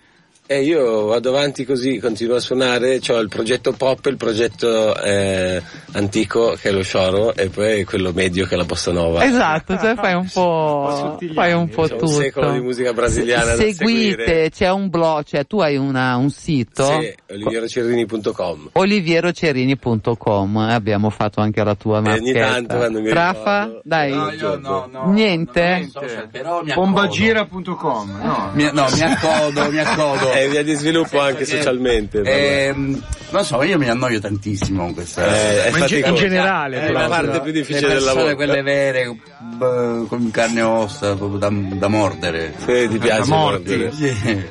E 0.50 0.62
io 0.64 1.08
vado 1.08 1.28
avanti 1.28 1.66
così, 1.66 2.00
continuo 2.00 2.38
a 2.38 2.40
suonare, 2.40 3.02
ho 3.10 3.18
il 3.20 3.28
progetto 3.28 3.74
pop, 3.74 4.06
il 4.06 4.16
progetto 4.16 4.96
eh, 4.98 5.62
antico 5.92 6.56
che 6.60 6.70
è 6.70 6.72
lo 6.72 6.84
Shoro 6.84 7.36
e 7.36 7.50
poi 7.50 7.84
quello 7.84 8.14
medio 8.14 8.46
che 8.46 8.54
è 8.54 8.58
la 8.58 8.64
bossa 8.64 8.94
nova. 8.94 9.26
esatto, 9.26 9.78
cioè 9.78 9.96
fai 9.96 10.14
un 10.14 10.26
po', 10.32 11.18
fai 11.34 11.52
un 11.52 11.68
po' 11.68 11.84
C'è 11.88 11.94
un 11.94 12.00
tutto. 12.00 12.12
secolo 12.14 12.52
di 12.54 12.62
musica 12.62 12.94
brasiliana 12.94 13.56
da 13.56 13.62
Seguite, 13.62 14.50
c'è 14.50 14.72
un 14.72 14.88
blog, 14.88 15.26
cioè 15.26 15.46
tu 15.46 15.60
hai 15.60 15.76
una- 15.76 16.16
un 16.16 16.30
sito. 16.30 16.86
Sì, 16.98 17.14
olivierocerrini.com. 17.34 18.70
olivierocerini.com 18.72 20.58
eh, 20.70 20.74
abbiamo 20.74 21.10
fatto 21.10 21.42
anche 21.42 21.62
la 21.62 21.76
tua 21.76 21.98
E 21.98 22.00
ogni 22.12 22.32
marchetta. 22.32 22.48
tanto 22.54 22.76
quando 22.78 23.02
mi 23.02 23.12
Rafa, 23.12 23.64
ricordo- 23.64 23.82
dai. 23.84 24.12
No, 24.14 24.32
io 24.32 24.56
no, 24.60 24.90
Niente? 25.12 25.90
Mi 25.92 25.92
accodo. 25.94 26.74
Bombagira.com, 26.74 28.18
no? 28.22 28.50
Mi- 28.54 28.70
no, 28.72 28.86
mi 28.94 29.02
accodo, 29.02 29.70
mi 29.72 29.80
accodo. 29.80 30.36
è 30.44 30.50
via 30.50 30.64
di 30.64 30.74
sviluppo 30.74 31.20
anche 31.20 31.46
socialmente. 31.46 32.22
Ehm, 32.22 33.02
non 33.30 33.44
so, 33.46 33.62
io 33.64 33.78
mi 33.78 33.90
annoio 33.90 34.20
tantissimo 34.20 34.84
con 34.84 34.94
questa. 34.94 35.26
Eh, 35.26 35.66
è 35.66 35.72
Ma 35.72 35.78
in, 35.80 35.86
ge- 35.86 36.00
in 36.00 36.16
generale, 36.16 36.80
È 36.82 36.92
la 36.92 37.00
però. 37.00 37.10
parte 37.10 37.42
più 37.42 37.52
Le 37.52 37.60
difficile 37.60 37.88
del 37.94 38.04
lavoro. 38.04 38.36
quelle 38.36 38.62
vere, 38.62 39.16
b- 39.40 40.08
con 40.08 40.32
carne 40.32 40.60
e 40.60 40.64
ossa, 40.64 41.16
proprio 41.16 41.38
da, 41.40 41.50
da 41.52 41.88
mordere. 41.88 42.54
Se 42.58 42.88
ti 42.88 42.98
piace 42.98 43.30
morti. 43.30 43.76
mordere. 43.78 43.92
Sì. 43.92 44.46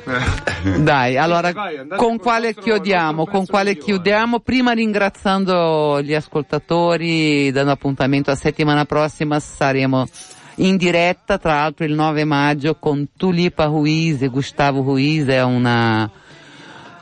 Dai, 0.83 1.17
allora 1.17 1.51
Vai, 1.51 1.87
con 1.95 2.17
quale 2.17 2.53
chiudiamo? 2.53 3.25
Con 3.25 3.45
quale 3.45 3.77
chiudiamo? 3.77 4.39
Prima 4.39 4.71
ringraziando 4.73 6.01
gli 6.01 6.13
ascoltatori, 6.13 7.51
dando 7.51 7.71
appuntamento 7.71 8.31
a 8.31 8.35
settimana 8.35 8.85
prossima 8.85 9.39
saremo 9.39 10.07
in 10.57 10.77
diretta, 10.77 11.37
tra 11.37 11.55
l'altro 11.55 11.85
il 11.85 11.93
9 11.93 12.23
maggio 12.23 12.75
con 12.75 13.09
Tulipa 13.15 13.65
Ruiz 13.65 14.21
e 14.21 14.27
Gustavo 14.27 14.81
Ruiz, 14.81 15.25
è 15.25 15.43
una 15.43 16.09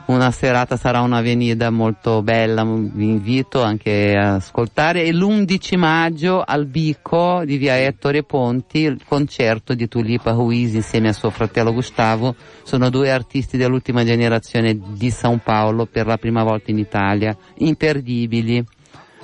una 0.06 0.30
serata 0.30 0.76
sarà 0.76 1.00
una 1.00 1.20
venida 1.20 1.70
molto 1.70 2.22
bella, 2.22 2.64
vi 2.64 3.08
invito 3.08 3.62
anche 3.62 4.14
a 4.16 4.34
ascoltare. 4.34 5.02
E 5.02 5.12
l'11 5.12 5.76
maggio 5.76 6.42
al 6.46 6.66
Bico 6.66 7.42
di 7.44 7.56
via 7.56 7.76
Ettore 7.76 8.22
Ponti, 8.22 8.82
il 8.82 9.00
concerto 9.04 9.74
di 9.74 9.88
Tulipa 9.88 10.30
Ruiz 10.30 10.74
insieme 10.74 11.08
a 11.08 11.12
suo 11.12 11.30
fratello 11.30 11.72
Gustavo. 11.72 12.36
Sono 12.62 12.88
due 12.88 13.10
artisti 13.10 13.56
dell'ultima 13.56 14.04
generazione 14.04 14.78
di 14.92 15.10
San 15.10 15.40
Paolo 15.40 15.86
per 15.86 16.06
la 16.06 16.18
prima 16.18 16.44
volta 16.44 16.70
in 16.70 16.78
Italia, 16.78 17.36
imperdibili. 17.56 18.64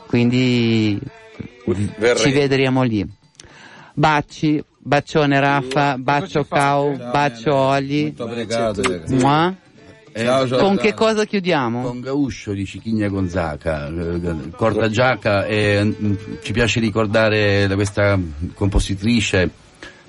Quindi 0.09 0.99
Verrei. 1.65 2.17
ci 2.17 2.33
vedremo 2.33 2.83
lì. 2.83 3.21
Baci, 3.95 4.63
bacione 4.79 5.39
Raffa, 5.39 5.97
bacio? 5.99 6.45
Cau, 6.45 6.97
bacio 6.97 7.55
Oli. 7.55 8.15
Obrigado. 8.17 8.83
Mua. 9.09 9.55
Ciao. 10.15 10.47
Con 10.59 10.77
che 10.77 10.93
cosa 10.93 11.25
chiudiamo? 11.25 11.83
Con 11.83 12.01
Gauscio 12.01 12.53
di 12.53 12.67
Cicchigna 12.67 13.09
Gonzaga, 13.09 13.89
eh, 13.89 14.51
Corda 14.55 14.91
Giaca 14.91 15.47
e 15.47 15.83
mm, 15.83 16.15
ci 16.43 16.53
piace 16.53 16.81
ricordare 16.81 17.67
questa 17.75 18.19
compositrice 18.53 19.49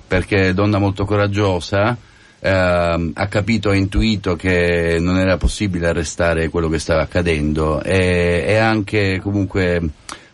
perché 0.06 0.48
è 0.48 0.54
donna 0.54 0.78
molto 0.78 1.06
coraggiosa, 1.06 1.96
ehm, 2.38 3.12
ha 3.14 3.26
capito 3.28 3.72
e 3.72 3.78
intuito 3.78 4.36
che 4.36 4.98
non 5.00 5.16
era 5.18 5.38
possibile 5.38 5.88
arrestare 5.88 6.50
quello 6.50 6.68
che 6.68 6.78
stava 6.78 7.00
accadendo 7.00 7.82
e, 7.82 8.44
e 8.46 8.56
ha 8.56 8.68
anche 8.68 9.20
comunque 9.22 9.80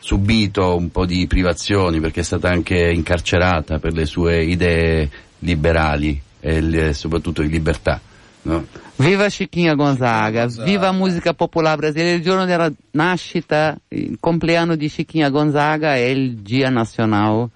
subito 0.01 0.75
un 0.77 0.91
po' 0.91 1.07
di 1.07 1.27
privazioni 1.27 2.01
perché 2.01 2.21
è 2.21 2.25
stata 2.25 2.49
anche 2.49 2.91
incarcerata 2.91 3.79
per 3.79 3.93
le 3.93 4.07
sue 4.07 4.43
idee 4.43 5.09
liberali 5.41 6.21
e 6.41 6.61
le- 6.61 6.95
soprattutto 6.95 7.43
di 7.43 7.49
libertà. 7.49 8.01
no? 8.43 8.65
Viva 8.97 9.29
Chiquinha 9.29 9.75
Gonzaga, 9.75 10.47
viva 10.65 10.91
musica 10.93 11.35
popolare 11.35 11.77
brasileira. 11.77 12.17
Il 12.17 12.23
giorno 12.23 12.45
della 12.47 12.71
nascita, 12.93 13.77
il 13.89 14.17
compleanno 14.19 14.75
di 14.75 14.89
Chiquinha 14.89 15.29
Gonzaga 15.29 15.95
è 15.95 16.05
il 16.07 16.37
Dia 16.39 16.71
Nacional 16.71 17.49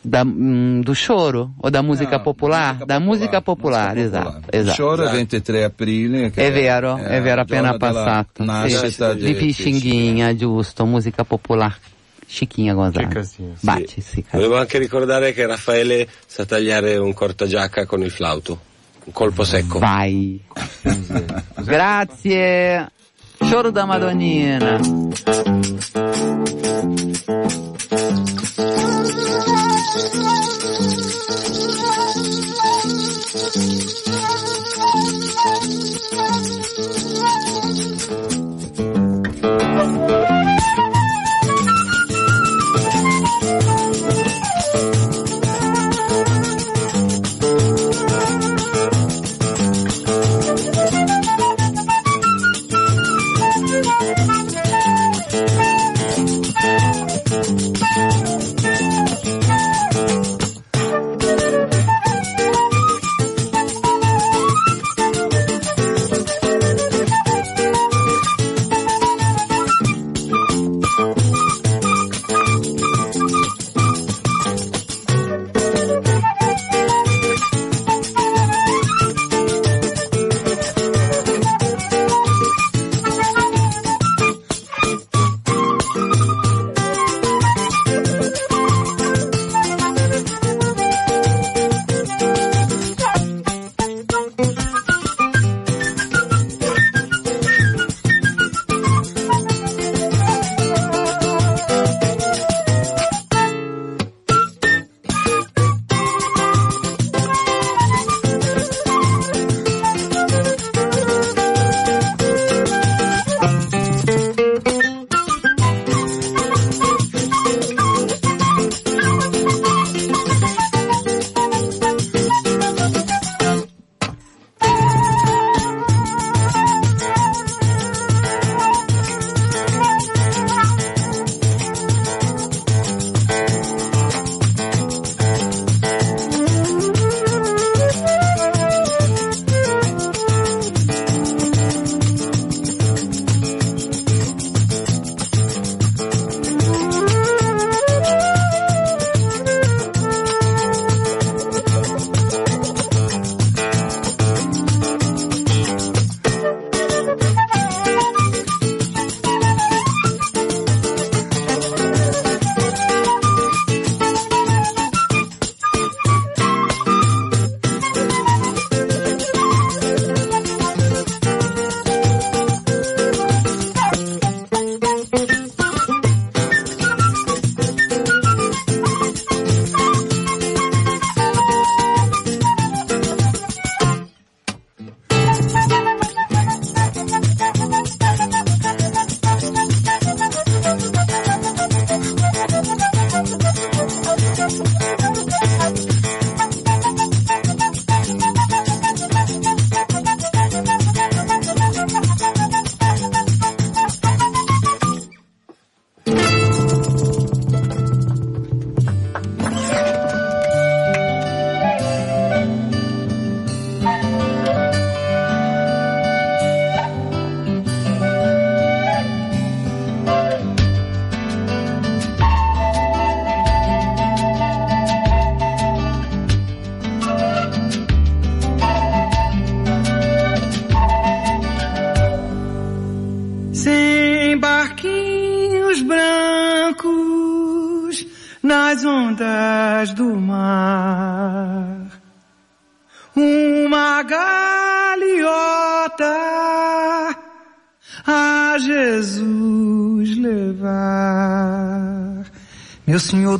da, 0.00 0.24
mm, 0.24 0.80
do 0.80 0.92
choro 0.94 1.52
o 1.60 1.70
da 1.70 1.82
musica 1.82 2.16
No, 2.16 2.22
popolare? 2.22 2.72
musica 2.72 2.84
da 2.86 2.98
musica 2.98 3.40
popolare, 3.40 4.00
musica 4.00 4.18
esatto. 4.18 4.40
popolare. 4.40 4.58
esatto. 4.58 4.82
Choro 4.82 5.04
è 5.08 5.10
23 5.12 5.64
aprile. 5.64 6.30
È 6.34 6.52
vero, 6.52 6.96
è 6.96 7.20
vero, 7.22 7.40
appena 7.42 7.76
passato. 7.76 8.44
Nascita 8.44 9.12
Sì, 9.12 9.18
di 9.18 9.24
di 9.24 9.34
Pixinguinha, 9.34 10.34
giusto, 10.36 10.84
musica 10.86 11.24
popolare. 11.24 11.76
Chiquinha 12.26 12.74
Gonzaga. 12.74 13.08
Casino. 13.08 13.54
Baci, 13.60 14.00
sì. 14.00 14.24
Volevo 14.30 14.56
anche 14.56 14.78
ricordare 14.78 15.32
che 15.32 15.46
Raffaele 15.46 16.06
sa 16.26 16.44
tagliare 16.44 16.96
un 16.96 17.12
cortagiacca 17.12 17.86
con 17.86 18.02
il 18.02 18.10
flauto. 18.12 18.60
Un 19.04 19.12
colpo 19.12 19.42
secco. 19.42 19.78
Vai. 19.80 20.40
Grazie. 21.64 22.90
Choro 23.38 23.70
da 23.70 23.84
Madonnina. 23.84 24.78
Oh, 28.58 28.62
oh, 30.12 30.59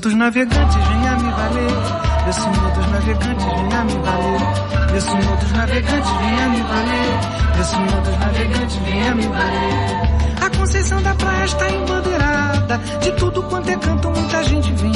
dos 0.01 0.15
navegantes, 0.15 0.77
venha 0.77 1.17
me 1.17 1.31
valer. 1.31 2.25
Meu 2.25 2.33
senhor 2.33 2.71
dos 2.73 2.91
navegantes, 2.91 3.45
venha 3.45 3.85
me 3.85 3.93
valer. 3.93 4.91
Meu 4.91 5.01
senhor 5.01 5.37
dos 5.37 5.53
navegantes, 5.53 6.11
venha 6.11 6.49
me 6.49 6.61
valer. 6.63 7.55
Meu 7.55 7.65
senhor 7.65 8.01
dos 8.01 8.19
navegantes, 8.19 8.77
venha 8.77 9.15
me 9.15 9.27
valer. 9.27 10.41
A 10.41 10.59
Conceição 10.59 11.03
da 11.03 11.15
Praia 11.15 11.45
está 11.45 11.71
embandeirada. 11.71 12.79
De 13.03 13.13
tudo 13.13 13.43
quanto 13.45 13.69
é 13.69 13.77
canto, 13.77 14.11
muita 14.11 14.45
gente 14.45 14.73
vem. 14.73 14.93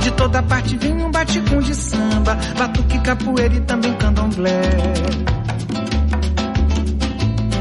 De 0.00 0.10
toda 0.10 0.42
parte 0.42 0.76
vem 0.76 0.92
um 1.02 1.10
baticum 1.10 1.60
de 1.60 1.74
samba, 1.74 2.38
batuque, 2.58 2.98
capoeira 2.98 3.54
e 3.54 3.60
também 3.62 3.94
candomblé. 3.94 4.60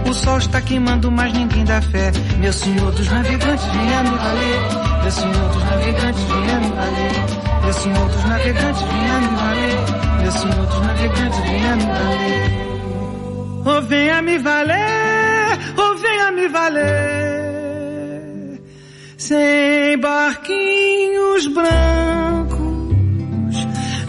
O 0.05 0.13
sol 0.13 0.37
está 0.37 0.59
queimando, 0.59 1.09
mas 1.09 1.31
ninguém 1.33 1.63
dá 1.63 1.81
fé. 1.81 2.11
Meu 2.39 2.51
senhor 2.51 2.91
dos 2.91 3.09
navegantes, 3.09 3.65
venha 3.67 4.03
me 4.03 4.17
valer. 4.17 4.92
Descem 5.03 5.27
outros 5.27 5.63
navegantes 5.63 6.23
vindo 6.23 6.75
valer. 6.75 7.11
Descem 7.65 7.93
outros 7.97 8.23
navegantes 8.25 8.81
vindo 8.81 9.35
valer. 9.37 9.77
Descem 10.23 10.49
outros 10.59 10.81
navegantes 10.81 11.39
vindo 11.39 11.85
dali. 11.87 12.63
Ou 13.65 13.77
oh, 13.77 13.81
venha 13.81 14.21
me 14.21 14.37
valer, 14.37 15.59
ou 15.77 15.91
oh, 15.91 15.95
venha 15.95 16.31
me 16.31 16.47
valer. 16.49 16.83
Sem 19.17 19.97
barquinhos 19.99 21.47
brancos 21.47 22.63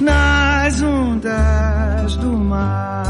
nas 0.01 0.83
ondas 0.83 2.17
do 2.17 2.37
mar. 2.37 3.05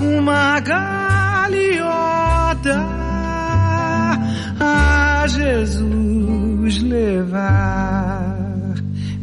Uma 0.00 0.60
gaviota. 0.60 1.74
Jesus 5.28 6.82
levar. 6.82 8.34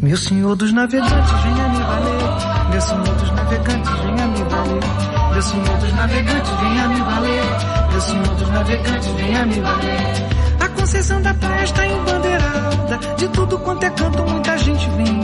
Meu 0.01 0.17
senhor 0.17 0.55
dos 0.55 0.73
navegantes, 0.73 1.31
venha 1.43 1.69
me 1.69 1.77
valer. 1.79 2.69
Meu 2.71 2.81
senhor 2.81 3.15
dos 3.15 3.31
navegantes, 3.31 3.91
venha 3.91 4.27
me 4.27 4.43
valer. 4.43 5.31
Meu 5.31 5.41
senhor 5.41 5.77
dos 5.77 5.93
navegantes, 5.93 6.51
venha 6.59 6.87
me 6.87 7.01
valer. 7.01 7.43
Meu 7.91 8.01
senhor 8.01 8.35
dos 8.35 8.49
navegantes, 8.49 9.07
venha 9.09 9.45
me 9.45 9.59
valer. 9.59 10.31
A 10.59 10.69
Conceição 10.69 11.21
da 11.21 11.33
Praia 11.35 11.63
está 11.63 11.87
embandeirada. 11.87 12.97
De 13.17 13.27
tudo 13.29 13.59
quanto 13.59 13.83
é 13.83 13.89
canto, 13.91 14.23
muita 14.23 14.57
gente 14.57 14.89
vem. 14.91 15.21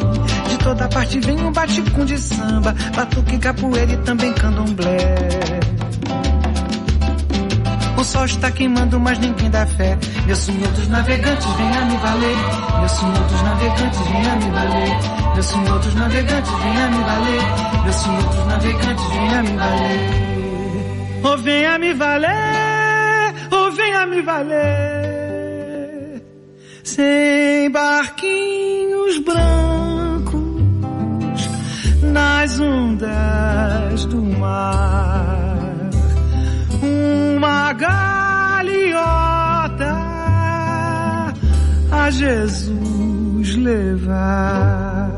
De 0.50 0.58
toda 0.64 0.88
parte 0.90 1.20
vem 1.20 1.40
um 1.42 1.52
baticum 1.52 2.06
de 2.06 2.18
samba, 2.18 2.76
batuque, 2.96 3.38
capoeira 3.40 3.94
e 3.94 3.98
também 3.98 4.32
candomblé. 4.34 5.60
O 7.98 8.04
sol 8.04 8.26
está 8.26 8.52
queimando, 8.52 9.00
mas 9.00 9.18
ninguém 9.18 9.50
dá 9.50 9.66
fé. 9.66 9.98
Meu 10.28 10.36
senhor 10.36 10.68
dos 10.70 10.88
navegantes, 10.88 11.48
venha 11.54 11.86
me 11.86 11.98
valer. 11.98 12.38
Meu 12.80 12.90
senhor 12.90 13.24
dos 13.24 13.42
navegantes, 13.42 14.00
venha 14.00 14.36
me 14.36 14.52
valer. 14.52 15.34
Meu 15.34 15.44
senhor 15.44 15.80
dos 15.80 15.96
navegantes, 15.96 16.52
venha 16.52 16.88
me 16.90 17.04
valer. 17.04 17.42
Meu 17.84 17.94
senhor 17.94 18.24
dos 18.24 18.46
navegantes, 18.46 19.08
venha 19.08 19.44
me 19.44 19.58
valer. 19.58 20.28
Oh, 21.24 21.38
venha 21.38 21.80
me 21.80 21.94
valer, 21.96 23.34
oh, 23.52 23.72
venha 23.72 24.06
me 24.06 24.22
valer. 24.22 25.58
Sem 26.84 27.72
barquinhos 27.72 29.18
brancos 29.20 30.38
nas 32.04 32.60
ondas 32.60 34.06
do 34.06 34.22
mar 34.22 35.57
uma 37.38 37.72
galeota 37.74 38.98
a 41.92 42.10
Jesus 42.10 43.56
levar. 43.58 45.12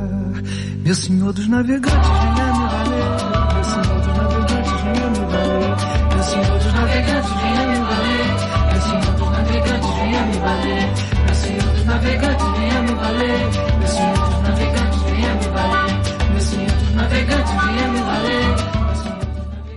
Meu 0.83 0.95
Senhor 0.95 1.31
dos 1.31 1.47
navegantes, 1.47 2.09
venha 2.09 2.53
me 2.53 2.67
valer. 2.67 3.05
Meu 3.53 3.63
Senhor 3.63 4.01
dos 4.01 4.17
navegantes, 4.17 4.81
venha 4.83 5.09
me 5.09 5.19
valer. 5.31 5.75
Meu 6.13 6.23
Senhor 6.23 6.59
dos 6.59 6.73
navegantes, 6.73 7.31
venha 7.41 7.67
me 7.67 7.79
valer. 7.87 8.27
Meu 8.69 8.81
Senhor 8.81 9.13
dos 9.15 9.31
navegantes, 9.31 9.89
venha 9.95 10.21
me 10.25 10.37
valer. 10.39 10.91
Meu 11.25 11.35
Senhor 11.35 11.63
dos 11.63 11.85
navegantes, 11.85 12.47
venha 12.57 12.81
me 12.81 12.93
valer. 12.95 13.49
Meu 13.79 13.87
Senhor 13.87 14.29
dos 14.29 14.41
navegantes, 14.41 15.01
venha 15.03 15.33
me 15.35 15.47
valer. 15.47 15.91
Meu 16.29 16.41
Senhor 16.41 16.71
dos 16.71 16.95
navegantes, 16.95 17.51
venha 17.51 17.87
me 17.87 17.99
valer. 18.01 18.58